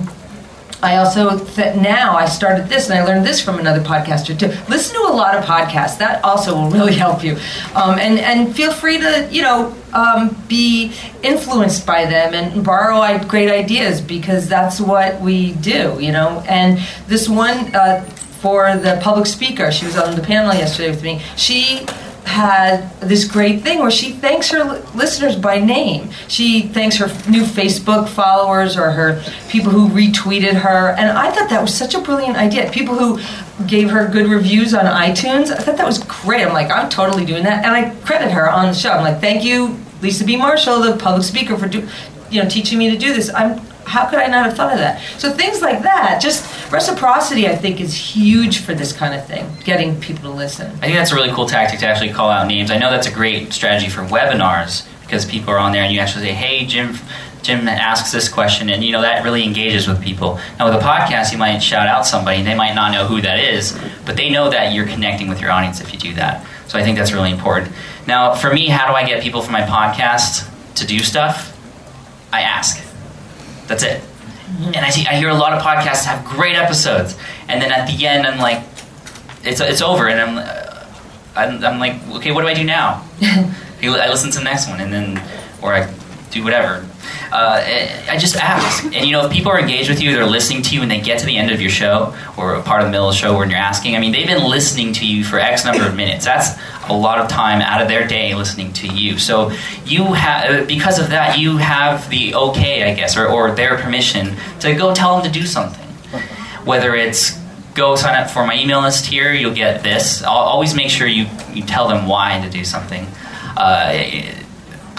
I 0.82 0.96
also 0.96 1.38
th- 1.38 1.76
now 1.76 2.16
I 2.16 2.26
started 2.26 2.68
this 2.68 2.90
and 2.90 2.98
I 2.98 3.04
learned 3.04 3.24
this 3.24 3.40
from 3.40 3.58
another 3.58 3.80
podcaster 3.80 4.38
too. 4.38 4.48
Listen 4.68 4.96
to 4.96 5.02
a 5.02 5.14
lot 5.14 5.36
of 5.36 5.44
podcasts. 5.44 5.98
That 5.98 6.22
also 6.24 6.54
will 6.54 6.70
really 6.78 6.94
help 6.94 7.22
you, 7.22 7.36
um, 7.74 7.98
and 7.98 8.18
and 8.18 8.54
feel 8.54 8.72
free 8.72 8.98
to 8.98 9.28
you 9.30 9.42
know 9.42 9.74
um, 9.92 10.36
be 10.48 10.92
influenced 11.22 11.86
by 11.86 12.04
them 12.04 12.34
and 12.34 12.64
borrow 12.64 13.18
great 13.28 13.50
ideas 13.50 14.00
because 14.00 14.48
that's 14.48 14.80
what 14.80 15.20
we 15.20 15.52
do. 15.54 15.98
You 16.00 16.12
know, 16.12 16.44
and 16.48 16.80
this 17.06 17.28
one. 17.28 17.74
Uh, 17.74 18.04
for 18.42 18.76
the 18.76 18.98
public 19.00 19.24
speaker, 19.24 19.70
she 19.70 19.86
was 19.86 19.96
on 19.96 20.16
the 20.16 20.20
panel 20.20 20.52
yesterday 20.52 20.90
with 20.90 21.04
me. 21.04 21.22
She 21.36 21.86
had 22.24 22.88
this 23.00 23.24
great 23.24 23.62
thing 23.62 23.80
where 23.80 23.90
she 23.90 24.12
thanks 24.12 24.50
her 24.50 24.64
li- 24.64 24.80
listeners 24.94 25.36
by 25.36 25.58
name. 25.58 26.10
She 26.28 26.62
thanks 26.62 26.96
her 26.96 27.06
new 27.30 27.42
Facebook 27.42 28.08
followers 28.08 28.76
or 28.76 28.90
her 28.90 29.22
people 29.48 29.72
who 29.72 29.88
retweeted 29.88 30.54
her. 30.54 30.90
And 30.98 31.10
I 31.10 31.30
thought 31.30 31.50
that 31.50 31.60
was 31.60 31.74
such 31.74 31.94
a 31.94 32.00
brilliant 32.00 32.36
idea. 32.36 32.70
People 32.70 32.94
who 32.96 33.20
gave 33.66 33.90
her 33.90 34.08
good 34.08 34.26
reviews 34.26 34.72
on 34.72 34.84
iTunes. 34.84 35.50
I 35.50 35.56
thought 35.56 35.76
that 35.76 35.86
was 35.86 35.98
great. 36.04 36.46
I'm 36.46 36.52
like, 36.52 36.70
I'm 36.70 36.88
totally 36.88 37.24
doing 37.24 37.44
that. 37.44 37.64
And 37.64 37.74
I 37.74 37.94
credit 38.04 38.30
her 38.30 38.50
on 38.50 38.66
the 38.66 38.74
show. 38.74 38.90
I'm 38.90 39.02
like, 39.02 39.20
thank 39.20 39.44
you, 39.44 39.78
Lisa 40.00 40.24
B. 40.24 40.36
Marshall, 40.36 40.80
the 40.80 40.96
public 40.96 41.24
speaker, 41.24 41.56
for 41.56 41.68
do, 41.68 41.86
you 42.30 42.42
know 42.42 42.48
teaching 42.48 42.78
me 42.78 42.90
to 42.90 42.96
do 42.96 43.12
this. 43.12 43.32
I'm 43.34 43.60
how 43.84 44.08
could 44.08 44.18
I 44.18 44.26
not 44.26 44.46
have 44.46 44.56
thought 44.56 44.72
of 44.72 44.78
that? 44.78 45.02
So 45.18 45.32
things 45.32 45.60
like 45.60 45.82
that, 45.82 46.20
just 46.20 46.44
reciprocity, 46.72 47.46
I 47.46 47.54
think, 47.54 47.80
is 47.80 47.94
huge 47.94 48.60
for 48.60 48.74
this 48.74 48.92
kind 48.92 49.14
of 49.14 49.26
thing, 49.26 49.48
getting 49.64 50.00
people 50.00 50.30
to 50.30 50.36
listen. 50.36 50.70
I 50.76 50.86
think 50.86 50.94
that's 50.94 51.12
a 51.12 51.14
really 51.14 51.30
cool 51.30 51.46
tactic 51.46 51.80
to 51.80 51.86
actually 51.86 52.10
call 52.10 52.30
out 52.30 52.46
names. 52.46 52.70
I 52.70 52.78
know 52.78 52.90
that's 52.90 53.06
a 53.06 53.12
great 53.12 53.52
strategy 53.52 53.90
for 53.90 54.02
webinars 54.02 54.88
because 55.02 55.24
people 55.24 55.52
are 55.52 55.58
on 55.58 55.72
there 55.72 55.82
and 55.82 55.92
you 55.92 56.00
actually 56.00 56.24
say, 56.24 56.32
"Hey, 56.32 56.66
Jim." 56.66 56.98
Jim 57.42 57.66
asks 57.66 58.12
this 58.12 58.28
question, 58.28 58.70
and 58.70 58.84
you 58.84 58.92
know 58.92 59.02
that 59.02 59.24
really 59.24 59.42
engages 59.42 59.88
with 59.88 60.00
people. 60.00 60.38
Now, 60.60 60.70
with 60.70 60.80
a 60.80 60.86
podcast, 60.86 61.32
you 61.32 61.38
might 61.38 61.58
shout 61.58 61.88
out 61.88 62.06
somebody, 62.06 62.38
and 62.38 62.46
they 62.46 62.54
might 62.54 62.72
not 62.74 62.92
know 62.92 63.04
who 63.04 63.20
that 63.20 63.40
is, 63.40 63.76
but 64.06 64.16
they 64.16 64.30
know 64.30 64.48
that 64.48 64.72
you're 64.72 64.86
connecting 64.86 65.28
with 65.28 65.40
your 65.40 65.50
audience 65.50 65.80
if 65.80 65.92
you 65.92 65.98
do 65.98 66.14
that. 66.14 66.46
So 66.68 66.78
I 66.78 66.84
think 66.84 66.96
that's 66.96 67.10
really 67.10 67.32
important. 67.32 67.72
Now, 68.06 68.36
for 68.36 68.54
me, 68.54 68.68
how 68.68 68.86
do 68.86 68.94
I 68.94 69.04
get 69.04 69.24
people 69.24 69.42
for 69.42 69.50
my 69.50 69.62
podcast 69.62 70.48
to 70.76 70.86
do 70.86 71.00
stuff? 71.00 71.58
I 72.32 72.42
ask. 72.42 72.80
That's 73.66 73.82
it. 73.82 74.00
And 74.48 74.76
I 74.76 74.90
see, 74.90 75.06
I 75.06 75.14
hear 75.14 75.28
a 75.28 75.34
lot 75.34 75.52
of 75.52 75.62
podcasts 75.62 76.04
have 76.04 76.24
great 76.24 76.56
episodes, 76.56 77.16
and 77.48 77.62
then 77.62 77.72
at 77.72 77.86
the 77.86 78.06
end, 78.06 78.26
I'm 78.26 78.38
like, 78.38 78.62
it's 79.44 79.60
it's 79.60 79.80
over, 79.80 80.08
and 80.08 80.20
I'm 80.20 80.38
uh, 80.38 80.72
I'm, 81.34 81.64
I'm 81.64 81.78
like, 81.78 82.02
okay, 82.16 82.32
what 82.32 82.42
do 82.42 82.48
I 82.48 82.54
do 82.54 82.64
now? 82.64 83.04
I 83.22 84.08
listen 84.08 84.30
to 84.32 84.38
the 84.38 84.44
next 84.44 84.68
one, 84.68 84.80
and 84.80 84.92
then 84.92 85.22
or 85.62 85.74
I 85.74 85.86
do 86.32 86.42
whatever. 86.42 86.86
Uh, 87.30 87.62
I 88.08 88.16
just 88.18 88.36
ask, 88.36 88.84
and 88.84 89.06
you 89.06 89.12
know, 89.12 89.26
if 89.26 89.32
people 89.32 89.52
are 89.52 89.60
engaged 89.60 89.88
with 89.88 90.02
you, 90.02 90.12
they're 90.12 90.26
listening 90.26 90.62
to 90.62 90.74
you, 90.74 90.82
and 90.82 90.90
they 90.90 91.00
get 91.00 91.18
to 91.20 91.26
the 91.26 91.36
end 91.36 91.50
of 91.50 91.60
your 91.60 91.70
show 91.70 92.14
or 92.36 92.54
a 92.54 92.62
part 92.62 92.80
of 92.80 92.86
the 92.86 92.90
middle 92.90 93.08
of 93.08 93.14
the 93.14 93.18
show 93.18 93.38
when 93.38 93.48
you're 93.50 93.58
asking. 93.58 93.96
I 93.96 94.00
mean, 94.00 94.12
they've 94.12 94.26
been 94.26 94.44
listening 94.48 94.92
to 94.94 95.06
you 95.06 95.24
for 95.24 95.38
X 95.38 95.64
number 95.64 95.86
of 95.86 95.96
minutes. 95.96 96.24
That's 96.24 96.58
a 96.88 96.92
lot 96.92 97.18
of 97.18 97.28
time 97.28 97.62
out 97.62 97.80
of 97.80 97.88
their 97.88 98.06
day 98.06 98.34
listening 98.34 98.72
to 98.74 98.88
you. 98.88 99.18
So 99.18 99.50
you 99.84 100.12
have, 100.12 100.66
because 100.66 100.98
of 100.98 101.10
that, 101.10 101.38
you 101.38 101.56
have 101.56 102.08
the 102.10 102.34
okay, 102.34 102.90
I 102.90 102.94
guess, 102.94 103.16
or, 103.16 103.26
or 103.26 103.52
their 103.52 103.78
permission 103.78 104.36
to 104.60 104.74
go 104.74 104.94
tell 104.94 105.16
them 105.16 105.24
to 105.24 105.38
do 105.40 105.46
something. 105.46 105.88
Whether 106.64 106.94
it's 106.94 107.40
go 107.74 107.96
sign 107.96 108.14
up 108.14 108.30
for 108.30 108.46
my 108.46 108.58
email 108.58 108.82
list 108.82 109.06
here, 109.06 109.32
you'll 109.32 109.54
get 109.54 109.82
this. 109.82 110.22
I'll 110.22 110.36
always 110.36 110.74
make 110.74 110.90
sure 110.90 111.06
you, 111.06 111.26
you 111.52 111.62
tell 111.62 111.88
them 111.88 112.06
why 112.06 112.40
to 112.40 112.50
do 112.50 112.64
something. 112.64 113.06
Uh, 113.56 114.41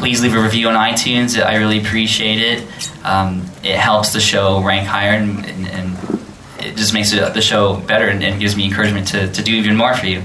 please 0.03 0.21
leave 0.21 0.35
a 0.35 0.41
review 0.41 0.67
on 0.67 0.75
iTunes. 0.75 1.41
I 1.41 1.55
really 1.55 1.79
appreciate 1.79 2.41
it. 2.41 3.05
Um, 3.05 3.45
it 3.63 3.77
helps 3.77 4.11
the 4.11 4.19
show 4.19 4.61
rank 4.61 4.85
higher 4.85 5.11
and, 5.11 5.45
and, 5.45 5.65
and 5.65 6.19
it 6.59 6.75
just 6.75 6.93
makes 6.93 7.13
it, 7.13 7.33
the 7.33 7.41
show 7.41 7.77
better 7.77 8.09
and, 8.09 8.21
and 8.21 8.37
gives 8.37 8.57
me 8.57 8.65
encouragement 8.65 9.07
to, 9.07 9.31
to 9.31 9.41
do 9.41 9.53
even 9.53 9.77
more 9.77 9.95
for 9.95 10.05
you. 10.05 10.21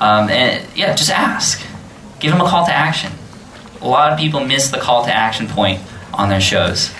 Um, 0.00 0.30
and 0.30 0.66
yeah, 0.74 0.94
just 0.94 1.10
ask. 1.10 1.60
Give 2.20 2.32
them 2.32 2.40
a 2.40 2.48
call 2.48 2.64
to 2.64 2.72
action. 2.72 3.12
A 3.82 3.86
lot 3.86 4.14
of 4.14 4.18
people 4.18 4.42
miss 4.42 4.70
the 4.70 4.78
call 4.78 5.04
to 5.04 5.14
action 5.14 5.46
point 5.46 5.82
on 6.14 6.30
their 6.30 6.40
shows. 6.40 6.90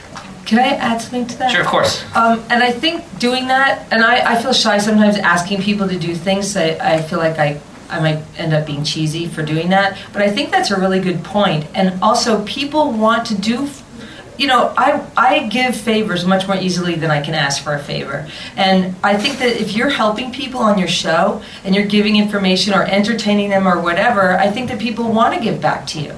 Can 0.44 0.58
I 0.58 0.76
add 0.76 1.00
something 1.00 1.26
to 1.28 1.38
that? 1.38 1.50
Sure, 1.50 1.62
of 1.62 1.66
course. 1.66 2.04
Um, 2.14 2.44
and 2.50 2.62
I 2.62 2.72
think 2.72 3.06
doing 3.18 3.46
that, 3.46 3.90
and 3.90 4.04
I, 4.04 4.34
I 4.34 4.42
feel 4.42 4.52
shy 4.52 4.76
sometimes 4.76 5.16
asking 5.16 5.62
people 5.62 5.88
to 5.88 5.98
do 5.98 6.14
things. 6.14 6.52
So 6.52 6.60
I, 6.60 6.96
I 6.96 7.00
feel 7.00 7.20
like 7.20 7.38
I, 7.38 7.58
I 7.88 8.00
might 8.00 8.22
end 8.38 8.52
up 8.52 8.66
being 8.66 8.84
cheesy 8.84 9.26
for 9.26 9.42
doing 9.42 9.70
that. 9.70 9.98
But 10.12 10.22
I 10.22 10.30
think 10.30 10.50
that's 10.50 10.70
a 10.70 10.78
really 10.78 11.00
good 11.00 11.24
point. 11.24 11.66
And 11.74 12.02
also, 12.02 12.44
people 12.44 12.92
want 12.92 13.26
to 13.26 13.34
do. 13.34 13.68
You 14.36 14.46
know, 14.46 14.72
I, 14.76 15.04
I 15.16 15.48
give 15.48 15.74
favors 15.76 16.24
much 16.24 16.46
more 16.46 16.56
easily 16.56 16.94
than 16.94 17.10
I 17.10 17.20
can 17.20 17.34
ask 17.34 17.62
for 17.62 17.74
a 17.74 17.78
favor. 17.78 18.28
And 18.56 18.94
I 19.02 19.16
think 19.16 19.38
that 19.40 19.60
if 19.60 19.72
you're 19.74 19.88
helping 19.88 20.30
people 20.32 20.60
on 20.60 20.78
your 20.78 20.88
show 20.88 21.42
and 21.64 21.74
you're 21.74 21.86
giving 21.86 22.16
information 22.16 22.72
or 22.72 22.84
entertaining 22.84 23.50
them 23.50 23.66
or 23.66 23.80
whatever, 23.80 24.38
I 24.38 24.50
think 24.50 24.68
that 24.68 24.78
people 24.78 25.10
want 25.10 25.34
to 25.34 25.40
give 25.40 25.60
back 25.60 25.88
to 25.88 26.00
you. 26.00 26.14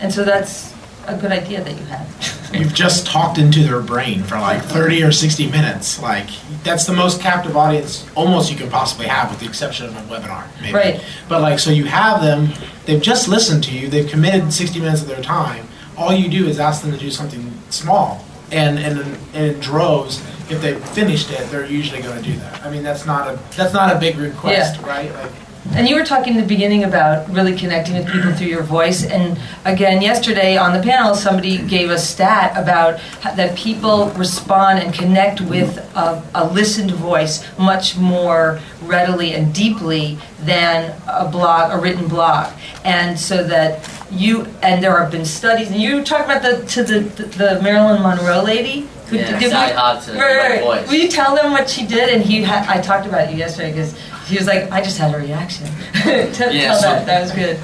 And 0.00 0.12
so 0.12 0.22
that's 0.22 0.71
a 1.06 1.16
good 1.16 1.32
idea 1.32 1.62
that 1.62 1.70
you 1.78 1.84
have. 1.86 2.50
You've 2.54 2.74
just 2.74 3.06
talked 3.06 3.38
into 3.38 3.62
their 3.64 3.80
brain 3.80 4.22
for 4.22 4.38
like 4.38 4.62
30 4.78 5.02
or 5.02 5.12
60 5.12 5.50
minutes. 5.50 6.00
Like, 6.00 6.28
that's 6.62 6.84
the 6.84 6.92
most 6.92 7.20
captive 7.20 7.56
audience 7.56 8.06
almost 8.14 8.50
you 8.50 8.56
can 8.58 8.68
possibly 8.70 9.06
have, 9.06 9.30
with 9.30 9.40
the 9.40 9.46
exception 9.46 9.86
of 9.86 9.96
a 9.96 10.00
webinar, 10.14 10.46
maybe. 10.60 10.74
Right. 10.74 11.04
But, 11.28 11.40
like, 11.42 11.58
so 11.58 11.70
you 11.70 11.84
have 11.84 12.20
them, 12.20 12.48
they've 12.86 13.02
just 13.02 13.28
listened 13.28 13.64
to 13.64 13.72
you, 13.76 13.88
they've 13.88 14.08
committed 14.08 14.52
60 14.52 14.78
minutes 14.80 15.02
of 15.02 15.08
their 15.08 15.22
time. 15.22 15.66
All 15.96 16.12
you 16.12 16.28
do 16.28 16.46
is 16.46 16.60
ask 16.60 16.82
them 16.82 16.92
to 16.92 16.98
do 16.98 17.10
something 17.10 17.52
small. 17.70 18.24
And, 18.50 18.78
and, 18.78 18.98
and 19.00 19.54
in 19.54 19.60
droves, 19.60 20.20
if 20.50 20.60
they've 20.60 20.82
finished 20.90 21.30
it, 21.30 21.48
they're 21.50 21.64
usually 21.66 22.02
going 22.02 22.22
to 22.22 22.30
do 22.30 22.36
that. 22.38 22.62
I 22.62 22.70
mean, 22.70 22.82
that's 22.82 23.06
not 23.06 23.28
a 23.28 23.38
that's 23.56 23.72
not 23.72 23.96
a 23.96 23.98
big 23.98 24.16
request, 24.18 24.78
Yeah. 24.80 24.86
right? 24.86 25.10
Like, 25.14 25.32
And 25.70 25.88
you 25.88 25.94
were 25.94 26.04
talking 26.04 26.34
in 26.34 26.40
the 26.40 26.46
beginning 26.46 26.84
about 26.84 27.30
really 27.30 27.56
connecting 27.56 27.94
with 27.94 28.10
people 28.10 28.32
through 28.34 28.48
your 28.48 28.62
voice. 28.64 29.04
And 29.06 29.38
again, 29.64 30.02
yesterday 30.02 30.56
on 30.56 30.76
the 30.76 30.82
panel, 30.82 31.14
somebody 31.14 31.58
gave 31.58 31.90
a 31.90 31.98
stat 31.98 32.52
about 32.56 33.00
that 33.36 33.56
people 33.56 34.08
respond 34.10 34.80
and 34.80 34.92
connect 34.92 35.40
with 35.40 35.78
a, 35.94 36.22
a 36.34 36.48
listened 36.48 36.90
voice 36.90 37.46
much 37.58 37.96
more 37.96 38.60
readily 38.82 39.34
and 39.34 39.54
deeply 39.54 40.18
than 40.40 40.94
a 41.06 41.28
blog, 41.28 41.72
a 41.72 41.80
written 41.80 42.08
blog. 42.08 42.52
And 42.84 43.18
so 43.18 43.44
that 43.44 43.88
you 44.10 44.46
and 44.62 44.82
there 44.82 44.98
have 45.00 45.10
been 45.12 45.24
studies. 45.24 45.70
And 45.70 45.80
you 45.80 46.02
talked 46.02 46.24
about 46.24 46.42
the 46.42 46.66
to 46.66 46.82
the 46.82 47.00
the, 47.38 47.60
Marilyn 47.62 48.02
Monroe 48.02 48.42
lady. 48.42 48.88
Who, 49.06 49.16
Yeah, 49.18 49.38
did 49.38 49.52
we- 49.68 49.72
Right, 50.18 50.36
right, 50.36 50.60
voice. 50.62 50.88
Will 50.88 50.96
you 50.96 51.08
tell 51.08 51.34
them 51.36 51.52
what 51.52 51.68
she 51.68 51.86
did? 51.86 52.08
And 52.08 52.22
he, 52.22 52.42
had, 52.42 52.66
I 52.66 52.80
talked 52.80 53.06
about 53.06 53.30
you 53.30 53.36
yesterday 53.36 53.70
because 53.70 53.94
he 54.26 54.36
was 54.36 54.46
like, 54.46 54.70
I 54.70 54.80
just 54.82 54.98
had 54.98 55.14
a 55.14 55.18
reaction. 55.18 55.66
tell 56.32 56.52
Yeah, 56.52 56.74
so- 56.74 56.82
that. 56.88 57.06
That 57.06 57.22
was 57.22 57.32
good. 57.32 57.58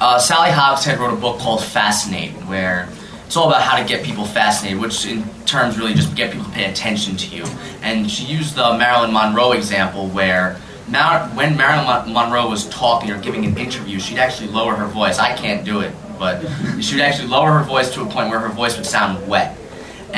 uh, 0.00 0.18
Sally 0.18 0.50
Hogshead 0.50 0.98
wrote 0.98 1.12
a 1.12 1.16
book 1.20 1.38
called 1.40 1.62
Fascinated, 1.62 2.46
where 2.48 2.88
it's 3.26 3.36
all 3.36 3.48
about 3.48 3.62
how 3.62 3.76
to 3.78 3.84
get 3.86 4.04
people 4.04 4.24
fascinated, 4.24 4.80
which 4.80 5.04
in 5.06 5.22
terms 5.44 5.78
really 5.78 5.94
just 5.94 6.14
get 6.14 6.30
people 6.32 6.46
to 6.46 6.52
pay 6.52 6.70
attention 6.70 7.16
to 7.16 7.36
you. 7.36 7.44
And 7.82 8.10
she 8.10 8.24
used 8.24 8.54
the 8.54 8.76
Marilyn 8.78 9.12
Monroe 9.12 9.52
example 9.52 10.08
where 10.08 10.58
Mar- 10.88 11.28
when 11.34 11.56
Marilyn 11.56 11.84
Mon- 11.84 12.12
Monroe 12.14 12.48
was 12.48 12.66
talking 12.70 13.10
or 13.10 13.18
giving 13.20 13.44
an 13.44 13.56
interview, 13.58 13.98
she'd 13.98 14.18
actually 14.18 14.48
lower 14.48 14.74
her 14.74 14.86
voice. 14.86 15.18
I 15.18 15.34
can't 15.36 15.62
do 15.64 15.80
it, 15.80 15.92
but 16.18 16.40
she'd 16.80 17.02
actually 17.02 17.28
lower 17.28 17.52
her 17.58 17.64
voice 17.64 17.92
to 17.94 18.00
a 18.02 18.06
point 18.06 18.30
where 18.30 18.38
her 18.38 18.48
voice 18.48 18.76
would 18.78 18.86
sound 18.86 19.28
wet. 19.28 19.54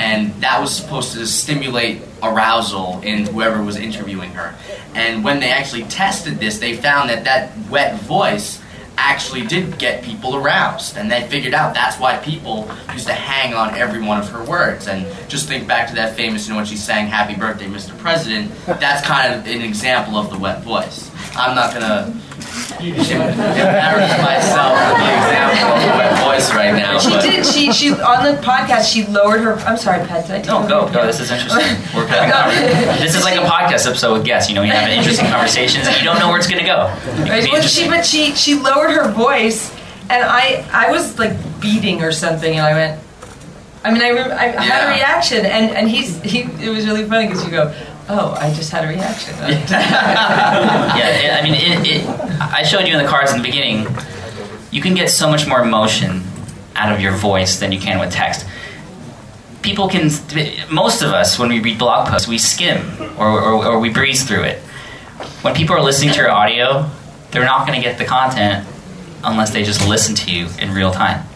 And 0.01 0.33
that 0.41 0.59
was 0.59 0.75
supposed 0.75 1.13
to 1.13 1.27
stimulate 1.27 2.01
arousal 2.23 3.03
in 3.03 3.27
whoever 3.27 3.63
was 3.63 3.77
interviewing 3.77 4.31
her. 4.31 4.55
And 4.95 5.23
when 5.23 5.41
they 5.41 5.51
actually 5.51 5.85
tested 5.85 6.39
this, 6.39 6.59
they 6.59 6.75
found 6.75 7.11
that 7.11 7.25
that 7.25 7.53
wet 7.69 8.01
voice 8.01 8.63
actually 8.97 9.47
did 9.47 9.79
get 9.79 10.03
people 10.03 10.37
aroused. 10.37 10.97
And 10.97 11.11
they 11.11 11.29
figured 11.29 11.53
out 11.53 11.75
that's 11.75 12.01
why 12.01 12.17
people 12.17 12.67
used 12.95 13.09
to 13.09 13.13
hang 13.13 13.53
on 13.53 13.75
every 13.75 14.01
one 14.01 14.19
of 14.19 14.31
her 14.31 14.43
words. 14.43 14.89
And 14.89 15.07
just 15.29 15.49
think 15.49 15.69
back 15.69 15.89
to 15.91 15.95
that 15.97 16.17
famous, 16.17 16.47
you 16.47 16.55
know, 16.55 16.57
when 16.57 16.67
she 16.67 16.79
sang 16.79 17.07
Happy 17.07 17.35
Birthday, 17.35 17.67
Mr. 17.67 17.97
President, 17.99 18.51
that's 18.65 19.07
kind 19.07 19.35
of 19.35 19.47
an 19.47 19.61
example 19.61 20.17
of 20.17 20.31
the 20.31 20.39
wet 20.39 20.63
voice. 20.63 21.11
I'm 21.37 21.55
not 21.55 21.75
going 21.75 21.85
to 21.85 22.21
embarrass 22.81 24.11
myself 24.23 24.75
with 24.79 24.99
the 24.99 25.11
example 25.17 25.71
of 25.77 26.11
the 26.11 26.25
voice 26.25 26.55
right 26.55 26.75
now. 26.75 26.99
She 26.99 27.11
but 27.11 27.23
did. 27.23 27.47
She 27.47 27.73
she 27.73 27.91
on 27.93 28.25
the 28.25 28.41
podcast. 28.43 28.93
She 28.93 29.07
lowered 29.07 29.41
her. 29.41 29.55
I'm 29.61 29.77
sorry, 29.77 30.07
Pat. 30.07 30.27
Did 30.27 30.49
I 30.49 30.61
No, 30.61 30.67
go, 30.69 30.91
go. 30.93 31.07
This 31.07 31.21
is 31.21 31.31
interesting. 31.31 31.77
We're 31.95 32.07
having 32.07 33.01
this 33.03 33.15
is 33.15 33.25
like 33.25 33.37
a 33.37 33.45
podcast 33.45 33.87
episode 33.87 34.13
with 34.15 34.25
guests. 34.25 34.49
You 34.49 34.57
know, 34.57 34.63
you 34.63 34.73
have 34.73 34.89
interesting 34.91 35.27
conversations, 35.31 35.87
and 35.87 35.97
you 35.97 36.05
don't 36.05 36.19
know 36.19 36.29
where 36.29 36.39
it's 36.39 36.49
going 36.49 36.61
to 36.61 36.67
go. 36.67 36.87
Right, 37.29 37.47
well, 37.51 37.63
she 37.63 37.87
but 37.87 38.05
she 38.05 38.35
she 38.35 38.55
lowered 38.55 38.91
her 38.91 39.11
voice, 39.11 39.71
and 40.09 40.25
I 40.25 40.67
I 40.73 40.91
was 40.91 41.19
like 41.19 41.37
beating 41.61 42.03
or 42.03 42.13
something, 42.13 42.57
and 42.57 42.67
I 42.67 42.73
went. 42.73 43.01
I 43.83 43.91
mean, 43.93 44.03
I, 44.03 44.11
I 44.11 44.63
had 44.63 44.89
a 44.89 44.95
reaction, 44.95 45.47
and 45.47 45.71
and 45.75 45.89
he's 45.89 46.21
he. 46.21 46.41
It 46.41 46.69
was 46.69 46.87
really 46.87 47.05
funny 47.07 47.29
because 47.29 47.45
you 47.47 47.51
go, 47.51 47.75
oh, 48.11 48.37
I 48.39 48.53
just 48.53 48.71
had 48.71 48.85
a 48.85 48.89
reaction. 48.89 49.35
yeah, 49.39 51.39
I 51.41 51.43
mean, 51.43 51.55
it, 51.55 51.87
it, 51.87 52.07
I 52.41 52.63
showed 52.63 52.87
you 52.87 52.97
in 52.97 53.03
the 53.03 53.09
cards 53.09 53.33
in 53.33 53.39
the 53.39 53.45
beginning. 53.45 53.87
You 54.71 54.83
can 54.83 54.95
get 54.95 55.11
so 55.11 55.31
much 55.31 55.47
more 55.47 55.61
emotion 55.61 56.23
out 56.75 56.93
of 56.93 57.01
your 57.01 57.13
voice 57.13 57.61
than 57.61 57.73
you 57.73 57.81
can 57.81 57.99
with 57.99 58.13
text. 58.13 58.47
People 59.63 59.89
can, 59.89 60.11
most 60.71 61.03
of 61.03 61.13
us, 61.13 61.39
when 61.39 61.51
we 61.51 61.61
read 61.61 61.79
blog 61.79 62.09
posts, 62.09 62.27
we 62.27 62.39
skim 62.39 62.81
or, 63.19 63.41
or, 63.41 63.67
or 63.67 63.81
we 63.81 63.91
breeze 63.91 64.25
through 64.25 64.43
it. 64.43 64.59
When 65.43 65.55
people 65.55 65.77
are 65.77 65.83
listening 65.83 66.13
to 66.15 66.17
your 66.17 66.31
audio, 66.31 66.89
they're 67.31 67.45
not 67.45 67.67
going 67.67 67.81
to 67.81 67.87
get 67.87 67.99
the 67.99 68.05
content 68.05 68.67
unless 69.23 69.51
they 69.51 69.63
just 69.63 69.87
listen 69.87 70.15
to 70.15 70.33
you 70.33 70.49
in 70.59 70.73
real 70.73 70.91
time. 70.91 71.27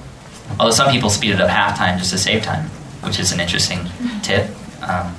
Although 0.58 0.72
some 0.72 0.90
people 0.90 1.10
speed 1.10 1.32
it 1.32 1.40
up 1.40 1.50
half 1.50 1.76
time 1.76 1.98
just 1.98 2.10
to 2.10 2.18
save 2.18 2.42
time, 2.42 2.68
which 3.02 3.20
is 3.20 3.32
an 3.32 3.40
interesting 3.40 3.80
tip. 4.22 4.48
Um, 4.82 5.14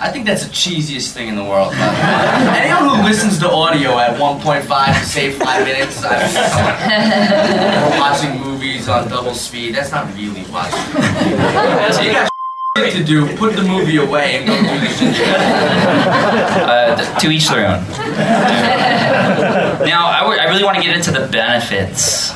I 0.00 0.10
think 0.10 0.26
that's 0.26 0.44
the 0.46 0.52
cheesiest 0.52 1.12
thing 1.12 1.28
in 1.28 1.36
the 1.36 1.44
world. 1.44 1.72
Anyone 1.76 2.96
who 2.96 3.02
listens 3.04 3.38
to 3.40 3.50
audio 3.50 3.98
at 3.98 4.18
1.5 4.18 5.00
to 5.00 5.06
save 5.06 5.36
five 5.36 5.64
minutes, 5.64 6.02
I 6.04 6.18
mean, 7.90 8.00
watching 8.00 8.40
movies 8.40 8.88
on 8.88 9.08
double 9.08 9.34
speed, 9.34 9.74
that's 9.74 9.90
not 9.90 10.12
really 10.14 10.44
watching. 10.50 10.80
So 11.92 12.02
you 12.02 12.12
got 12.12 12.30
to 12.76 13.04
do. 13.04 13.36
Put 13.36 13.54
the 13.54 13.62
movie 13.62 13.98
away 13.98 14.38
and 14.38 14.46
go 14.46 14.56
do 14.56 14.80
this 14.80 14.98
shit. 14.98 15.28
Uh, 15.28 17.18
to 17.20 17.30
each 17.30 17.48
their 17.48 17.66
own. 17.68 17.84
now, 19.86 20.06
I 20.08 20.38
I 20.40 20.48
really 20.48 20.64
want 20.64 20.76
to 20.76 20.82
get 20.82 20.96
into 20.96 21.12
the 21.12 21.28
benefits. 21.28 22.32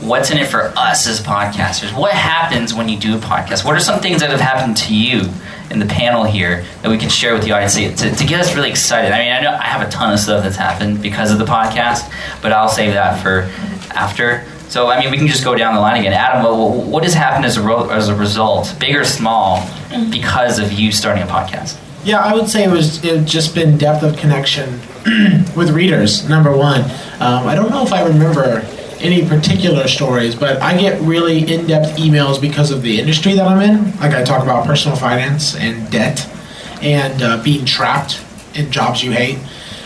What's 0.00 0.30
in 0.30 0.38
it 0.38 0.48
for 0.48 0.72
us 0.76 1.06
as 1.06 1.20
podcasters? 1.20 1.96
What 1.96 2.12
happens 2.12 2.74
when 2.74 2.88
you 2.88 2.98
do 2.98 3.16
a 3.16 3.18
podcast? 3.18 3.64
What 3.64 3.76
are 3.76 3.80
some 3.80 4.00
things 4.00 4.20
that 4.20 4.30
have 4.30 4.40
happened 4.40 4.76
to 4.78 4.96
you 4.96 5.30
in 5.72 5.78
the 5.78 5.86
panel 5.86 6.24
here 6.24 6.64
that 6.82 6.90
we 6.90 6.98
can 6.98 7.08
share 7.08 7.34
with 7.34 7.44
the 7.44 7.52
audience 7.52 7.74
to, 7.74 8.14
to, 8.14 8.26
get 8.26 8.40
us 8.40 8.54
really 8.54 8.70
excited? 8.70 9.12
I 9.12 9.18
mean, 9.18 9.32
I 9.32 9.40
know 9.40 9.50
I 9.50 9.64
have 9.64 9.86
a 9.86 9.90
ton 9.90 10.12
of 10.12 10.18
stuff 10.18 10.44
that's 10.44 10.56
happened 10.56 11.02
because 11.02 11.30
of 11.30 11.38
the 11.38 11.44
podcast, 11.44 12.12
but 12.40 12.52
I'll 12.52 12.68
save 12.68 12.94
that 12.94 13.22
for 13.22 13.50
after. 13.94 14.44
So, 14.68 14.88
I 14.88 15.00
mean, 15.00 15.10
we 15.10 15.18
can 15.18 15.26
just 15.26 15.44
go 15.44 15.54
down 15.54 15.74
the 15.74 15.80
line 15.80 16.00
again. 16.00 16.12
Adam, 16.12 16.44
what, 16.44 16.86
what 16.86 17.02
has 17.02 17.14
happened 17.14 17.44
as 17.44 17.56
a, 17.56 17.62
ro- 17.62 17.90
as 17.90 18.08
a 18.08 18.14
result, 18.14 18.74
big 18.78 18.96
or 18.96 19.04
small, 19.04 19.68
because 20.10 20.58
of 20.58 20.72
you 20.72 20.92
starting 20.92 21.22
a 21.22 21.26
podcast? 21.26 21.78
Yeah, 22.04 22.20
I 22.20 22.34
would 22.34 22.48
say 22.48 22.64
it 22.64 22.70
was 22.70 23.04
it 23.04 23.26
just 23.26 23.54
been 23.54 23.78
depth 23.78 24.02
of 24.02 24.16
connection 24.16 24.80
with 25.56 25.70
readers. 25.70 26.28
Number 26.28 26.56
one, 26.56 26.80
um, 27.20 27.46
I 27.46 27.54
don't 27.54 27.70
know 27.70 27.84
if 27.84 27.92
I 27.92 28.04
remember 28.06 28.66
any 29.02 29.26
particular 29.26 29.88
stories, 29.88 30.34
but 30.34 30.60
I 30.62 30.78
get 30.78 31.00
really 31.00 31.40
in-depth 31.40 31.98
emails 31.98 32.40
because 32.40 32.70
of 32.70 32.82
the 32.82 33.00
industry 33.00 33.34
that 33.34 33.46
I'm 33.46 33.60
in. 33.60 33.96
Like 33.98 34.14
I 34.14 34.22
talk 34.22 34.42
about 34.42 34.66
personal 34.66 34.96
finance 34.96 35.56
and 35.56 35.90
debt, 35.90 36.28
and 36.80 37.22
uh, 37.22 37.42
being 37.42 37.64
trapped 37.64 38.24
in 38.54 38.70
jobs 38.70 39.02
you 39.02 39.12
hate. 39.12 39.38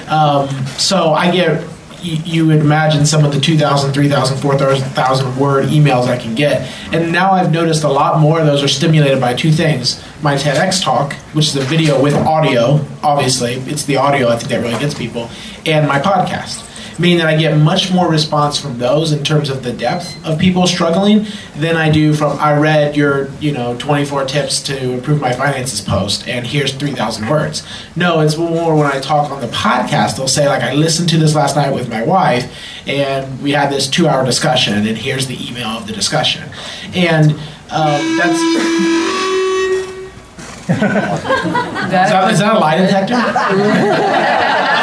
Um, 0.09 0.49
so 0.79 1.13
I 1.13 1.31
get 1.31 1.65
you, 2.03 2.17
you 2.25 2.47
would 2.47 2.61
imagine 2.61 3.05
some 3.07 3.25
of 3.25 3.33
the 3.33 3.41
2,000, 3.41 3.93
3,000, 3.93 4.39
4,000 4.39 5.37
word 5.37 5.67
emails 5.67 6.07
I 6.07 6.17
can 6.17 6.35
get. 6.35 6.71
And 6.93 7.13
now 7.13 7.33
I've 7.33 7.53
noticed 7.53 7.85
a 7.85 7.89
lot 7.89 8.21
more 8.21 8.41
of 8.41 8.47
those 8.47 8.63
are 8.63 8.69
stimulated 8.69 9.21
by 9.21 9.35
two 9.35 9.51
things. 9.51 10.03
My 10.23 10.35
TEDx 10.37 10.83
talk, 10.83 11.15
which 11.33 11.49
is 11.49 11.57
a 11.57 11.63
video 11.63 12.01
with 12.01 12.15
audio, 12.15 12.85
obviously, 13.03 13.55
it's 13.55 13.85
the 13.85 13.97
audio 13.97 14.29
I 14.29 14.37
think 14.37 14.51
that 14.51 14.61
really 14.63 14.79
gets 14.79 14.95
people, 14.95 15.29
and 15.65 15.89
my 15.89 16.01
podcast. 16.01 16.66
Meaning 16.99 17.19
that 17.19 17.27
I 17.27 17.37
get 17.37 17.59
much 17.59 17.93
more 17.93 18.11
response 18.11 18.59
from 18.59 18.79
those 18.79 19.13
in 19.13 19.23
terms 19.23 19.51
of 19.51 19.63
the 19.63 19.73
depth 19.73 20.17
of 20.25 20.39
people 20.39 20.67
struggling 20.67 21.27
than 21.57 21.77
I 21.77 21.91
do 21.91 22.15
from 22.15 22.39
I 22.39 22.57
read 22.59 22.97
your 22.97 23.31
you 23.33 23.53
know 23.53 23.77
24 23.79 24.25
tips 24.25 24.63
to 24.65 24.93
improve 24.93 25.21
my 25.21 25.33
finances 25.33 25.83
post 25.83 26.27
and 26.27 26.47
here's 26.47 26.75
3,000 26.75 27.29
words. 27.29 27.67
No, 27.97 28.21
it's 28.21 28.37
more 28.39 28.75
when 28.75 28.87
I 28.87 29.01
talk 29.01 29.31
on 29.31 29.41
the 29.41 29.49
podcast. 29.49 30.17
They'll 30.17 30.27
say 30.29 30.49
like 30.49 30.63
I 30.63 30.73
listened 30.73 31.11
to 31.11 31.19
this 31.19 31.35
last 31.35 31.55
night 31.57 31.75
with 31.75 31.91
my 31.91 32.03
wife 32.03 32.51
and 32.87 33.43
we 33.43 33.53
had 33.53 33.71
this 33.71 33.89
two 33.89 34.09
hour 34.09 34.25
discussion 34.25 34.87
and 34.87 34.97
here's 34.97 35.27
the 35.27 35.37
email 35.49 35.69
of 35.69 35.87
the 35.87 35.93
discussion, 35.93 36.49
and 36.95 37.33
um, 37.71 38.19
that's 38.19 38.41
is 40.69 40.81
that, 41.91 42.33
is 42.33 42.39
that 42.41 42.57
a 42.57 42.59
lie 42.59 42.77
detector? 42.77 44.73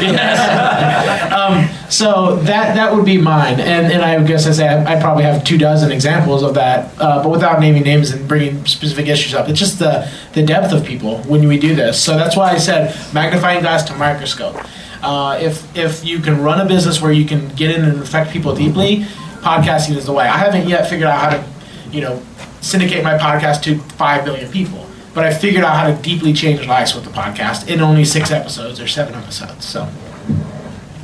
yes. 0.00 1.32
Um, 1.32 1.68
so 1.90 2.36
that 2.36 2.74
that 2.76 2.94
would 2.94 3.04
be 3.04 3.18
mine, 3.18 3.60
and 3.60 3.92
and 3.92 4.02
I 4.02 4.22
guess 4.24 4.46
I 4.46 4.52
say 4.52 4.68
I, 4.68 4.96
I 4.96 5.00
probably 5.00 5.24
have 5.24 5.42
two 5.44 5.58
dozen 5.58 5.90
examples 5.92 6.42
of 6.42 6.54
that, 6.54 6.94
uh, 7.00 7.22
but 7.22 7.30
without 7.30 7.60
naming 7.60 7.82
names 7.82 8.10
and 8.10 8.26
bringing 8.28 8.64
specific 8.66 9.06
issues 9.06 9.34
up. 9.34 9.48
It's 9.48 9.58
just 9.58 9.78
the 9.78 10.10
the 10.32 10.42
depth 10.42 10.72
of 10.72 10.84
people 10.84 11.18
when 11.24 11.46
we 11.48 11.58
do 11.58 11.74
this. 11.74 12.02
So 12.02 12.16
that's 12.16 12.36
why 12.36 12.52
I 12.52 12.58
said 12.58 12.94
magnifying 13.12 13.60
glass 13.60 13.84
to 13.84 13.94
microscope. 13.94 14.56
Uh, 15.02 15.38
if 15.40 15.76
if 15.76 16.04
you 16.04 16.20
can 16.20 16.42
run 16.42 16.60
a 16.60 16.68
business 16.68 17.00
where 17.00 17.12
you 17.12 17.24
can 17.24 17.48
get 17.50 17.70
in 17.74 17.84
and 17.84 18.00
affect 18.00 18.30
people 18.30 18.54
deeply, 18.54 19.04
podcasting 19.40 19.96
is 19.96 20.06
the 20.06 20.12
way. 20.12 20.26
I 20.26 20.36
haven't 20.36 20.68
yet 20.68 20.88
figured 20.88 21.08
out 21.08 21.20
how 21.20 21.30
to, 21.30 21.44
you 21.90 22.02
know, 22.02 22.22
syndicate 22.60 23.02
my 23.02 23.16
podcast 23.16 23.62
to 23.62 23.78
five 23.96 24.24
billion 24.24 24.50
people 24.52 24.89
but 25.14 25.24
I 25.24 25.34
figured 25.34 25.64
out 25.64 25.76
how 25.76 25.86
to 25.94 26.02
deeply 26.02 26.32
change 26.32 26.64
lives 26.66 26.94
with 26.94 27.04
the 27.04 27.10
podcast 27.10 27.68
in 27.68 27.80
only 27.80 28.04
six 28.04 28.30
episodes 28.30 28.80
or 28.80 28.86
seven 28.86 29.14
episodes. 29.14 29.64
So 29.64 29.88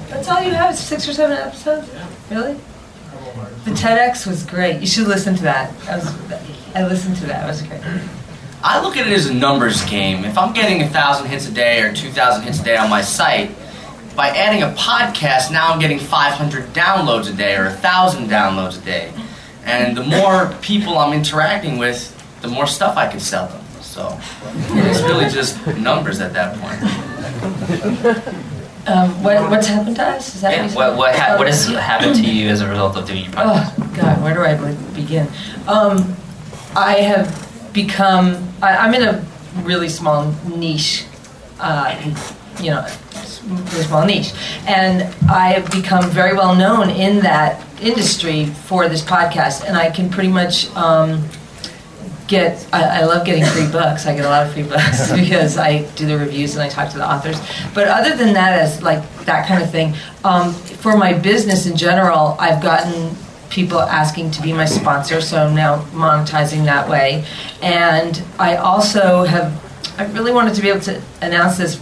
That's 0.09 0.29
all 0.29 0.43
you 0.43 0.53
have? 0.53 0.77
Six 0.77 1.09
or 1.09 1.13
seven 1.13 1.37
episodes? 1.37 1.91
Really? 2.31 2.59
The 3.65 3.73
TEDx 3.73 4.27
was 4.27 4.45
great. 4.45 4.81
You 4.81 4.87
should 4.87 5.09
listen 5.09 5.35
to 5.37 5.43
that. 5.43 5.77
that 5.81 5.97
was, 6.05 6.47
I 6.75 6.87
listened 6.87 7.17
to 7.17 7.27
that. 7.27 7.45
It 7.45 7.49
was 7.49 7.63
great. 7.63 7.81
I 8.63 8.81
look 8.81 8.97
at 8.97 9.07
it 9.07 9.13
as 9.13 9.27
a 9.27 9.35
numbers 9.35 9.85
game. 9.85 10.25
If 10.25 10.39
I'm 10.39 10.53
getting 10.53 10.83
a 10.83 10.89
thousand 10.89 11.29
hits 11.29 11.49
a 11.49 11.53
day 11.53 11.83
or 11.83 11.93
two 11.93 12.11
thousand 12.11 12.45
hits 12.45 12.61
a 12.61 12.65
day 12.65 12.77
on 12.77 12.89
my 12.89 13.03
site, 13.03 13.51
by 14.17 14.29
adding 14.29 14.63
a 14.63 14.69
podcast, 14.69 15.53
now 15.53 15.69
I'm 15.71 15.79
getting 15.79 15.99
500 15.99 16.73
downloads 16.73 17.31
a 17.31 17.37
day 17.37 17.55
or 17.55 17.67
a 17.67 17.71
thousand 17.73 18.29
downloads 18.29 18.81
a 18.81 18.85
day. 18.85 19.13
And 19.65 19.95
the 19.95 20.05
more 20.05 20.55
people 20.63 20.97
I'm 20.97 21.13
interacting 21.13 21.77
with, 21.77 22.13
the 22.41 22.49
more 22.49 22.67
stuff 22.67 22.97
I 22.97 23.09
can 23.09 23.21
sell 23.21 23.47
them. 23.47 23.63
So 23.97 24.21
it's 24.77 25.01
really 25.05 25.31
just 25.31 25.67
numbers 25.79 26.21
at 26.21 26.35
that 26.35 26.55
point. 26.61 28.23
Um, 28.89 29.11
what, 29.21 29.51
what's 29.51 29.67
happened 29.67 29.97
to 29.97 30.03
us? 30.05 30.37
Is 30.37 30.43
that 30.43 30.53
Yeah, 30.53 30.73
what, 30.77 30.97
what, 30.97 31.13
ha- 31.13 31.35
what 31.37 31.49
has 31.49 31.67
happened 31.67 32.15
to 32.15 32.23
you 32.23 32.49
as 32.49 32.61
a 32.61 32.69
result 32.69 32.97
of 32.97 33.05
doing 33.05 33.25
your 33.25 33.33
podcast? 33.33 33.75
Oh 33.81 33.93
God, 33.97 34.23
where 34.23 34.33
do 34.33 34.43
I 34.43 34.75
begin? 34.95 35.27
Um, 35.67 36.15
I 36.77 37.01
have 37.01 37.73
become. 37.73 38.49
I, 38.63 38.77
I'm 38.77 38.95
in 38.95 39.03
a 39.03 39.25
really 39.65 39.89
small 39.89 40.33
niche. 40.57 41.05
Uh, 41.59 42.01
you 42.61 42.71
know, 42.71 42.87
really 43.49 43.83
small 43.83 44.05
niche, 44.07 44.33
and 44.69 45.03
I 45.29 45.49
have 45.55 45.69
become 45.73 46.09
very 46.11 46.37
well 46.37 46.55
known 46.55 46.89
in 46.91 47.19
that 47.25 47.65
industry 47.83 48.47
for 48.47 48.89
this 48.89 49.03
podcast, 49.03 49.65
and 49.67 49.77
I 49.77 49.91
can 49.91 50.11
pretty 50.11 50.31
much. 50.31 50.73
Um, 50.77 51.29
get 52.27 52.67
I, 52.73 53.01
I 53.01 53.05
love 53.05 53.25
getting 53.25 53.45
free 53.45 53.71
books. 53.71 54.07
I 54.07 54.15
get 54.15 54.25
a 54.25 54.29
lot 54.29 54.47
of 54.47 54.53
free 54.53 54.63
books 54.63 55.13
because 55.17 55.57
i 55.57 55.85
do 55.95 56.07
the 56.07 56.19
reviews 56.19 56.55
and 56.55 56.63
i 56.63 56.69
talk 56.69 56.91
to 56.91 56.99
the 56.99 57.11
authors. 57.11 57.41
But 57.75 57.89
other 57.89 58.17
than 58.17 58.35
that 58.35 58.59
as 58.61 58.83
like 58.83 59.03
that 59.25 59.47
kind 59.47 59.63
of 59.63 59.71
thing 59.71 59.95
um, 60.25 60.53
for 60.53 60.97
my 60.97 61.13
business 61.13 61.67
in 61.67 61.77
general 61.77 62.37
i've 62.39 62.63
gotten 62.63 63.15
people 63.49 63.81
asking 63.81 64.31
to 64.33 64.43
be 64.43 64.53
my 64.53 64.65
sponsor 64.65 65.21
so 65.21 65.47
i'm 65.47 65.55
now 65.55 65.83
monetizing 65.93 66.65
that 66.65 66.89
way. 66.89 67.25
And 67.63 68.23
i 68.39 68.57
also 68.57 69.25
have 69.25 69.63
i 69.99 70.05
really 70.13 70.33
wanted 70.33 70.55
to 70.55 70.63
be 70.63 70.69
able 70.69 70.81
to 70.81 71.01
announce 71.23 71.59
this 71.59 71.81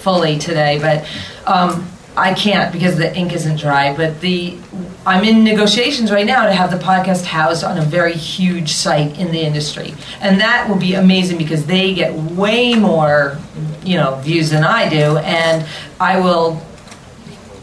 fully 0.00 0.38
today, 0.38 0.78
but 0.80 1.06
um, 1.46 1.86
I 2.16 2.34
can't 2.34 2.72
because 2.72 2.96
the 2.96 3.14
ink 3.16 3.32
isn't 3.32 3.58
dry. 3.58 3.96
But 3.96 4.20
the 4.20 4.58
I'm 5.06 5.24
in 5.24 5.44
negotiations 5.44 6.10
right 6.10 6.26
now 6.26 6.44
to 6.46 6.52
have 6.52 6.70
the 6.70 6.76
podcast 6.76 7.24
housed 7.24 7.64
on 7.64 7.78
a 7.78 7.82
very 7.82 8.12
huge 8.12 8.72
site 8.72 9.18
in 9.18 9.30
the 9.32 9.40
industry, 9.40 9.94
and 10.20 10.40
that 10.40 10.68
will 10.68 10.76
be 10.76 10.94
amazing 10.94 11.38
because 11.38 11.66
they 11.66 11.94
get 11.94 12.14
way 12.14 12.74
more, 12.74 13.38
you 13.84 13.96
know, 13.96 14.16
views 14.16 14.50
than 14.50 14.64
I 14.64 14.88
do, 14.88 15.18
and 15.18 15.66
I 15.98 16.20
will 16.20 16.60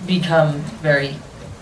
become 0.06 0.60
very 0.82 1.16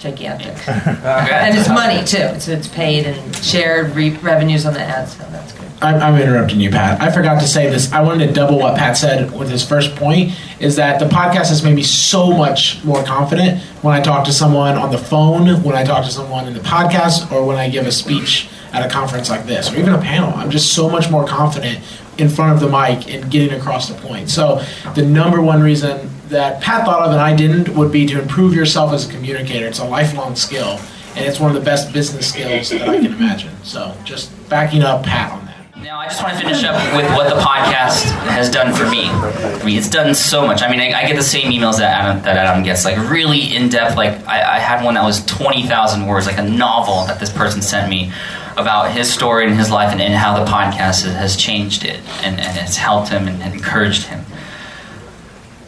gigantic. 0.05 0.67
and 0.67 1.57
it's 1.57 1.69
money 1.69 2.03
too. 2.05 2.17
It's 2.35 2.47
it's 2.47 2.67
paid 2.67 3.05
and 3.05 3.35
shared 3.37 3.95
re- 3.95 4.15
revenues 4.17 4.65
on 4.65 4.73
the 4.73 4.81
ads, 4.81 5.17
so 5.17 5.23
that's 5.31 5.53
good. 5.53 5.65
I'm, 5.81 6.01
I'm 6.01 6.21
interrupting 6.21 6.59
you, 6.59 6.69
Pat. 6.69 7.01
I 7.01 7.11
forgot 7.11 7.41
to 7.41 7.47
say 7.47 7.69
this. 7.69 7.91
I 7.91 8.01
wanted 8.01 8.27
to 8.27 8.33
double 8.33 8.59
what 8.59 8.77
Pat 8.77 8.97
said 8.97 9.31
with 9.37 9.49
his 9.49 9.67
first 9.67 9.95
point. 9.95 10.33
Is 10.59 10.75
that 10.77 10.99
the 10.99 11.05
podcast 11.05 11.49
has 11.49 11.63
made 11.63 11.75
me 11.75 11.83
so 11.83 12.31
much 12.31 12.83
more 12.83 13.03
confident 13.03 13.61
when 13.81 13.93
I 13.93 14.01
talk 14.01 14.25
to 14.25 14.33
someone 14.33 14.77
on 14.77 14.91
the 14.91 14.97
phone, 14.97 15.63
when 15.63 15.75
I 15.75 15.83
talk 15.83 16.05
to 16.05 16.11
someone 16.11 16.47
in 16.47 16.53
the 16.53 16.61
podcast, 16.61 17.31
or 17.31 17.45
when 17.45 17.57
I 17.57 17.69
give 17.69 17.87
a 17.87 17.91
speech 17.91 18.47
at 18.71 18.85
a 18.85 18.89
conference 18.89 19.29
like 19.29 19.45
this, 19.45 19.71
or 19.71 19.77
even 19.77 19.93
a 19.93 20.01
panel. 20.01 20.33
I'm 20.35 20.49
just 20.51 20.73
so 20.73 20.89
much 20.89 21.09
more 21.09 21.25
confident 21.25 21.79
in 22.17 22.29
front 22.29 22.53
of 22.53 22.59
the 22.59 22.69
mic 22.69 23.13
and 23.13 23.29
getting 23.29 23.57
across 23.59 23.89
the 23.89 23.95
point. 23.95 24.29
So 24.29 24.63
the 24.95 25.03
number 25.03 25.41
one 25.41 25.61
reason 25.61 26.09
that 26.29 26.61
Pat 26.61 26.85
thought 26.85 27.01
of 27.01 27.11
and 27.11 27.21
I 27.21 27.35
didn't 27.35 27.69
would 27.75 27.91
be 27.91 28.05
to 28.07 28.21
improve 28.21 28.53
yourself 28.53 28.93
as 28.93 29.07
a 29.07 29.11
communicator. 29.11 29.67
It's 29.67 29.79
a 29.79 29.85
lifelong 29.85 30.35
skill, 30.35 30.79
and 31.15 31.25
it's 31.25 31.39
one 31.39 31.55
of 31.55 31.55
the 31.55 31.65
best 31.65 31.93
business 31.93 32.29
skills 32.29 32.69
that 32.69 32.87
I 32.87 32.97
can 32.97 33.13
imagine. 33.13 33.51
So 33.63 33.95
just 34.03 34.31
backing 34.49 34.81
up 34.81 35.03
Pat 35.03 35.31
on 35.31 35.45
that. 35.45 35.55
Now, 35.83 35.99
I 35.99 36.07
just 36.07 36.23
want 36.23 36.35
to 36.35 36.39
finish 36.43 36.63
up 36.63 36.75
with 36.95 37.05
what 37.11 37.29
the 37.29 37.39
podcast 37.39 38.05
has 38.29 38.49
done 38.49 38.73
for 38.73 38.89
me. 38.89 39.09
I 39.09 39.63
mean, 39.63 39.77
it's 39.77 39.89
done 39.89 40.15
so 40.15 40.47
much. 40.47 40.63
I 40.63 40.71
mean, 40.71 40.79
I, 40.79 41.01
I 41.01 41.05
get 41.05 41.15
the 41.15 41.21
same 41.21 41.51
emails 41.51 41.77
that 41.77 42.01
Adam, 42.01 42.23
that 42.23 42.37
Adam 42.37 42.63
gets, 42.63 42.85
like 42.85 42.97
really 43.09 43.55
in 43.55 43.69
depth. 43.69 43.95
Like, 43.95 44.25
I, 44.27 44.55
I 44.55 44.59
had 44.59 44.83
one 44.83 44.95
that 44.95 45.03
was 45.03 45.23
20,000 45.25 46.07
words, 46.07 46.25
like 46.25 46.39
a 46.39 46.43
novel 46.43 47.05
that 47.05 47.19
this 47.19 47.31
person 47.31 47.61
sent 47.61 47.89
me 47.89 48.11
about 48.57 48.91
his 48.91 49.13
story 49.13 49.45
and 49.47 49.57
his 49.57 49.69
life 49.69 49.91
and, 49.91 50.01
and 50.01 50.13
how 50.13 50.43
the 50.43 50.49
podcast 50.49 51.03
has, 51.03 51.35
changed 51.35 51.83
it 51.83 51.99
and, 52.23 52.39
and 52.39 52.57
it's 52.57 52.77
helped 52.77 53.09
him 53.09 53.27
and, 53.27 53.41
and 53.43 53.53
encouraged 53.53 54.03
him. 54.03 54.23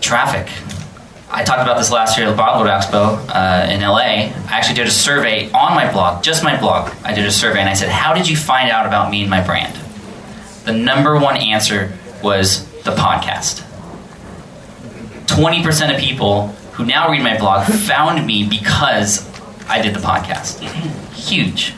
Traffic. 0.02 0.52
I 1.30 1.44
talked 1.44 1.62
about 1.62 1.78
this 1.78 1.92
last 1.92 2.18
year 2.18 2.28
at 2.28 2.30
the 2.30 2.36
Blog 2.36 2.62
World 2.62 2.70
Expo 2.70 3.18
uh, 3.30 3.70
in 3.70 3.82
LA. 3.82 3.98
I 3.98 4.34
actually 4.50 4.76
did 4.76 4.88
a 4.88 4.92
survey 4.92 5.52
on 5.52 5.76
my 5.76 5.92
blog, 5.92 6.24
just 6.24 6.44
my 6.44 6.58
blog. 6.60 6.92
I 7.04 7.14
did 7.14 7.26
a 7.26 7.32
survey 7.32 7.60
and 7.60 7.70
I 7.70 7.74
said, 7.74 7.90
How 7.90 8.14
did 8.14 8.30
you 8.30 8.38
find 8.38 8.72
out 8.72 8.86
about 8.86 9.12
me 9.12 9.22
and 9.22 9.30
my 9.30 9.46
brand? 9.46 9.78
the 10.68 10.74
number 10.74 11.18
one 11.18 11.38
answer 11.38 11.94
was 12.22 12.66
the 12.84 12.92
podcast. 12.92 13.64
20% 15.28 15.94
of 15.96 16.00
people 16.00 16.50
who 16.74 16.86
now 16.86 17.10
read 17.10 17.24
my 17.24 17.38
blog 17.38 17.66
found 17.66 18.26
me 18.28 18.48
because 18.48 19.26
I 19.70 19.82
did 19.82 19.96
the 19.96 20.00
podcast. 20.00 20.60
Huge. 21.14 21.74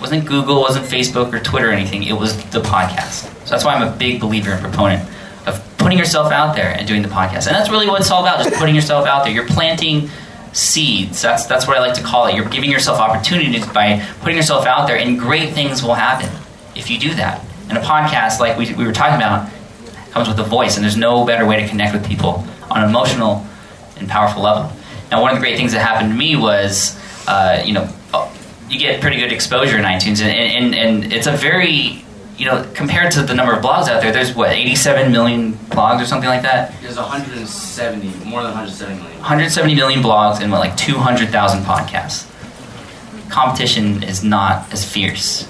wasn't 0.00 0.24
Google, 0.24 0.62
wasn't 0.62 0.86
Facebook 0.86 1.32
or 1.34 1.40
Twitter 1.40 1.68
or 1.68 1.72
anything. 1.72 2.04
It 2.04 2.14
was 2.14 2.36
the 2.50 2.60
podcast. 2.60 3.30
So 3.44 3.50
that's 3.50 3.64
why 3.66 3.74
I'm 3.74 3.86
a 3.86 3.94
big 3.94 4.18
believer 4.18 4.52
and 4.52 4.62
proponent 4.62 5.06
putting 5.84 5.98
yourself 5.98 6.32
out 6.32 6.56
there 6.56 6.70
and 6.70 6.88
doing 6.88 7.02
the 7.02 7.08
podcast. 7.08 7.46
And 7.46 7.54
that's 7.54 7.68
really 7.68 7.86
what 7.86 8.00
it's 8.00 8.10
all 8.10 8.22
about, 8.22 8.42
just 8.42 8.56
putting 8.58 8.74
yourself 8.74 9.06
out 9.06 9.22
there. 9.22 9.34
You're 9.34 9.46
planting 9.46 10.08
seeds. 10.54 11.20
That's 11.20 11.44
that's 11.44 11.68
what 11.68 11.76
I 11.76 11.80
like 11.80 11.94
to 11.96 12.02
call 12.02 12.26
it. 12.26 12.34
You're 12.34 12.48
giving 12.48 12.70
yourself 12.70 12.98
opportunities 12.98 13.66
by 13.66 14.00
putting 14.20 14.36
yourself 14.36 14.66
out 14.66 14.86
there, 14.86 14.96
and 14.96 15.18
great 15.18 15.52
things 15.52 15.82
will 15.82 15.92
happen 15.92 16.30
if 16.74 16.90
you 16.90 16.98
do 16.98 17.14
that. 17.16 17.44
And 17.68 17.76
a 17.76 17.82
podcast, 17.82 18.40
like 18.40 18.56
we, 18.56 18.72
we 18.74 18.86
were 18.86 18.92
talking 18.92 19.16
about, 19.16 19.50
comes 20.10 20.26
with 20.26 20.38
a 20.38 20.44
voice, 20.44 20.76
and 20.76 20.84
there's 20.84 20.96
no 20.96 21.26
better 21.26 21.44
way 21.44 21.60
to 21.62 21.68
connect 21.68 21.92
with 21.92 22.06
people 22.06 22.46
on 22.70 22.82
an 22.82 22.88
emotional 22.88 23.46
and 23.98 24.08
powerful 24.08 24.42
level. 24.42 24.72
Now, 25.10 25.20
one 25.20 25.32
of 25.32 25.36
the 25.36 25.40
great 25.40 25.58
things 25.58 25.72
that 25.72 25.80
happened 25.80 26.12
to 26.12 26.16
me 26.16 26.34
was, 26.34 26.98
uh, 27.28 27.62
you 27.64 27.74
know, 27.74 27.92
you 28.70 28.78
get 28.78 29.02
pretty 29.02 29.18
good 29.18 29.32
exposure 29.32 29.76
in 29.76 29.84
iTunes, 29.84 30.22
and, 30.22 30.74
and, 30.74 30.74
and 30.74 31.12
it's 31.12 31.26
a 31.26 31.32
very 31.32 32.03
you 32.36 32.46
know, 32.46 32.68
compared 32.74 33.12
to 33.12 33.22
the 33.22 33.34
number 33.34 33.52
of 33.52 33.62
blogs 33.62 33.88
out 33.88 34.02
there, 34.02 34.12
there's 34.12 34.34
what 34.34 34.50
87 34.50 35.12
million 35.12 35.52
blogs 35.54 36.02
or 36.02 36.04
something 36.04 36.28
like 36.28 36.42
that. 36.42 36.74
There's 36.82 36.96
170, 36.96 38.06
more 38.24 38.42
than 38.42 38.50
170 38.50 39.00
million. 39.00 39.18
170 39.20 39.74
million 39.74 40.02
blogs 40.02 40.40
and 40.40 40.50
what, 40.50 40.58
like 40.58 40.76
200,000 40.76 41.62
podcasts. 41.62 42.30
Competition 43.30 44.02
is 44.02 44.24
not 44.24 44.72
as 44.72 44.84
fierce. 44.84 45.48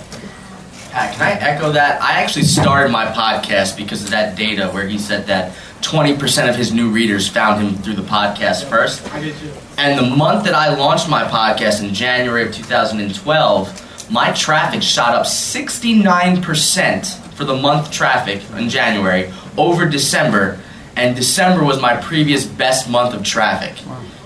Pat, 0.91 1.15
can 1.15 1.23
I 1.23 1.33
echo 1.33 1.73
that? 1.73 2.01
I 2.03 2.23
actually 2.23 2.45
started 2.45 2.93
my 2.93 3.07
podcast 3.07 3.77
because 3.77 4.05
of 4.05 4.11
that 4.11 4.37
data 4.37 4.69
where 4.69 4.87
he 4.87 4.99
said 4.99 5.27
that 5.27 5.55
20% 5.81 6.49
of 6.49 6.55
his 6.55 6.73
new 6.73 6.91
readers 6.91 7.29
found 7.29 7.63
him 7.63 7.75
through 7.83 7.95
the 7.95 8.03
podcast 8.03 8.69
first. 8.69 9.13
I 9.13 9.21
did 9.21 9.37
too. 9.37 9.51
And 9.77 9.99
the 9.99 10.17
month 10.17 10.45
that 10.45 10.55
I 10.55 10.75
launched 10.75 11.09
my 11.09 11.25
podcast 11.25 11.83
in 11.83 11.93
January 11.93 12.47
of 12.47 12.55
2012, 12.55 13.84
my 14.11 14.33
traffic 14.33 14.83
shot 14.83 15.15
up 15.15 15.27
69% 15.27 17.21
for 17.35 17.45
the 17.45 17.57
month 17.57 17.91
traffic 17.91 18.43
in 18.57 18.69
January 18.69 19.33
over 19.57 19.87
December, 19.89 20.61
and 20.97 21.17
December 21.17 21.65
was 21.65 21.81
my 21.81 21.97
previous 21.97 22.45
best 22.45 22.89
month 22.89 23.15
of 23.15 23.25
traffic. 23.25 23.75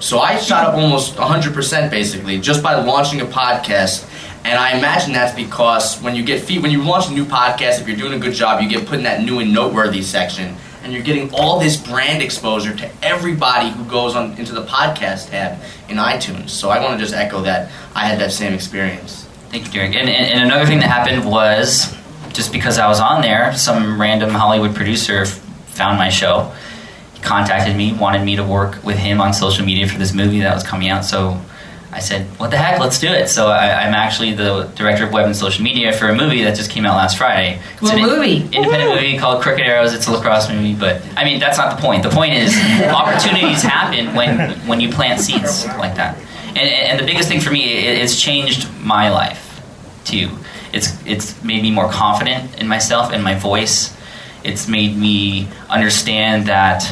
So 0.00 0.20
I 0.20 0.36
shot 0.36 0.66
up 0.66 0.74
almost 0.74 1.16
100% 1.16 1.90
basically 1.90 2.38
just 2.40 2.62
by 2.62 2.74
launching 2.74 3.20
a 3.20 3.24
podcast. 3.24 4.06
And 4.44 4.58
I 4.58 4.78
imagine 4.78 5.12
that's 5.12 5.34
because 5.34 6.00
when 6.00 6.14
you 6.14 6.22
get 6.22 6.40
feed, 6.42 6.62
when 6.62 6.70
you 6.70 6.82
launch 6.82 7.08
a 7.08 7.12
new 7.12 7.24
podcast, 7.24 7.80
if 7.80 7.88
you're 7.88 7.96
doing 7.96 8.14
a 8.14 8.18
good 8.18 8.34
job, 8.34 8.62
you 8.62 8.68
get 8.68 8.86
put 8.86 8.98
in 8.98 9.04
that 9.04 9.22
new 9.22 9.40
and 9.40 9.52
noteworthy 9.52 10.02
section, 10.02 10.54
and 10.82 10.92
you're 10.92 11.02
getting 11.02 11.30
all 11.34 11.58
this 11.58 11.76
brand 11.76 12.22
exposure 12.22 12.74
to 12.74 12.90
everybody 13.02 13.70
who 13.70 13.84
goes 13.84 14.14
on 14.14 14.38
into 14.38 14.52
the 14.52 14.64
podcast 14.64 15.30
tab 15.30 15.58
in 15.88 15.96
iTunes. 15.96 16.50
So 16.50 16.70
I 16.70 16.82
want 16.82 16.98
to 16.98 17.04
just 17.04 17.14
echo 17.14 17.42
that 17.42 17.70
I 17.94 18.06
had 18.06 18.20
that 18.20 18.32
same 18.32 18.54
experience. 18.54 19.27
Thank 19.50 19.66
you, 19.66 19.72
Derek. 19.72 19.94
And, 19.94 20.08
and, 20.08 20.44
another 20.44 20.66
thing 20.66 20.80
that 20.80 20.90
happened 20.90 21.24
was 21.24 21.94
just 22.32 22.52
because 22.52 22.78
I 22.78 22.86
was 22.86 23.00
on 23.00 23.22
there, 23.22 23.54
some 23.54 24.00
random 24.00 24.30
Hollywood 24.30 24.74
producer 24.74 25.24
found 25.24 25.98
my 25.98 26.10
show, 26.10 26.52
contacted 27.22 27.74
me, 27.74 27.94
wanted 27.94 28.24
me 28.24 28.36
to 28.36 28.44
work 28.44 28.84
with 28.84 28.98
him 28.98 29.20
on 29.20 29.32
social 29.32 29.64
media 29.64 29.88
for 29.88 29.98
this 29.98 30.12
movie 30.12 30.40
that 30.40 30.54
was 30.54 30.62
coming 30.62 30.90
out. 30.90 31.04
So 31.04 31.40
I 31.90 32.00
said, 32.00 32.26
"What 32.38 32.50
the 32.50 32.58
heck? 32.58 32.78
Let's 32.78 33.00
do 33.00 33.08
it." 33.08 33.28
So 33.28 33.48
I, 33.48 33.86
I'm 33.86 33.94
actually 33.94 34.34
the 34.34 34.70
director 34.76 35.04
of 35.04 35.12
web 35.12 35.24
and 35.24 35.34
social 35.34 35.64
media 35.64 35.92
for 35.92 36.08
a 36.08 36.14
movie 36.14 36.44
that 36.44 36.54
just 36.54 36.70
came 36.70 36.84
out 36.84 36.96
last 36.96 37.16
Friday. 37.16 37.60
It's 37.72 37.82
What 37.82 37.94
an 37.94 38.02
movie? 38.02 38.42
Independent 38.54 38.94
movie 38.94 39.16
called 39.16 39.42
Crooked 39.42 39.64
Arrows. 39.64 39.94
It's 39.94 40.06
a 40.06 40.12
lacrosse 40.12 40.50
movie, 40.50 40.74
but 40.74 41.02
I 41.16 41.24
mean 41.24 41.40
that's 41.40 41.56
not 41.56 41.74
the 41.74 41.82
point. 41.82 42.02
The 42.02 42.10
point 42.10 42.34
is 42.34 42.54
opportunities 42.84 43.62
happen 43.62 44.14
when 44.14 44.50
when 44.68 44.80
you 44.80 44.90
plant 44.90 45.20
seeds 45.20 45.66
like 45.78 45.94
that. 45.94 46.18
And, 46.48 46.58
and 46.58 47.00
the 47.00 47.04
biggest 47.04 47.28
thing 47.28 47.40
for 47.40 47.50
me, 47.50 47.64
it, 47.64 47.98
it's 47.98 48.20
changed 48.20 48.68
my 48.80 49.10
life 49.10 49.62
too. 50.04 50.30
It's 50.72 50.96
it's 51.06 51.42
made 51.42 51.62
me 51.62 51.70
more 51.70 51.90
confident 51.90 52.60
in 52.60 52.68
myself 52.68 53.12
and 53.12 53.22
my 53.22 53.34
voice. 53.34 53.96
It's 54.44 54.68
made 54.68 54.96
me 54.96 55.48
understand 55.68 56.46
that 56.46 56.90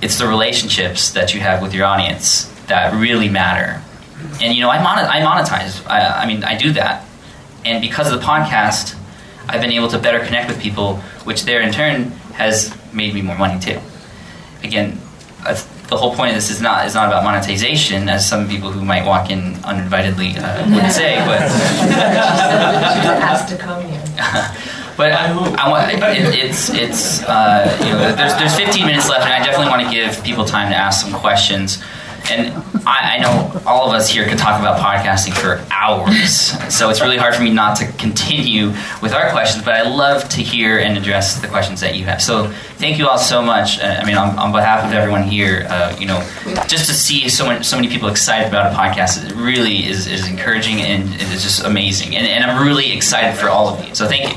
it's 0.00 0.18
the 0.18 0.26
relationships 0.26 1.10
that 1.12 1.34
you 1.34 1.40
have 1.40 1.62
with 1.62 1.74
your 1.74 1.86
audience 1.86 2.44
that 2.66 2.94
really 2.94 3.28
matter. 3.28 3.82
And 4.40 4.54
you 4.54 4.60
know, 4.60 4.70
I, 4.70 4.78
I 4.78 5.20
monetize. 5.20 5.86
I, 5.88 6.22
I 6.22 6.26
mean, 6.26 6.44
I 6.44 6.56
do 6.56 6.72
that. 6.72 7.04
And 7.64 7.80
because 7.80 8.12
of 8.12 8.20
the 8.20 8.26
podcast, 8.26 8.96
I've 9.48 9.60
been 9.60 9.72
able 9.72 9.88
to 9.88 9.98
better 9.98 10.24
connect 10.24 10.48
with 10.48 10.60
people, 10.60 10.96
which 11.24 11.44
there 11.44 11.60
in 11.60 11.72
turn 11.72 12.04
has 12.34 12.76
made 12.92 13.14
me 13.14 13.22
more 13.22 13.36
money 13.36 13.60
too. 13.60 13.80
Again, 14.62 15.00
the 15.92 15.98
whole 15.98 16.14
point 16.14 16.30
of 16.30 16.34
this 16.34 16.50
is 16.50 16.60
not 16.60 16.86
is 16.86 16.94
not 16.94 17.06
about 17.06 17.22
monetization, 17.22 18.08
as 18.08 18.26
some 18.26 18.48
people 18.48 18.70
who 18.72 18.82
might 18.84 19.04
walk 19.04 19.30
in 19.30 19.54
uninvitedly 19.64 20.36
uh, 20.38 20.64
would 20.74 20.90
say, 20.90 21.16
but 21.26 21.40
has 23.20 23.44
to 23.50 23.56
come 23.58 23.84
here. 23.86 24.02
but 24.96 25.12
I, 25.12 25.32
I 25.58 25.68
want 25.68 25.92
it, 25.92 26.34
it's 26.34 26.70
it's 26.70 27.22
uh, 27.24 27.76
you 27.84 27.92
know 27.92 28.12
there's 28.16 28.34
there's 28.34 28.56
15 28.56 28.86
minutes 28.86 29.08
left, 29.08 29.24
and 29.24 29.32
I 29.34 29.44
definitely 29.44 29.68
want 29.68 29.82
to 29.82 29.90
give 29.90 30.24
people 30.24 30.44
time 30.46 30.70
to 30.70 30.76
ask 30.76 31.04
some 31.04 31.12
questions. 31.20 31.82
And 32.30 32.54
I, 32.86 33.16
I 33.16 33.18
know 33.18 33.62
all 33.66 33.88
of 33.88 33.94
us 33.94 34.08
here 34.08 34.26
could 34.28 34.38
talk 34.38 34.60
about 34.60 34.80
podcasting 34.80 35.34
for 35.34 35.64
hours, 35.70 36.52
so 36.74 36.90
it's 36.90 37.00
really 37.00 37.16
hard 37.16 37.34
for 37.34 37.42
me 37.42 37.52
not 37.52 37.76
to 37.78 37.86
continue 37.92 38.68
with 39.00 39.12
our 39.12 39.30
questions. 39.30 39.64
But 39.64 39.74
I 39.74 39.82
love 39.82 40.28
to 40.30 40.42
hear 40.42 40.78
and 40.78 40.96
address 40.96 41.40
the 41.40 41.48
questions 41.48 41.80
that 41.80 41.96
you 41.96 42.04
have. 42.04 42.22
So 42.22 42.48
thank 42.78 42.98
you 42.98 43.08
all 43.08 43.18
so 43.18 43.42
much. 43.42 43.80
Uh, 43.80 43.98
I 43.98 44.04
mean, 44.04 44.16
on, 44.16 44.38
on 44.38 44.52
behalf 44.52 44.84
of 44.84 44.92
everyone 44.92 45.22
here, 45.22 45.66
uh, 45.68 45.96
you 45.98 46.06
know, 46.06 46.20
just 46.68 46.86
to 46.86 46.94
see 46.94 47.28
so 47.28 47.46
many 47.46 47.64
so 47.64 47.76
many 47.76 47.88
people 47.88 48.08
excited 48.08 48.48
about 48.48 48.72
a 48.72 48.76
podcast, 48.76 49.24
it 49.24 49.34
really 49.34 49.86
is, 49.86 50.06
is 50.06 50.28
encouraging 50.28 50.80
and 50.80 51.08
it 51.14 51.22
is 51.32 51.42
just 51.42 51.64
amazing. 51.64 52.16
And, 52.16 52.26
and 52.26 52.44
I'm 52.44 52.66
really 52.66 52.92
excited 52.92 53.38
for 53.38 53.48
all 53.48 53.68
of 53.68 53.86
you. 53.86 53.94
So 53.94 54.06
thank 54.08 54.30
you. 54.30 54.36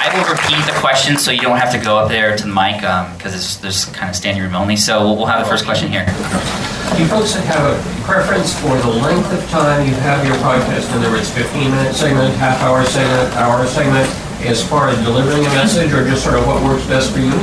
I 0.00 0.07
will 0.18 0.34
repeat 0.34 0.64
the 0.66 0.74
question 0.80 1.16
so 1.16 1.30
you 1.30 1.40
don't 1.40 1.58
have 1.58 1.70
to 1.72 1.78
go 1.78 1.96
up 1.98 2.08
there 2.08 2.36
to 2.36 2.42
the 2.42 2.52
mic 2.52 2.82
because 3.16 3.34
it's 3.34 3.56
there's 3.58 3.84
kind 3.86 4.10
of 4.10 4.16
standing 4.16 4.42
room 4.42 4.54
only. 4.54 4.76
So 4.76 5.04
we'll, 5.04 5.16
we'll 5.16 5.26
have 5.26 5.44
the 5.44 5.50
first 5.50 5.64
question 5.64 5.90
here. 5.90 6.04
Do 6.04 7.02
you 7.02 7.08
folks 7.08 7.34
have 7.34 7.64
a 7.64 8.04
preference 8.04 8.58
for 8.58 8.76
the 8.78 8.88
length 8.88 9.32
of 9.32 9.48
time 9.50 9.86
you 9.86 9.94
have 9.94 10.26
your 10.26 10.34
podcast? 10.36 10.90
In 10.90 10.98
other 10.98 11.10
words, 11.10 11.30
15 11.30 11.70
minute 11.70 11.94
segment, 11.94 12.34
half 12.36 12.60
hour 12.62 12.84
segment, 12.84 13.36
hour 13.36 13.66
segment, 13.66 14.08
as 14.46 14.66
far 14.66 14.88
as 14.88 14.98
delivering 15.04 15.44
a 15.46 15.50
message, 15.50 15.92
or 15.92 16.04
just 16.04 16.24
sort 16.24 16.36
of 16.36 16.46
what 16.46 16.62
works 16.64 16.86
best 16.86 17.12
for 17.12 17.20
you? 17.20 17.34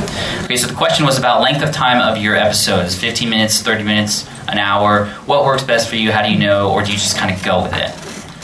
Okay, 0.44 0.56
so 0.56 0.66
the 0.66 0.74
question 0.74 1.06
was 1.06 1.18
about 1.18 1.40
length 1.40 1.62
of 1.62 1.72
time 1.72 2.00
of 2.00 2.20
your 2.20 2.34
episodes 2.34 2.94
15 2.98 3.30
minutes, 3.30 3.62
30 3.62 3.84
minutes, 3.84 4.28
an 4.48 4.58
hour. 4.58 5.06
What 5.26 5.44
works 5.44 5.62
best 5.62 5.88
for 5.88 5.96
you? 5.96 6.12
How 6.12 6.22
do 6.22 6.30
you 6.30 6.38
know? 6.38 6.70
Or 6.70 6.82
do 6.82 6.90
you 6.90 6.98
just 6.98 7.16
kind 7.16 7.34
of 7.34 7.42
go 7.42 7.62
with 7.62 7.72
it? 7.74 7.90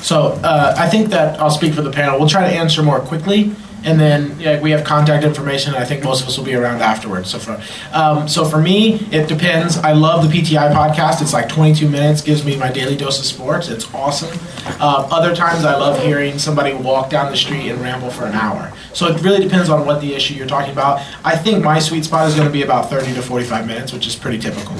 So 0.02 0.32
uh, 0.42 0.74
I 0.76 0.88
think 0.88 1.10
that 1.10 1.40
I'll 1.40 1.50
speak 1.50 1.74
for 1.74 1.82
the 1.82 1.90
panel. 1.90 2.18
We'll 2.18 2.28
try 2.28 2.48
to 2.48 2.56
answer 2.56 2.82
more 2.82 3.00
quickly, 3.00 3.54
and 3.84 3.98
then 3.98 4.38
yeah, 4.38 4.60
we 4.60 4.70
have 4.70 4.84
contact 4.84 5.24
information. 5.24 5.74
I 5.74 5.84
think 5.84 6.04
most 6.04 6.22
of 6.22 6.28
us 6.28 6.38
will 6.38 6.44
be 6.44 6.54
around 6.54 6.80
afterwards. 6.80 7.30
So 7.30 7.38
for 7.38 7.62
um, 7.92 8.28
so 8.28 8.44
for 8.44 8.60
me, 8.60 8.94
it 9.10 9.28
depends. 9.28 9.78
I 9.78 9.92
love 9.92 10.28
the 10.28 10.40
PTI 10.40 10.72
podcast. 10.72 11.22
It's 11.22 11.32
like 11.32 11.48
22 11.48 11.88
minutes, 11.88 12.20
gives 12.20 12.44
me 12.44 12.56
my 12.56 12.70
daily 12.70 12.96
dose 12.96 13.18
of 13.18 13.24
sports. 13.24 13.68
It's 13.68 13.92
awesome. 13.94 14.38
Uh, 14.80 15.08
other 15.10 15.34
times, 15.34 15.64
I 15.64 15.76
love 15.76 16.00
hearing 16.02 16.38
somebody 16.38 16.74
walk 16.74 17.10
down 17.10 17.30
the 17.30 17.36
street 17.36 17.68
and 17.70 17.80
ramble 17.80 18.10
for 18.10 18.26
an 18.26 18.34
hour. 18.34 18.72
So 18.92 19.06
it 19.08 19.20
really 19.22 19.42
depends 19.42 19.68
on 19.68 19.86
what 19.86 20.00
the 20.00 20.14
issue 20.14 20.34
you're 20.34 20.46
talking 20.46 20.72
about. 20.72 21.00
I 21.24 21.36
think 21.36 21.64
my 21.64 21.78
sweet 21.78 22.04
spot 22.04 22.28
is 22.28 22.34
going 22.34 22.46
to 22.46 22.52
be 22.52 22.62
about 22.62 22.90
30 22.90 23.14
to 23.14 23.22
45 23.22 23.66
minutes, 23.66 23.92
which 23.92 24.06
is 24.06 24.14
pretty 24.14 24.38
typical. 24.38 24.74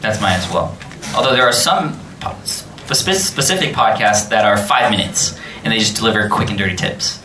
That's 0.00 0.20
mine 0.20 0.38
as 0.38 0.48
well. 0.52 0.76
Although 1.14 1.32
there 1.32 1.46
are 1.46 1.52
some 1.52 1.98
specific 2.94 3.74
podcasts 3.74 4.28
that 4.28 4.44
are 4.44 4.56
five 4.56 4.90
minutes 4.90 5.38
and 5.64 5.72
they 5.72 5.78
just 5.78 5.96
deliver 5.96 6.28
quick 6.28 6.48
and 6.48 6.58
dirty 6.58 6.76
tips. 6.76 7.22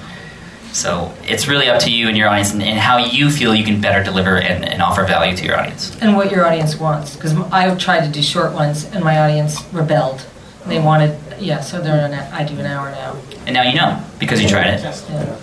So 0.74 1.14
it's 1.24 1.48
really 1.48 1.70
up 1.70 1.80
to 1.82 1.92
you 1.92 2.08
and 2.08 2.18
your 2.18 2.28
audience 2.28 2.52
and, 2.52 2.64
and 2.64 2.80
how 2.80 2.98
you 2.98 3.30
feel 3.30 3.54
you 3.54 3.64
can 3.64 3.80
better 3.80 4.04
deliver 4.04 4.38
and, 4.38 4.66
and 4.66 4.82
offer 4.82 5.06
value 5.06 5.38
to 5.38 5.46
your 5.46 5.58
audience. 5.60 5.96
And 6.02 6.16
what 6.16 6.32
your 6.32 6.46
audience 6.46 6.76
wants. 6.78 7.16
Because 7.16 7.36
I 7.52 7.74
tried 7.76 8.06
to 8.06 8.12
do 8.12 8.24
short 8.24 8.54
ones 8.54 8.86
and 8.86 9.04
my 9.04 9.20
audience 9.20 9.64
rebelled. 9.72 10.26
They 10.66 10.80
wanted, 10.80 11.20
yeah, 11.40 11.60
so 11.60 11.82
they're 11.82 12.06
an, 12.06 12.14
I 12.14 12.44
do 12.44 12.58
an 12.60 12.66
hour 12.66 12.90
now. 12.90 13.16
And 13.46 13.54
now 13.54 13.64
you 13.64 13.76
know 13.76 14.04
because 14.18 14.42
you 14.42 14.48
tried 14.48 14.68
it. 14.68 14.82
Yeah. 14.82 15.38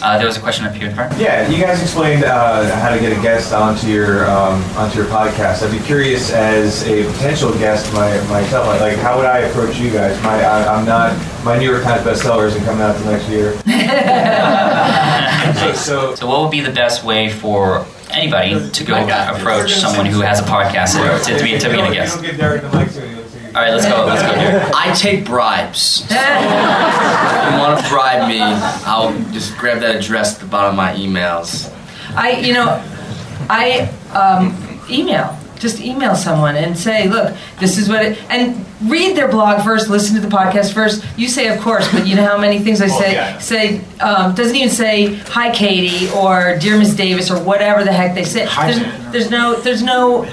Uh, 0.00 0.16
there 0.16 0.26
was 0.26 0.36
a 0.36 0.40
question 0.40 0.64
up 0.64 0.74
here 0.74 0.88
in 0.88 0.94
front. 0.94 1.16
Yeah, 1.18 1.48
you 1.48 1.58
guys 1.62 1.82
explained 1.82 2.24
uh, 2.24 2.74
how 2.78 2.90
to 2.94 3.00
get 3.00 3.16
a 3.16 3.20
guest 3.20 3.52
onto 3.52 3.88
your 3.88 4.28
um, 4.30 4.62
onto 4.76 4.96
your 4.98 5.06
podcast. 5.06 5.62
I'd 5.62 5.72
be 5.76 5.84
curious, 5.84 6.32
as 6.32 6.86
a 6.86 7.04
potential 7.12 7.52
guest 7.52 7.92
my, 7.92 8.16
myself, 8.28 8.66
like, 8.66 8.80
like 8.80 8.96
how 8.98 9.16
would 9.16 9.26
I 9.26 9.38
approach 9.40 9.78
you 9.78 9.90
guys? 9.90 10.20
My 10.22 10.42
I, 10.42 10.76
I'm 10.76 10.84
not 10.86 11.16
my 11.44 11.58
New 11.58 11.68
York 11.70 11.82
Times 11.82 12.02
bestseller 12.06 12.46
isn't 12.48 12.64
coming 12.64 12.82
out 12.82 12.96
till 12.96 13.10
next 13.10 13.28
year. 13.28 13.52
so, 15.54 15.72
so 15.74 16.14
So, 16.14 16.26
what 16.26 16.42
would 16.42 16.50
be 16.50 16.60
the 16.60 16.72
best 16.72 17.04
way 17.04 17.30
for 17.30 17.86
anybody 18.10 18.70
to 18.70 18.84
go 18.84 18.94
I 18.94 19.06
got 19.06 19.32
this. 19.34 19.42
approach 19.42 19.74
someone 19.74 20.06
who 20.06 20.20
has 20.20 20.40
a 20.40 20.44
podcast 20.44 20.94
to, 21.24 21.36
to, 21.38 21.42
be, 21.42 21.58
to 21.58 21.68
be 21.68 21.80
a 21.80 21.92
guest? 21.92 23.27
Don't 23.66 23.80
get 23.80 23.88
Derek 23.88 23.98
the 23.98 24.10
mic 24.10 24.18
soon. 24.18 24.18
All 24.18 24.18
All 24.18 24.22
right, 24.22 24.22
let's 24.22 24.22
go. 24.22 24.22
Let's 24.22 24.22
go 24.22 24.38
here. 24.38 24.70
I 24.72 24.92
take 24.94 25.24
bribes. 25.24 26.04
if 26.04 26.10
you 26.10 27.58
want 27.58 27.80
to 27.80 27.88
bribe 27.88 28.28
me, 28.28 28.38
I'll 28.40 29.12
just 29.32 29.58
grab 29.58 29.80
that 29.80 29.96
address 29.96 30.34
at 30.34 30.40
the 30.40 30.46
bottom 30.46 30.70
of 30.70 30.76
my 30.76 30.94
emails. 30.94 31.74
I, 32.14 32.38
you 32.38 32.52
know, 32.52 32.80
I 33.50 33.90
um, 34.14 34.56
email. 34.88 35.36
Just 35.58 35.80
email 35.80 36.14
someone 36.14 36.54
and 36.54 36.78
say, 36.78 37.08
look, 37.08 37.36
this 37.58 37.78
is 37.78 37.88
what 37.88 38.04
it, 38.04 38.18
and 38.30 38.64
read 38.82 39.16
their 39.16 39.26
blog 39.26 39.64
first, 39.64 39.88
listen 39.88 40.14
to 40.14 40.20
the 40.20 40.28
podcast 40.28 40.72
first. 40.72 41.04
You 41.16 41.26
say, 41.26 41.48
of 41.48 41.60
course, 41.60 41.90
but 41.90 42.06
you 42.06 42.14
know 42.14 42.24
how 42.24 42.38
many 42.38 42.60
things 42.60 42.80
I 42.80 42.86
say, 42.86 43.14
yeah. 43.14 43.38
say, 43.38 43.80
um, 43.98 44.36
doesn't 44.36 44.54
even 44.54 44.70
say, 44.70 45.16
hi, 45.16 45.52
Katie, 45.52 46.08
or 46.10 46.56
dear 46.60 46.78
Miss 46.78 46.94
Davis, 46.94 47.28
or 47.28 47.42
whatever 47.42 47.82
the 47.82 47.92
heck 47.92 48.14
they 48.14 48.22
say. 48.22 48.46
Hi, 48.46 48.70
There's, 48.70 49.12
there's 49.12 49.30
no, 49.32 49.56
there's 49.60 49.82
no 49.82 50.28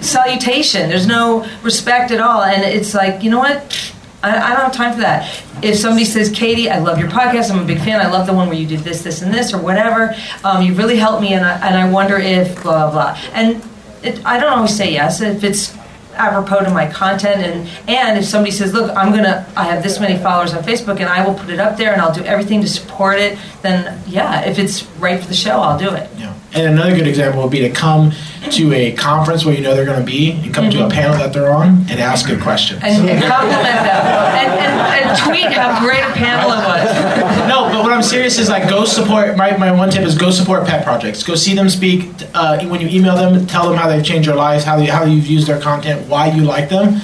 salutation. 0.00 0.88
There's 0.88 1.06
no 1.06 1.46
respect 1.62 2.10
at 2.10 2.20
all. 2.20 2.42
And 2.42 2.62
it's 2.62 2.94
like, 2.94 3.22
you 3.22 3.30
know 3.30 3.38
what? 3.38 3.92
I, 4.22 4.36
I 4.36 4.50
don't 4.54 4.64
have 4.64 4.72
time 4.72 4.94
for 4.94 5.00
that. 5.00 5.42
If 5.62 5.76
somebody 5.76 6.04
says, 6.04 6.30
Katie, 6.30 6.68
I 6.70 6.78
love 6.78 6.98
your 6.98 7.08
podcast. 7.08 7.50
I'm 7.50 7.62
a 7.62 7.66
big 7.66 7.78
fan. 7.78 8.00
I 8.00 8.10
love 8.10 8.26
the 8.26 8.32
one 8.34 8.48
where 8.48 8.56
you 8.56 8.66
did 8.66 8.80
this, 8.80 9.02
this, 9.02 9.22
and 9.22 9.32
this, 9.32 9.52
or 9.52 9.60
whatever. 9.60 10.14
Um, 10.42 10.62
you 10.62 10.74
really 10.74 10.96
helped 10.96 11.22
me, 11.22 11.32
and 11.34 11.44
I, 11.44 11.54
and 11.66 11.76
I 11.76 11.90
wonder 11.90 12.16
if 12.18 12.62
blah, 12.62 12.90
blah, 12.90 13.14
blah. 13.14 13.18
And 13.32 13.62
it, 14.02 14.24
I 14.26 14.38
don't 14.38 14.52
always 14.52 14.76
say 14.76 14.92
yes. 14.92 15.20
If 15.20 15.44
it's 15.44 15.76
apropos 16.16 16.60
to 16.60 16.70
my 16.70 16.86
content 16.88 17.42
and 17.42 17.68
and 17.88 18.16
if 18.16 18.24
somebody 18.24 18.52
says 18.52 18.72
look 18.72 18.88
i'm 18.96 19.10
gonna 19.12 19.44
i 19.56 19.64
have 19.64 19.82
this 19.82 19.98
many 19.98 20.16
followers 20.22 20.54
on 20.54 20.62
facebook 20.62 21.00
and 21.00 21.08
i 21.08 21.26
will 21.26 21.34
put 21.34 21.50
it 21.50 21.58
up 21.58 21.76
there 21.76 21.92
and 21.92 22.00
i'll 22.00 22.14
do 22.14 22.22
everything 22.22 22.60
to 22.60 22.68
support 22.68 23.18
it 23.18 23.36
then 23.62 24.00
yeah 24.06 24.40
if 24.44 24.56
it's 24.56 24.84
right 25.00 25.20
for 25.20 25.26
the 25.26 25.34
show 25.34 25.58
i'll 25.58 25.76
do 25.76 25.92
it 25.92 26.08
Yeah. 26.16 26.32
And 26.54 26.66
another 26.72 26.94
good 26.94 27.08
example 27.08 27.42
would 27.42 27.50
be 27.50 27.58
to 27.62 27.70
come 27.70 28.12
to 28.52 28.72
a 28.72 28.92
conference 28.92 29.44
where 29.44 29.54
you 29.54 29.60
know 29.62 29.74
they're 29.74 29.84
going 29.86 29.98
to 30.00 30.04
be 30.06 30.32
and 30.32 30.52
come 30.54 30.70
to 30.70 30.86
a 30.86 30.90
panel 30.90 31.16
that 31.18 31.32
they're 31.32 31.52
on 31.52 31.68
and 31.90 32.00
ask 32.00 32.26
good 32.26 32.40
questions. 32.40 32.80
and, 32.82 33.08
and 33.08 33.22
compliment 33.24 33.62
them 33.62 34.06
and, 34.36 34.52
and, 34.60 35.10
and 35.10 35.18
tweet 35.24 35.52
how 35.52 35.80
great 35.84 36.02
a 36.02 36.12
panel 36.12 36.50
it 36.52 36.56
was 36.64 37.34
no, 37.48 37.68
but 37.70 37.82
what 37.82 37.92
I'm 37.92 38.02
serious 38.02 38.38
is 38.38 38.48
like 38.48 38.68
go 38.68 38.84
support. 38.84 39.36
My, 39.36 39.56
my 39.56 39.70
one 39.72 39.90
tip 39.90 40.02
is 40.02 40.16
go 40.16 40.30
support 40.30 40.66
pet 40.66 40.84
projects. 40.84 41.22
Go 41.22 41.34
see 41.34 41.54
them 41.54 41.68
speak. 41.68 42.10
Uh, 42.34 42.64
when 42.66 42.80
you 42.80 42.88
email 42.88 43.16
them, 43.16 43.46
tell 43.46 43.68
them 43.68 43.76
how 43.78 43.88
they've 43.88 44.04
changed 44.04 44.26
your 44.26 44.36
lives, 44.36 44.64
how 44.64 44.76
they, 44.76 44.86
how 44.86 45.04
you've 45.04 45.26
used 45.26 45.46
their 45.46 45.60
content, 45.60 46.08
why 46.08 46.28
you 46.30 46.42
like 46.42 46.68
them. 46.68 47.00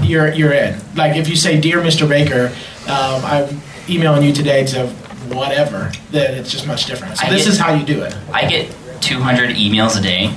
You're 0.00 0.32
you're 0.32 0.52
in. 0.52 0.78
Like 0.94 1.16
if 1.16 1.28
you 1.28 1.36
say, 1.36 1.60
"Dear 1.60 1.78
Mr. 1.80 2.08
Baker, 2.08 2.46
um, 2.90 3.24
I'm 3.24 3.60
emailing 3.88 4.22
you 4.22 4.32
today 4.32 4.64
to 4.66 4.86
whatever," 5.28 5.90
then 6.10 6.34
it's 6.34 6.50
just 6.50 6.66
much 6.66 6.86
different. 6.86 7.18
So 7.18 7.26
I 7.26 7.30
this 7.30 7.44
get- 7.44 7.52
is 7.54 7.58
how 7.58 7.74
you 7.74 7.84
do 7.84 8.02
it. 8.02 8.16
I 8.32 8.48
get 8.48 8.74
200 9.00 9.50
emails 9.56 9.98
a 9.98 10.02
day. 10.02 10.32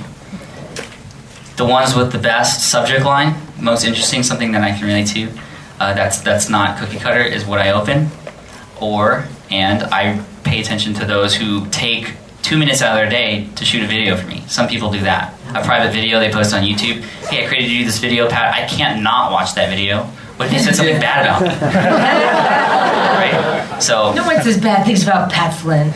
The 1.56 1.64
ones 1.64 1.94
with 1.94 2.12
the 2.12 2.18
best 2.18 2.70
subject 2.70 3.04
line, 3.04 3.34
most 3.60 3.84
interesting, 3.84 4.22
something 4.22 4.52
that 4.52 4.62
I 4.62 4.76
can 4.76 4.86
relate 4.86 5.06
to, 5.08 5.28
uh, 5.78 5.94
that's 5.94 6.20
that's 6.20 6.48
not 6.48 6.78
cookie 6.78 6.98
cutter, 6.98 7.20
is 7.20 7.44
what 7.44 7.58
I 7.58 7.72
open. 7.72 8.08
Or 8.80 9.26
and 9.50 9.82
I 9.84 10.24
pay 10.44 10.60
attention 10.60 10.94
to 10.94 11.04
those 11.04 11.34
who 11.34 11.66
take 11.68 12.14
two 12.42 12.56
minutes 12.58 12.82
out 12.82 12.92
of 12.92 12.96
their 12.96 13.10
day 13.10 13.48
to 13.56 13.64
shoot 13.64 13.82
a 13.82 13.86
video 13.86 14.16
for 14.16 14.26
me. 14.26 14.42
Some 14.48 14.66
people 14.66 14.90
do 14.90 15.00
that. 15.00 15.34
A 15.50 15.62
private 15.62 15.92
video 15.92 16.18
they 16.18 16.32
post 16.32 16.54
on 16.54 16.62
YouTube. 16.62 17.02
Hey, 17.28 17.44
I 17.44 17.48
created 17.48 17.70
you 17.70 17.84
this 17.84 17.98
video, 17.98 18.28
Pat. 18.28 18.54
I 18.54 18.66
can't 18.66 19.02
not 19.02 19.30
watch 19.30 19.54
that 19.54 19.68
video. 19.68 20.04
What 20.36 20.46
if 20.48 20.54
you 20.54 20.58
said 20.58 20.74
something 20.74 20.98
bad 20.98 21.26
about 21.26 21.42
me? 21.42 21.48
right. 23.22 23.82
So 23.82 24.12
no 24.14 24.24
one 24.24 24.42
says 24.42 24.60
bad 24.60 24.86
things 24.86 25.02
about 25.02 25.30
pat 25.30 25.54
flynn 25.54 25.88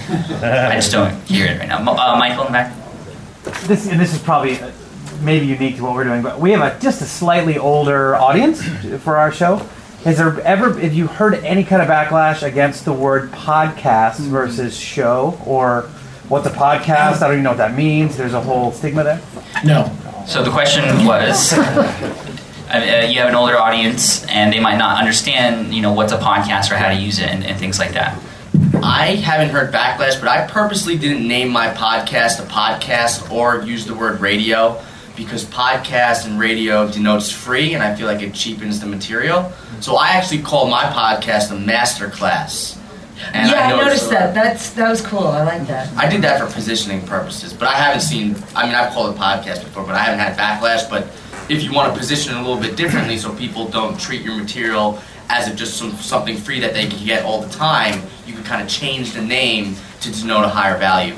I 0.42 0.74
just 0.74 0.92
don't 0.92 1.14
hear 1.22 1.46
it 1.46 1.58
right 1.58 1.68
now. 1.68 1.78
Uh, 1.78 2.16
Michael 2.18 2.46
in 2.46 2.52
the 2.52 2.52
back. 2.52 2.74
this 3.66 3.88
and 3.88 3.98
this 3.98 4.14
is 4.14 4.22
probably 4.22 4.58
uh, 4.58 4.70
maybe 5.20 5.46
unique 5.46 5.76
to 5.76 5.82
what 5.82 5.94
we're 5.94 6.04
doing, 6.04 6.22
but 6.22 6.40
we 6.40 6.52
have 6.52 6.60
a 6.60 6.78
just 6.80 7.02
a 7.02 7.06
slightly 7.06 7.58
older 7.58 8.14
audience 8.16 8.62
for 9.02 9.16
our 9.16 9.32
show. 9.32 9.56
Has 10.04 10.18
there 10.18 10.40
ever 10.42 10.78
have 10.78 10.94
you 10.94 11.06
heard 11.06 11.34
any 11.44 11.64
kind 11.64 11.82
of 11.82 11.88
backlash 11.88 12.42
against 12.42 12.84
the 12.84 12.92
word 12.92 13.30
podcast 13.32 14.18
versus 14.18 14.76
show 14.76 15.40
or 15.44 15.82
what's 16.28 16.46
a 16.46 16.50
podcast? 16.50 17.16
I 17.16 17.28
don't 17.28 17.32
even 17.32 17.44
know 17.44 17.50
what 17.50 17.58
that 17.58 17.74
means. 17.74 18.16
There's 18.16 18.34
a 18.34 18.40
whole 18.40 18.72
stigma 18.72 19.04
there. 19.04 19.22
No. 19.64 19.90
So 20.26 20.42
the 20.42 20.50
question 20.50 20.82
was, 21.06 21.52
uh, 21.54 22.22
uh, 22.68 23.06
you 23.08 23.20
have 23.20 23.28
an 23.28 23.34
older 23.34 23.56
audience, 23.56 24.24
and 24.26 24.52
they 24.52 24.60
might 24.60 24.76
not 24.76 24.98
understand, 24.98 25.72
you 25.72 25.82
know, 25.82 25.92
what's 25.92 26.12
a 26.12 26.18
podcast 26.18 26.70
or 26.70 26.76
how 26.76 26.88
to 26.88 26.96
use 26.96 27.18
it 27.20 27.28
and, 27.28 27.44
and 27.44 27.58
things 27.58 27.78
like 27.78 27.92
that. 27.92 28.20
I 28.82 29.16
haven't 29.16 29.50
heard 29.50 29.72
backlash, 29.72 30.18
but 30.20 30.28
I 30.28 30.46
purposely 30.46 30.96
didn't 30.98 31.26
name 31.26 31.48
my 31.48 31.68
podcast 31.68 32.40
a 32.40 32.46
podcast 32.46 33.30
or 33.30 33.62
use 33.62 33.86
the 33.86 33.94
word 33.94 34.20
radio 34.20 34.80
because 35.16 35.44
podcast 35.44 36.26
and 36.26 36.38
radio 36.38 36.90
denotes 36.90 37.30
free, 37.30 37.74
and 37.74 37.82
I 37.82 37.94
feel 37.94 38.06
like 38.06 38.22
it 38.22 38.34
cheapens 38.34 38.80
the 38.80 38.86
material. 38.86 39.52
So 39.80 39.96
I 39.96 40.08
actually 40.08 40.42
call 40.42 40.68
my 40.68 40.84
podcast 40.84 41.50
a 41.50 41.58
master 41.58 42.08
class. 42.08 42.78
And 43.32 43.50
yeah 43.50 43.60
i 43.60 43.70
noticed 43.70 43.86
noticed 43.86 44.10
that 44.10 44.34
that's 44.34 44.70
that 44.74 44.90
was 44.90 45.00
cool 45.00 45.26
i 45.26 45.42
like 45.42 45.66
that 45.68 45.90
I 45.96 46.06
did 46.06 46.20
that 46.20 46.38
for 46.38 46.52
positioning 46.52 47.00
purposes, 47.06 47.54
but 47.54 47.66
I 47.66 47.72
haven't 47.72 48.02
seen. 48.02 48.36
I 48.54 48.66
mean, 48.66 48.74
I've 48.74 48.92
called 48.92 49.14
it 49.14 49.18
podcast 49.18 49.64
before, 49.64 49.84
but 49.84 49.94
I 49.94 50.00
haven't 50.00 50.20
had 50.20 50.36
backlash. 50.36 50.88
But 50.90 51.04
if 51.48 51.62
you 51.62 51.72
want 51.72 51.92
to 51.92 51.98
position 51.98 52.34
it 52.34 52.38
a 52.38 52.42
little 52.42 52.60
bit 52.60 52.76
differently, 52.76 53.16
so 53.16 53.34
people 53.34 53.68
don't 53.68 53.98
treat 53.98 54.20
your 54.20 54.36
material 54.36 55.00
as 55.28 55.48
if 55.48 55.56
just 55.56 55.76
some, 55.78 55.92
something 55.92 56.36
free 56.36 56.60
that 56.60 56.74
they 56.74 56.86
can 56.86 57.04
get 57.04 57.24
all 57.24 57.40
the 57.40 57.48
time, 57.48 58.02
you 58.26 58.34
can 58.34 58.44
kind 58.44 58.62
of 58.62 58.68
change 58.68 59.12
the 59.12 59.22
name 59.22 59.74
to 60.00 60.12
denote 60.12 60.44
a 60.44 60.48
higher 60.48 60.78
value. 60.78 61.16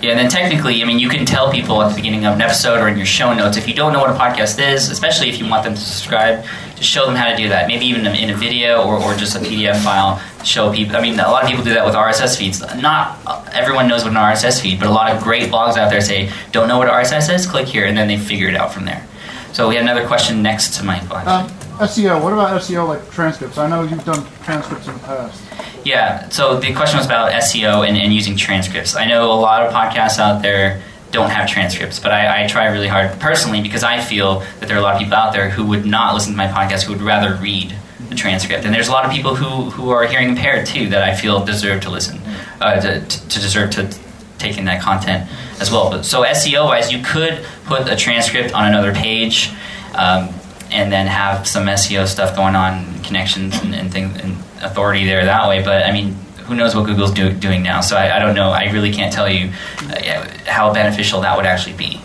Yeah, 0.00 0.10
and 0.10 0.18
then 0.20 0.30
technically, 0.30 0.80
I 0.80 0.86
mean, 0.86 1.00
you 1.00 1.08
can 1.08 1.26
tell 1.26 1.50
people 1.50 1.82
at 1.82 1.88
the 1.88 1.96
beginning 1.96 2.24
of 2.24 2.34
an 2.34 2.40
episode 2.40 2.80
or 2.80 2.86
in 2.86 2.96
your 2.96 3.06
show 3.06 3.34
notes 3.34 3.56
if 3.56 3.66
you 3.66 3.74
don't 3.74 3.92
know 3.92 3.98
what 3.98 4.10
a 4.10 4.12
podcast 4.12 4.64
is, 4.64 4.90
especially 4.90 5.28
if 5.28 5.40
you 5.40 5.48
want 5.48 5.64
them 5.64 5.74
to 5.74 5.80
subscribe, 5.80 6.44
to 6.76 6.84
show 6.84 7.04
them 7.04 7.16
how 7.16 7.28
to 7.28 7.36
do 7.36 7.48
that. 7.48 7.66
Maybe 7.66 7.86
even 7.86 8.06
in 8.06 8.30
a 8.30 8.36
video 8.36 8.84
or, 8.84 9.02
or 9.02 9.16
just 9.16 9.34
a 9.34 9.40
PDF 9.40 9.82
file 9.82 10.22
show 10.44 10.72
people. 10.72 10.94
I 10.94 11.00
mean, 11.02 11.14
a 11.18 11.28
lot 11.28 11.42
of 11.42 11.48
people 11.48 11.64
do 11.64 11.74
that 11.74 11.84
with 11.84 11.96
RSS 11.96 12.38
feeds. 12.38 12.60
Not 12.76 13.18
uh, 13.26 13.44
everyone 13.52 13.88
knows 13.88 14.04
what 14.04 14.12
an 14.12 14.18
RSS 14.18 14.60
feed, 14.62 14.78
but 14.78 14.86
a 14.88 14.92
lot 14.92 15.10
of 15.10 15.20
great 15.20 15.50
blogs 15.50 15.76
out 15.76 15.90
there 15.90 16.00
say, 16.00 16.30
don't 16.52 16.68
know 16.68 16.78
what 16.78 16.88
RSS 16.88 17.34
is? 17.34 17.44
Click 17.44 17.66
here, 17.66 17.84
and 17.86 17.96
then 17.96 18.06
they 18.06 18.16
figure 18.18 18.48
it 18.48 18.54
out 18.54 18.72
from 18.72 18.84
there. 18.84 19.04
So 19.52 19.68
we 19.68 19.74
had 19.74 19.82
another 19.82 20.06
question 20.06 20.42
next 20.42 20.76
to 20.76 20.84
Michael. 20.84 21.16
Um, 21.16 21.48
SEO. 21.78 22.22
What 22.22 22.32
about 22.32 22.60
SEO 22.60 22.86
like 22.86 23.10
transcripts? 23.10 23.58
I 23.58 23.68
know 23.68 23.82
you've 23.82 24.04
done 24.04 24.24
transcripts 24.44 24.86
in 24.86 24.94
the 24.94 25.00
past. 25.00 25.42
Yeah, 25.88 26.28
so 26.28 26.60
the 26.60 26.74
question 26.74 26.98
was 26.98 27.06
about 27.06 27.32
SEO 27.32 27.88
and, 27.88 27.96
and 27.96 28.12
using 28.12 28.36
transcripts. 28.36 28.94
I 28.94 29.06
know 29.06 29.32
a 29.32 29.40
lot 29.40 29.64
of 29.64 29.72
podcasts 29.72 30.18
out 30.18 30.42
there 30.42 30.82
don't 31.12 31.30
have 31.30 31.48
transcripts, 31.48 31.98
but 31.98 32.12
I, 32.12 32.44
I 32.44 32.46
try 32.46 32.66
really 32.66 32.88
hard 32.88 33.18
personally 33.20 33.62
because 33.62 33.82
I 33.82 34.02
feel 34.02 34.40
that 34.60 34.68
there 34.68 34.76
are 34.76 34.80
a 34.80 34.82
lot 34.82 34.96
of 34.96 35.00
people 35.00 35.14
out 35.14 35.32
there 35.32 35.48
who 35.48 35.64
would 35.68 35.86
not 35.86 36.12
listen 36.12 36.32
to 36.32 36.36
my 36.36 36.46
podcast 36.46 36.84
who 36.84 36.92
would 36.92 37.00
rather 37.00 37.36
read 37.36 37.74
the 38.10 38.14
transcript. 38.14 38.66
And 38.66 38.74
there's 38.74 38.88
a 38.88 38.92
lot 38.92 39.06
of 39.06 39.12
people 39.12 39.34
who, 39.34 39.70
who 39.70 39.88
are 39.88 40.06
hearing 40.06 40.28
impaired 40.28 40.66
too 40.66 40.90
that 40.90 41.02
I 41.02 41.14
feel 41.14 41.42
deserve 41.42 41.80
to 41.84 41.90
listen, 41.90 42.18
uh, 42.60 42.78
to, 42.82 43.00
to 43.00 43.40
deserve 43.40 43.70
to 43.70 43.90
take 44.36 44.58
in 44.58 44.66
that 44.66 44.82
content 44.82 45.26
as 45.58 45.70
well. 45.70 45.88
But, 45.88 46.04
so 46.04 46.22
SEO 46.22 46.66
wise, 46.66 46.92
you 46.92 47.02
could 47.02 47.42
put 47.64 47.90
a 47.90 47.96
transcript 47.96 48.52
on 48.52 48.68
another 48.68 48.92
page. 48.92 49.50
Um, 49.94 50.34
and 50.70 50.92
then 50.92 51.06
have 51.06 51.48
some 51.48 51.64
SEO 51.64 52.06
stuff 52.06 52.36
going 52.36 52.54
on, 52.54 53.02
connections 53.02 53.58
and, 53.62 53.74
and 53.74 53.90
things, 53.90 54.20
and 54.20 54.36
authority 54.62 55.04
there 55.04 55.24
that 55.24 55.48
way. 55.48 55.62
But 55.62 55.84
I 55.86 55.92
mean, 55.92 56.14
who 56.46 56.54
knows 56.54 56.74
what 56.74 56.86
Google's 56.86 57.12
do, 57.12 57.32
doing 57.32 57.62
now? 57.62 57.80
So 57.80 57.96
I, 57.96 58.16
I 58.16 58.18
don't 58.18 58.34
know. 58.34 58.50
I 58.50 58.70
really 58.72 58.92
can't 58.92 59.12
tell 59.12 59.28
you 59.28 59.50
uh, 59.90 60.26
how 60.46 60.72
beneficial 60.72 61.20
that 61.22 61.36
would 61.36 61.46
actually 61.46 61.76
be. 61.76 62.00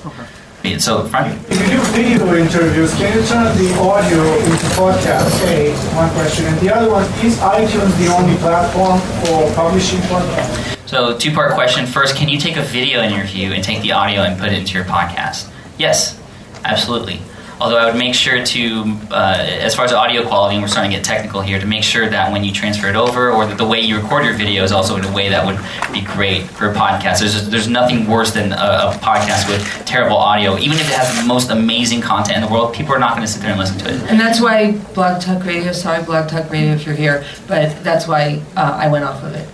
Be- 0.62 0.80
So 0.80 1.06
front. 1.08 1.34
If 1.50 1.60
you 1.62 1.78
do 1.78 1.84
video 1.92 2.36
interviews, 2.36 2.94
can 2.96 3.18
you 3.18 3.24
turn 3.26 3.56
the 3.58 3.74
audio 3.80 4.22
into 4.44 4.66
podcast? 4.80 5.32
A, 5.48 5.72
one 5.96 6.10
question. 6.12 6.46
And 6.46 6.58
the 6.60 6.74
other 6.74 6.90
one, 6.92 7.04
is 7.24 7.38
iTunes 7.40 7.98
the 7.98 8.14
only 8.14 8.36
platform 8.38 9.00
for 9.26 9.54
publishing 9.56 10.00
podcasts? 10.12 10.88
So 10.88 11.18
two 11.18 11.34
part 11.34 11.54
question. 11.54 11.86
First, 11.86 12.16
can 12.16 12.30
you 12.30 12.38
take 12.38 12.56
a 12.58 12.62
video 12.62 13.02
interview 13.02 13.52
and 13.52 13.64
take 13.64 13.82
the 13.82 13.92
audio 13.94 14.22
and 14.24 14.40
put 14.40 14.52
it 14.52 14.60
into 14.60 14.74
your 14.74 14.86
podcast? 14.86 15.50
Yes, 15.78 16.20
absolutely. 16.64 17.20
Although 17.64 17.78
I 17.78 17.86
would 17.86 17.96
make 17.96 18.14
sure 18.14 18.44
to, 18.44 18.98
uh, 19.10 19.38
as 19.40 19.74
far 19.74 19.86
as 19.86 19.94
audio 19.94 20.28
quality, 20.28 20.56
and 20.56 20.62
we're 20.62 20.68
starting 20.68 20.92
to 20.92 20.98
get 20.98 21.06
technical 21.06 21.40
here, 21.40 21.62
to 21.62 21.66
make 21.66 21.82
sure 21.82 22.10
that 22.10 22.30
when 22.30 22.44
you 22.44 22.52
transfer 22.52 22.90
it 22.90 22.98
over, 22.98 23.32
or 23.32 23.46
that 23.46 23.58
the 23.58 23.66
way 23.66 23.80
you 23.80 23.96
record 23.96 24.26
your 24.26 24.34
video 24.34 24.66
is 24.66 24.74
also 24.74 24.98
in 24.98 25.06
a 25.06 25.14
way 25.14 25.30
that 25.30 25.46
would 25.46 25.58
be 25.94 26.02
great 26.02 26.44
for 26.44 26.70
a 26.70 26.74
podcast. 26.74 27.22
There's 27.22 27.50
there's 27.50 27.70
nothing 27.70 28.06
worse 28.06 28.34
than 28.34 28.52
a, 28.52 28.56
a 28.56 29.00
podcast 29.02 29.48
with 29.48 29.64
terrible 29.86 30.18
audio, 30.18 30.58
even 30.58 30.74
if 30.74 30.90
it 30.90 30.96
has 30.96 31.18
the 31.18 31.26
most 31.26 31.52
amazing 31.52 32.02
content 32.02 32.36
in 32.36 32.44
the 32.44 32.52
world. 32.52 32.74
People 32.74 32.96
are 32.96 33.00
not 33.00 33.12
going 33.16 33.26
to 33.26 33.32
sit 33.32 33.42
there 33.42 33.52
and 33.52 33.60
listen 33.62 33.78
to 33.78 33.94
it. 33.94 34.12
And 34.12 34.20
that's 34.20 34.42
why 34.42 34.74
Blog 34.94 35.22
Talk 35.22 35.46
Radio, 35.46 35.72
sorry, 35.72 36.04
Blog 36.04 36.28
Talk 36.28 36.52
Radio 36.52 36.74
if 36.74 36.86
you're 36.86 36.96
here, 36.96 37.24
but 37.48 37.82
that's 37.82 38.10
why 38.10 38.42
uh, 38.58 38.78
I 38.78 38.90
went 38.90 39.06
off 39.06 39.24
of 39.24 39.36
it. 39.36 39.48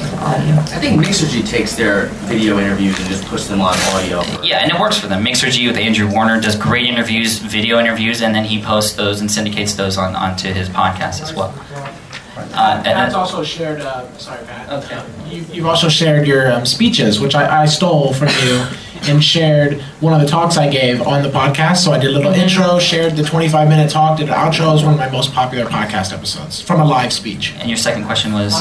Audio. 0.00 0.54
I 0.56 0.78
think 0.80 1.00
Mixergy 1.04 1.46
takes 1.46 1.74
their 1.76 2.06
video 2.28 2.58
interviews 2.58 2.98
and 2.98 3.08
just 3.08 3.24
puts 3.26 3.46
them 3.48 3.60
on 3.60 3.74
audio. 3.94 4.22
Yeah, 4.42 4.58
and 4.58 4.70
it 4.72 4.78
works 4.80 4.98
for 4.98 5.06
them. 5.06 5.24
Mixergy 5.24 5.66
with 5.66 5.76
Andrew 5.76 6.10
Warner 6.10 6.40
does 6.40 6.56
great 6.56 6.86
interviews, 6.86 7.38
video 7.38 7.78
interviews, 7.78 8.22
and 8.22 8.34
then 8.34 8.44
he 8.44 8.62
posts 8.62 8.94
those 8.96 9.20
and 9.20 9.30
syndicates 9.30 9.74
those 9.74 9.98
on 9.98 10.14
onto 10.16 10.52
his 10.52 10.68
podcast 10.68 11.22
as 11.22 11.34
well. 11.34 11.54
Uh, 12.36 12.74
and- 12.76 12.84
Pat's 12.84 13.14
also 13.14 13.42
shared. 13.44 13.80
Uh, 13.80 14.10
sorry, 14.18 14.44
Pat. 14.46 14.84
Okay. 14.84 15.02
You, 15.28 15.44
you've 15.52 15.66
also 15.66 15.88
shared 15.88 16.26
your 16.26 16.50
um, 16.52 16.64
speeches, 16.64 17.20
which 17.20 17.34
I, 17.34 17.62
I 17.62 17.66
stole 17.66 18.12
from 18.14 18.28
you 18.42 18.66
and 19.08 19.22
shared 19.24 19.80
one 20.00 20.12
of 20.12 20.20
the 20.20 20.26
talks 20.26 20.56
I 20.56 20.68
gave 20.68 21.00
on 21.02 21.22
the 21.22 21.28
podcast. 21.30 21.78
So 21.78 21.92
I 21.92 21.98
did 21.98 22.10
a 22.10 22.12
little 22.12 22.32
intro, 22.32 22.78
shared 22.78 23.16
the 23.16 23.22
25 23.22 23.68
minute 23.68 23.90
talk, 23.90 24.18
did 24.18 24.28
an 24.28 24.34
outro. 24.34 24.68
It 24.70 24.72
was 24.72 24.84
one 24.84 24.92
of 24.94 24.98
my 24.98 25.08
most 25.10 25.32
popular 25.32 25.64
podcast 25.66 26.12
episodes 26.12 26.60
from 26.60 26.80
a 26.80 26.84
live 26.84 27.12
speech. 27.12 27.54
And 27.58 27.68
your 27.68 27.76
second 27.78 28.04
question 28.04 28.32
was, 28.32 28.52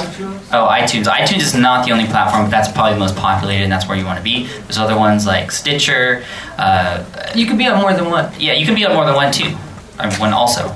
oh, 0.53 0.67
iTunes. 0.71 1.05
iTunes 1.05 1.41
is 1.41 1.55
not 1.55 1.85
the 1.85 1.91
only 1.91 2.05
platform, 2.05 2.43
but 2.45 2.51
that's 2.51 2.71
probably 2.71 2.93
the 2.93 2.99
most 2.99 3.15
populated, 3.15 3.63
and 3.63 3.71
that's 3.71 3.87
where 3.87 3.97
you 3.97 4.05
want 4.05 4.17
to 4.17 4.23
be. 4.23 4.45
There's 4.47 4.77
other 4.77 4.97
ones 4.97 5.25
like 5.25 5.51
Stitcher. 5.51 6.23
Uh, 6.57 7.03
You 7.35 7.45
could 7.45 7.57
be 7.57 7.67
on 7.67 7.79
more 7.81 7.93
than 7.93 8.09
one. 8.09 8.31
yeah, 8.39 8.53
you 8.53 8.65
can 8.65 8.75
be 8.75 8.85
on 8.85 8.93
more 8.95 9.05
than 9.05 9.15
one 9.15 9.31
too. 9.31 9.55
Or 9.99 10.09
one 10.13 10.31
also. 10.33 10.67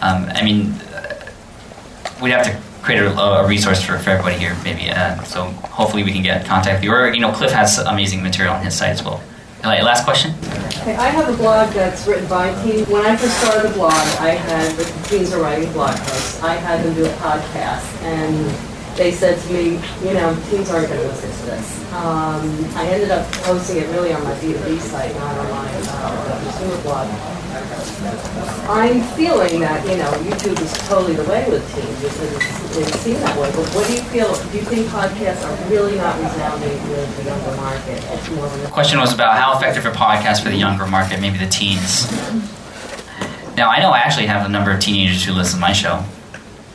Um, 0.00 0.26
I 0.32 0.44
mean, 0.44 0.70
uh, 0.94 1.14
we'd 2.22 2.30
have 2.30 2.44
to 2.46 2.67
create 2.82 3.00
a, 3.00 3.10
a 3.18 3.46
resource 3.46 3.82
for, 3.82 3.98
for 3.98 4.10
everybody 4.10 4.36
here, 4.36 4.56
maybe. 4.64 4.90
Uh, 4.90 5.22
so 5.24 5.44
hopefully 5.44 6.02
we 6.04 6.12
can 6.12 6.22
get 6.22 6.46
contact 6.46 6.76
with 6.76 6.84
you. 6.84 6.92
Or 6.92 7.12
you 7.12 7.20
know, 7.20 7.32
Cliff 7.32 7.52
has 7.52 7.78
amazing 7.78 8.22
material 8.22 8.54
on 8.54 8.64
his 8.64 8.74
site 8.74 8.90
as 8.90 9.02
well. 9.02 9.22
Like, 9.64 9.82
last 9.82 10.04
question. 10.04 10.34
Okay, 10.80 10.94
I 10.94 11.08
have 11.08 11.28
a 11.28 11.36
blog 11.36 11.72
that's 11.72 12.06
written 12.06 12.28
by 12.28 12.54
teens. 12.62 12.88
When 12.88 13.04
I 13.04 13.16
first 13.16 13.36
started 13.40 13.68
the 13.68 13.74
blog, 13.74 13.92
I 13.92 14.30
had 14.30 14.76
the 14.76 14.84
teens 15.08 15.32
are 15.32 15.42
writing 15.42 15.72
blog 15.72 15.96
posts. 15.96 16.40
I 16.42 16.54
had 16.54 16.84
them 16.84 16.94
do 16.94 17.04
a 17.04 17.08
podcast, 17.14 17.84
and 18.02 18.77
they 18.98 19.12
said 19.12 19.40
to 19.40 19.52
me, 19.52 19.78
you 20.02 20.12
know, 20.12 20.36
teens 20.50 20.68
aren't 20.70 20.88
going 20.88 21.00
to 21.00 21.06
listen 21.06 21.30
to 21.30 21.46
this. 21.46 21.92
Um, 21.92 22.42
I 22.74 22.88
ended 22.90 23.12
up 23.12 23.30
posting 23.46 23.78
it 23.78 23.88
really 23.90 24.12
on 24.12 24.22
my 24.24 24.34
B2B 24.34 24.80
site, 24.80 25.14
not 25.14 25.38
on 25.38 25.50
my 25.50 25.70
uh, 25.86 26.42
consumer 26.42 26.82
blog. 26.82 27.08
I'm 28.68 29.00
feeling 29.16 29.60
that, 29.60 29.86
you 29.88 29.96
know, 29.96 30.10
YouTube 30.26 30.60
is 30.60 30.72
totally 30.88 31.14
the 31.14 31.24
way 31.24 31.48
with 31.48 31.62
teens 31.74 32.04
it's, 32.04 32.76
it's 32.76 32.98
seen 33.00 33.14
that 33.14 33.38
way. 33.38 33.50
But 33.54 33.66
what 33.74 33.86
do 33.86 33.94
you 33.94 34.02
feel? 34.02 34.34
Do 34.34 34.58
you 34.58 34.64
think 34.64 34.88
podcasts 34.88 35.46
are 35.46 35.70
really 35.70 35.96
not 35.96 36.18
resounding 36.18 36.76
with 36.90 37.16
the 37.16 37.24
younger 37.24 37.56
market? 37.56 38.02
It's 38.04 38.30
more 38.30 38.48
The 38.48 38.68
question 38.68 38.98
was 38.98 39.14
about 39.14 39.38
how 39.38 39.56
effective 39.56 39.86
are 39.86 39.92
podcasts 39.92 40.42
for 40.42 40.50
the 40.50 40.56
younger 40.56 40.86
market, 40.86 41.20
maybe 41.20 41.38
the 41.38 41.48
teens. 41.48 42.10
Now, 43.56 43.70
I 43.70 43.80
know 43.80 43.90
I 43.90 43.98
actually 43.98 44.26
have 44.26 44.44
a 44.44 44.48
number 44.48 44.72
of 44.72 44.80
teenagers 44.80 45.24
who 45.24 45.32
listen 45.32 45.58
to 45.58 45.60
my 45.60 45.72
show. 45.72 46.04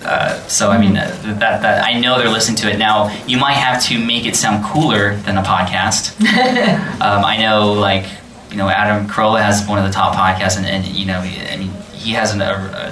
Uh, 0.05 0.39
so 0.47 0.69
I 0.71 0.77
mean 0.77 0.97
uh, 0.97 1.07
that, 1.39 1.61
that 1.61 1.83
I 1.83 1.99
know 1.99 2.17
they're 2.17 2.29
listening 2.29 2.57
to 2.57 2.69
it 2.71 2.77
now. 2.77 3.09
You 3.25 3.37
might 3.37 3.53
have 3.53 3.81
to 3.85 3.97
make 4.03 4.25
it 4.25 4.35
sound 4.35 4.63
cooler 4.65 5.15
than 5.17 5.37
a 5.37 5.43
podcast. 5.43 6.19
um, 7.01 7.23
I 7.25 7.37
know, 7.37 7.73
like 7.73 8.05
you 8.51 8.57
know, 8.57 8.69
Adam 8.69 9.07
Carolla 9.07 9.41
has 9.41 9.67
one 9.67 9.79
of 9.79 9.85
the 9.85 9.91
top 9.91 10.13
podcasts, 10.15 10.57
and, 10.57 10.65
and 10.65 10.85
you 10.85 11.05
know, 11.07 11.19
I 11.19 11.57
mean, 11.57 11.71
he 11.93 12.11
has 12.11 12.33
an, 12.33 12.41
a, 12.41 12.45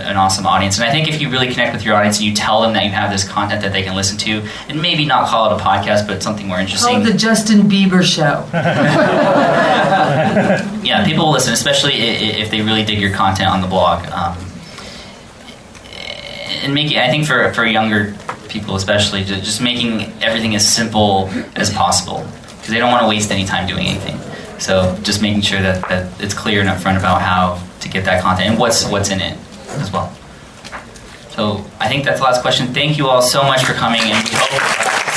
an 0.08 0.16
awesome 0.16 0.48
audience. 0.48 0.78
And 0.80 0.86
I 0.90 0.92
think 0.92 1.08
if 1.08 1.22
you 1.22 1.30
really 1.30 1.50
connect 1.52 1.74
with 1.74 1.84
your 1.86 1.94
audience 1.96 2.18
and 2.18 2.26
you 2.26 2.34
tell 2.34 2.62
them 2.62 2.74
that 2.74 2.84
you 2.86 2.90
have 2.92 3.12
this 3.12 3.28
content 3.28 3.62
that 3.62 3.72
they 3.74 3.84
can 3.84 3.94
listen 3.96 4.18
to, 4.20 4.48
and 4.70 4.82
maybe 4.82 5.06
not 5.06 5.28
call 5.28 5.52
it 5.54 5.62
a 5.62 5.64
podcast, 5.64 6.08
but 6.08 6.24
something 6.24 6.48
more 6.48 6.60
interesting. 6.60 6.94
Called 6.94 7.06
the 7.06 7.14
Justin 7.14 7.64
Bieber 7.70 8.02
Show. 8.02 8.48
yeah, 10.84 11.04
people 11.06 11.26
will 11.26 11.34
listen, 11.34 11.54
especially 11.54 11.94
i- 11.94 12.06
i- 12.06 12.40
if 12.42 12.50
they 12.52 12.62
really 12.62 12.84
dig 12.84 13.00
your 13.00 13.14
content 13.14 13.50
on 13.50 13.62
the 13.62 13.68
blog. 13.68 14.06
Um, 14.08 14.38
and 16.64 16.74
make 16.74 16.92
it, 16.92 16.98
I 16.98 17.10
think 17.10 17.26
for 17.26 17.54
for 17.54 17.66
younger 17.66 18.16
people, 18.50 18.76
especially, 18.76 19.24
just 19.24 19.62
making 19.62 20.02
everything 20.22 20.56
as 20.56 20.68
simple 20.68 21.30
as 21.56 21.74
possible 21.74 22.26
because 22.58 22.70
they 22.70 22.80
don't 22.80 22.92
want 22.92 23.04
to 23.04 23.08
waste 23.08 23.32
any 23.32 23.46
time 23.46 23.68
doing 23.68 23.88
anything. 23.88 24.20
So 24.60 24.96
just 25.02 25.22
making 25.22 25.42
sure 25.42 25.62
that, 25.62 25.82
that 25.90 26.22
it's 26.22 26.34
clear 26.34 26.62
and 26.62 26.70
upfront 26.70 27.00
about 27.00 27.22
how 27.22 27.62
to 27.80 27.90
get 27.90 28.06
that 28.06 28.22
content 28.22 28.52
and 28.52 28.60
what's 28.60 28.88
what's 28.88 29.10
in 29.10 29.20
it 29.20 29.38
as 29.80 29.92
well. 29.92 30.14
So 31.32 31.66
I 31.80 31.88
think 31.88 32.04
that's 32.06 32.20
the 32.20 32.26
last 32.26 32.42
question. 32.42 32.74
Thank 32.74 32.98
you 32.98 33.08
all 33.08 33.22
so 33.22 33.42
much 33.44 33.64
for 33.64 33.74
coming, 33.74 34.02
and 34.02 35.11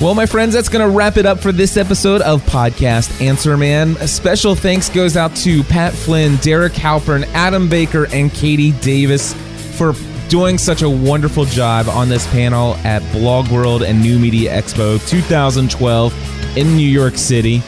Well, 0.00 0.14
my 0.14 0.26
friends, 0.26 0.54
that's 0.54 0.68
going 0.68 0.88
to 0.88 0.96
wrap 0.96 1.16
it 1.16 1.26
up 1.26 1.40
for 1.40 1.50
this 1.50 1.76
episode 1.76 2.20
of 2.20 2.40
Podcast 2.42 3.20
Answer 3.20 3.56
Man. 3.56 3.96
A 3.96 4.06
special 4.06 4.54
thanks 4.54 4.88
goes 4.88 5.16
out 5.16 5.34
to 5.36 5.64
Pat 5.64 5.92
Flynn, 5.92 6.36
Derek 6.36 6.74
Halpern, 6.74 7.24
Adam 7.34 7.68
Baker, 7.68 8.06
and 8.12 8.32
Katie 8.32 8.70
Davis 8.70 9.34
for 9.76 9.94
doing 10.28 10.56
such 10.56 10.82
a 10.82 10.88
wonderful 10.88 11.46
job 11.46 11.88
on 11.88 12.08
this 12.08 12.28
panel 12.28 12.74
at 12.84 13.02
Blog 13.10 13.48
World 13.48 13.82
and 13.82 14.00
New 14.00 14.20
Media 14.20 14.56
Expo 14.56 15.04
2012 15.08 16.56
in 16.56 16.76
New 16.76 16.88
York 16.88 17.16
City. 17.16 17.58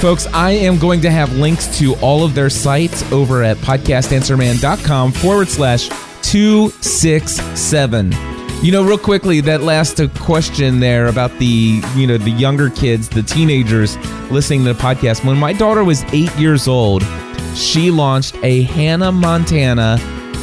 Folks, 0.00 0.26
I 0.26 0.50
am 0.50 0.80
going 0.80 1.00
to 1.02 1.10
have 1.10 1.36
links 1.36 1.78
to 1.78 1.94
all 2.00 2.24
of 2.24 2.34
their 2.34 2.50
sites 2.50 3.08
over 3.12 3.44
at 3.44 3.58
podcastanswerman.com 3.58 5.12
forward 5.12 5.48
slash 5.48 5.88
267. 6.22 8.35
You 8.62 8.72
know, 8.72 8.82
real 8.82 8.98
quickly, 8.98 9.40
that 9.42 9.60
last 9.62 10.00
question 10.18 10.80
there 10.80 11.06
about 11.06 11.30
the 11.38 11.80
you 11.94 12.06
know 12.06 12.16
the 12.16 12.30
younger 12.30 12.68
kids, 12.68 13.08
the 13.08 13.22
teenagers 13.22 13.96
listening 14.30 14.64
to 14.64 14.72
the 14.72 14.80
podcast. 14.80 15.24
When 15.24 15.36
my 15.36 15.52
daughter 15.52 15.84
was 15.84 16.02
eight 16.12 16.34
years 16.36 16.66
old, 16.66 17.04
she 17.54 17.90
launched 17.92 18.36
a 18.42 18.62
Hannah 18.62 19.12
Montana 19.12 19.98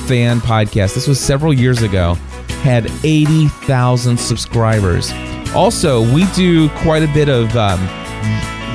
fan 0.08 0.40
podcast. 0.40 0.94
This 0.94 1.08
was 1.08 1.20
several 1.20 1.54
years 1.54 1.82
ago. 1.82 2.14
Had 2.62 2.90
eighty 3.04 3.48
thousand 3.48 4.18
subscribers. 4.18 5.12
Also, 5.54 6.02
we 6.14 6.26
do 6.34 6.70
quite 6.70 7.04
a 7.04 7.14
bit 7.14 7.28
of 7.28 7.56
um, 7.58 7.80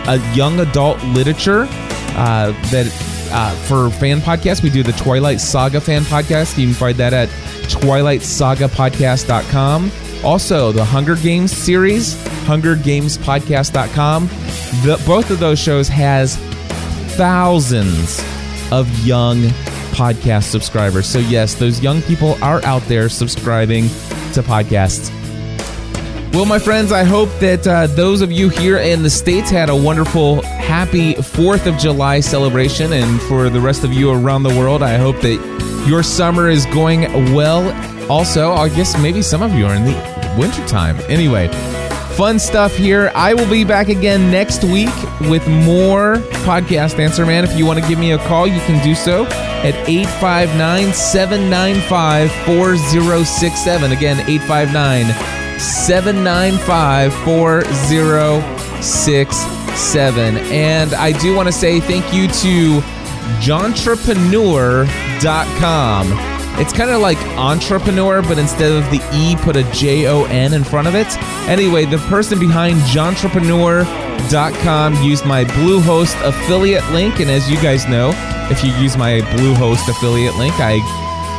a 0.09 0.20
young 0.34 0.61
adult 0.61 1.03
literature 1.05 1.66
uh, 2.16 2.53
that 2.70 2.86
uh, 3.31 3.55
for 3.66 3.91
fan 3.91 4.20
podcasts. 4.20 4.62
We 4.62 4.70
do 4.70 4.83
the 4.83 4.93
Twilight 4.93 5.41
Saga 5.41 5.81
fan 5.81 6.03
podcast. 6.03 6.59
You 6.59 6.66
can 6.66 6.74
find 6.74 6.97
that 6.97 7.12
at 7.12 7.29
twilightsagapodcast.com. 7.68 9.91
Also, 10.24 10.72
the 10.72 10.85
Hunger 10.85 11.14
Games 11.16 11.53
series, 11.53 12.14
hungergamespodcast.com. 12.45 14.26
The, 14.26 15.03
both 15.07 15.31
of 15.31 15.39
those 15.39 15.59
shows 15.59 15.89
has 15.89 16.37
thousands 17.16 18.20
of 18.72 18.89
young 19.07 19.37
podcast 19.93 20.45
subscribers. 20.45 21.07
So 21.07 21.18
yes, 21.18 21.55
those 21.55 21.83
young 21.83 22.03
people 22.03 22.37
are 22.43 22.64
out 22.64 22.83
there 22.83 23.09
subscribing 23.09 23.85
to 24.35 24.43
podcasts. 24.43 25.14
Well, 26.33 26.45
my 26.45 26.59
friends, 26.59 26.93
I 26.93 27.05
hope 27.05 27.31
that 27.41 27.66
uh, 27.66 27.87
those 27.89 28.20
of 28.20 28.31
you 28.31 28.49
here 28.49 28.79
in 28.79 29.03
the 29.03 29.11
States 29.11 29.51
had 29.51 29.70
a 29.70 29.76
wonderful, 29.76 30.41
happy 30.79 31.14
4th 31.14 31.66
of 31.66 31.76
July 31.76 32.20
celebration. 32.20 32.93
And 32.93 33.20
for 33.22 33.51
the 33.51 33.61
rest 33.61 33.83
of 33.83 33.93
you 33.93 34.12
around 34.12 34.45
the 34.45 34.51
world, 34.51 34.81
I 34.81 34.97
hope 34.97 35.20
that 35.22 35.85
your 35.89 36.05
summer 36.05 36.49
is 36.49 36.66
going 36.66 37.01
well. 37.35 37.68
Also, 38.09 38.53
I 38.53 38.68
guess 38.68 38.97
maybe 39.03 39.20
some 39.20 39.43
of 39.43 39.53
you 39.55 39.66
are 39.66 39.74
in 39.74 39.85
the 39.85 40.37
wintertime. 40.39 40.97
Anyway, 41.09 41.49
fun 42.16 42.39
stuff 42.39 42.76
here. 42.76 43.11
I 43.16 43.35
will 43.35 43.51
be 43.51 43.64
back 43.64 43.89
again 43.89 44.31
next 44.31 44.62
week 44.62 44.95
with 45.22 45.45
more 45.49 46.18
Podcast 46.47 47.01
Answer 47.01 47.26
Man. 47.26 47.43
If 47.43 47.59
you 47.59 47.66
want 47.66 47.81
to 47.81 47.89
give 47.89 47.99
me 47.99 48.12
a 48.12 48.18
call, 48.18 48.47
you 48.47 48.61
can 48.61 48.81
do 48.85 48.95
so 48.95 49.26
at 49.26 49.74
859 49.89 50.93
795 50.93 52.31
4067. 52.47 53.91
Again, 53.91 54.20
859 54.31 55.07
795 55.59 57.12
4067. 57.24 59.57
And 60.37 60.93
I 60.95 61.12
do 61.12 61.35
want 61.35 61.49
to 61.49 61.53
say 61.53 61.81
thank 61.81 62.12
you 62.12 62.29
to 62.29 62.83
Jontrepreneur.com. 63.41 66.12
It's 66.61 66.72
kind 66.72 66.91
of 66.91 67.01
like 67.01 67.18
entrepreneur, 67.39 68.20
but 68.20 68.37
instead 68.37 68.72
of 68.72 68.83
the 68.91 69.01
E, 69.14 69.37
put 69.37 69.55
a 69.55 69.62
J 69.72 70.09
O 70.09 70.24
N 70.24 70.55
in 70.55 70.64
front 70.64 70.89
of 70.89 70.97
it. 70.97 71.07
Anyway, 71.49 71.85
the 71.85 71.99
person 72.09 72.41
behind 72.41 72.81
Jontrepreneur.com 72.81 74.95
used 75.03 75.24
my 75.24 75.45
Bluehost 75.45 76.20
affiliate 76.26 76.85
link. 76.91 77.20
And 77.20 77.31
as 77.31 77.49
you 77.49 77.59
guys 77.59 77.87
know, 77.87 78.11
if 78.51 78.64
you 78.64 78.72
use 78.72 78.97
my 78.97 79.20
Bluehost 79.20 79.89
affiliate 79.89 80.35
link, 80.35 80.55
I 80.59 80.81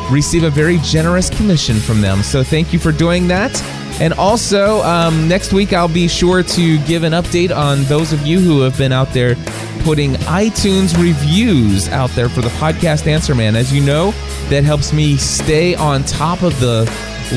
receive 0.10 0.44
a 0.44 0.50
very 0.50 0.78
generous 0.78 1.30
commission 1.30 1.80
from 1.80 2.00
them. 2.00 2.24
So 2.24 2.44
thank 2.44 2.72
you 2.72 2.80
for 2.80 2.94
doing 2.94 3.28
that. 3.28 3.52
And 4.00 4.14
also, 4.14 4.82
um, 4.84 5.28
next 5.28 5.52
week 5.52 5.74
I'll 5.74 5.88
be 5.88 6.08
sure 6.08 6.41
to 6.41 6.86
give 6.86 7.04
an 7.04 7.14
update 7.14 7.56
on 7.56 7.84
those 7.84 8.12
of 8.14 8.26
you 8.26 8.39
who 8.39 8.62
have 8.62 8.76
been 8.78 8.93
out 8.93 9.12
there 9.14 9.36
putting 9.84 10.14
iTunes 10.14 10.97
reviews 11.02 11.89
out 11.89 12.10
there 12.12 12.30
for 12.30 12.41
the 12.41 12.50
podcast 12.50 13.08
Answer 13.08 13.34
Man. 13.36 13.56
As 13.56 13.74
you 13.74 13.84
know, 13.84 14.12
that 14.50 14.64
helps 14.64 14.93
me 14.93 15.18
stay 15.18 15.74
on 15.76 16.04
top 16.04 16.43
of 16.43 16.60
the 16.60 16.84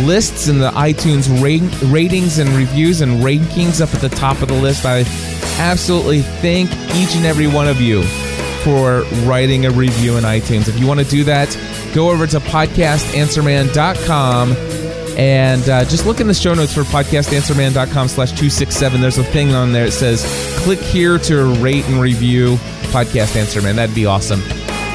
lists 0.07 0.49
and 0.49 0.61
the 0.61 0.71
iTunes 0.71 1.29
ra- 1.43 1.61
ratings 1.91 2.39
and 2.39 2.49
reviews 2.51 3.01
and 3.01 3.23
rankings 3.23 3.81
up 3.81 3.93
at 3.95 4.01
the 4.01 4.09
top 4.09 4.41
of 4.43 4.49
the 4.49 4.55
list. 4.55 4.85
I 4.87 5.01
absolutely 5.59 6.23
thank 6.23 6.71
each 6.95 7.17
and 7.17 7.27
every 7.27 7.49
one 7.49 7.69
of 7.69 7.81
you 7.81 8.03
for 8.65 9.03
writing 9.25 9.67
a 9.67 9.71
review 9.71 10.17
in 10.17 10.25
iTunes. 10.25 10.69
If 10.69 10.79
you 10.79 10.87
want 10.87 11.01
to 11.01 11.07
do 11.07 11.25
that, 11.25 11.57
go 11.95 12.11
over 12.11 12.27
to 12.29 12.39
podcastanswerman.com 12.39 14.72
and 15.17 15.69
uh, 15.69 15.85
just 15.85 16.07
look 16.07 16.21
in 16.21 16.27
the 16.27 16.35
show 16.35 16.55
notes 16.55 16.75
for 16.75 16.83
podcastanswerman.com 16.83 18.09
slash 18.09 18.31
267. 18.31 19.01
There's 19.01 19.19
a 19.19 19.25
thing 19.25 19.55
on 19.55 19.73
there 19.73 19.87
that 19.87 19.93
says 19.93 20.25
click 20.65 20.79
here 20.79 21.19
to 21.19 21.55
rate 21.55 21.85
and 21.87 22.01
review 22.01 22.57
Podcast 22.93 23.37
Answer 23.37 23.63
Man. 23.63 23.77
That'd 23.77 23.95
be 23.95 24.07
awesome. 24.07 24.41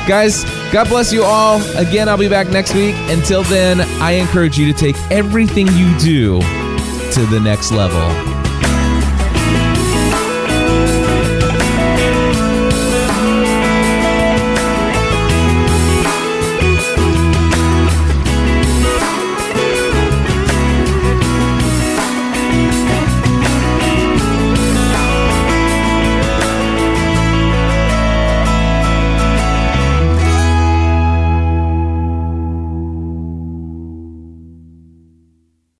Guys, 0.08 0.44
God 0.72 0.88
bless 0.88 1.12
you 1.12 1.24
all. 1.24 1.62
Again, 1.76 2.08
I'll 2.08 2.18
be 2.18 2.30
back 2.30 2.48
next 2.48 2.74
week. 2.74 2.96
Until 3.10 3.44
then, 3.44 3.82
I 4.02 4.12
encourage 4.12 4.58
you 4.58 4.72
to 4.72 4.80
take 4.80 4.96
everything 5.12 5.68
you 5.68 5.98
do 5.98 6.40
to 6.40 7.26
the 7.26 7.40
next 7.44 7.72
level. 7.72 8.37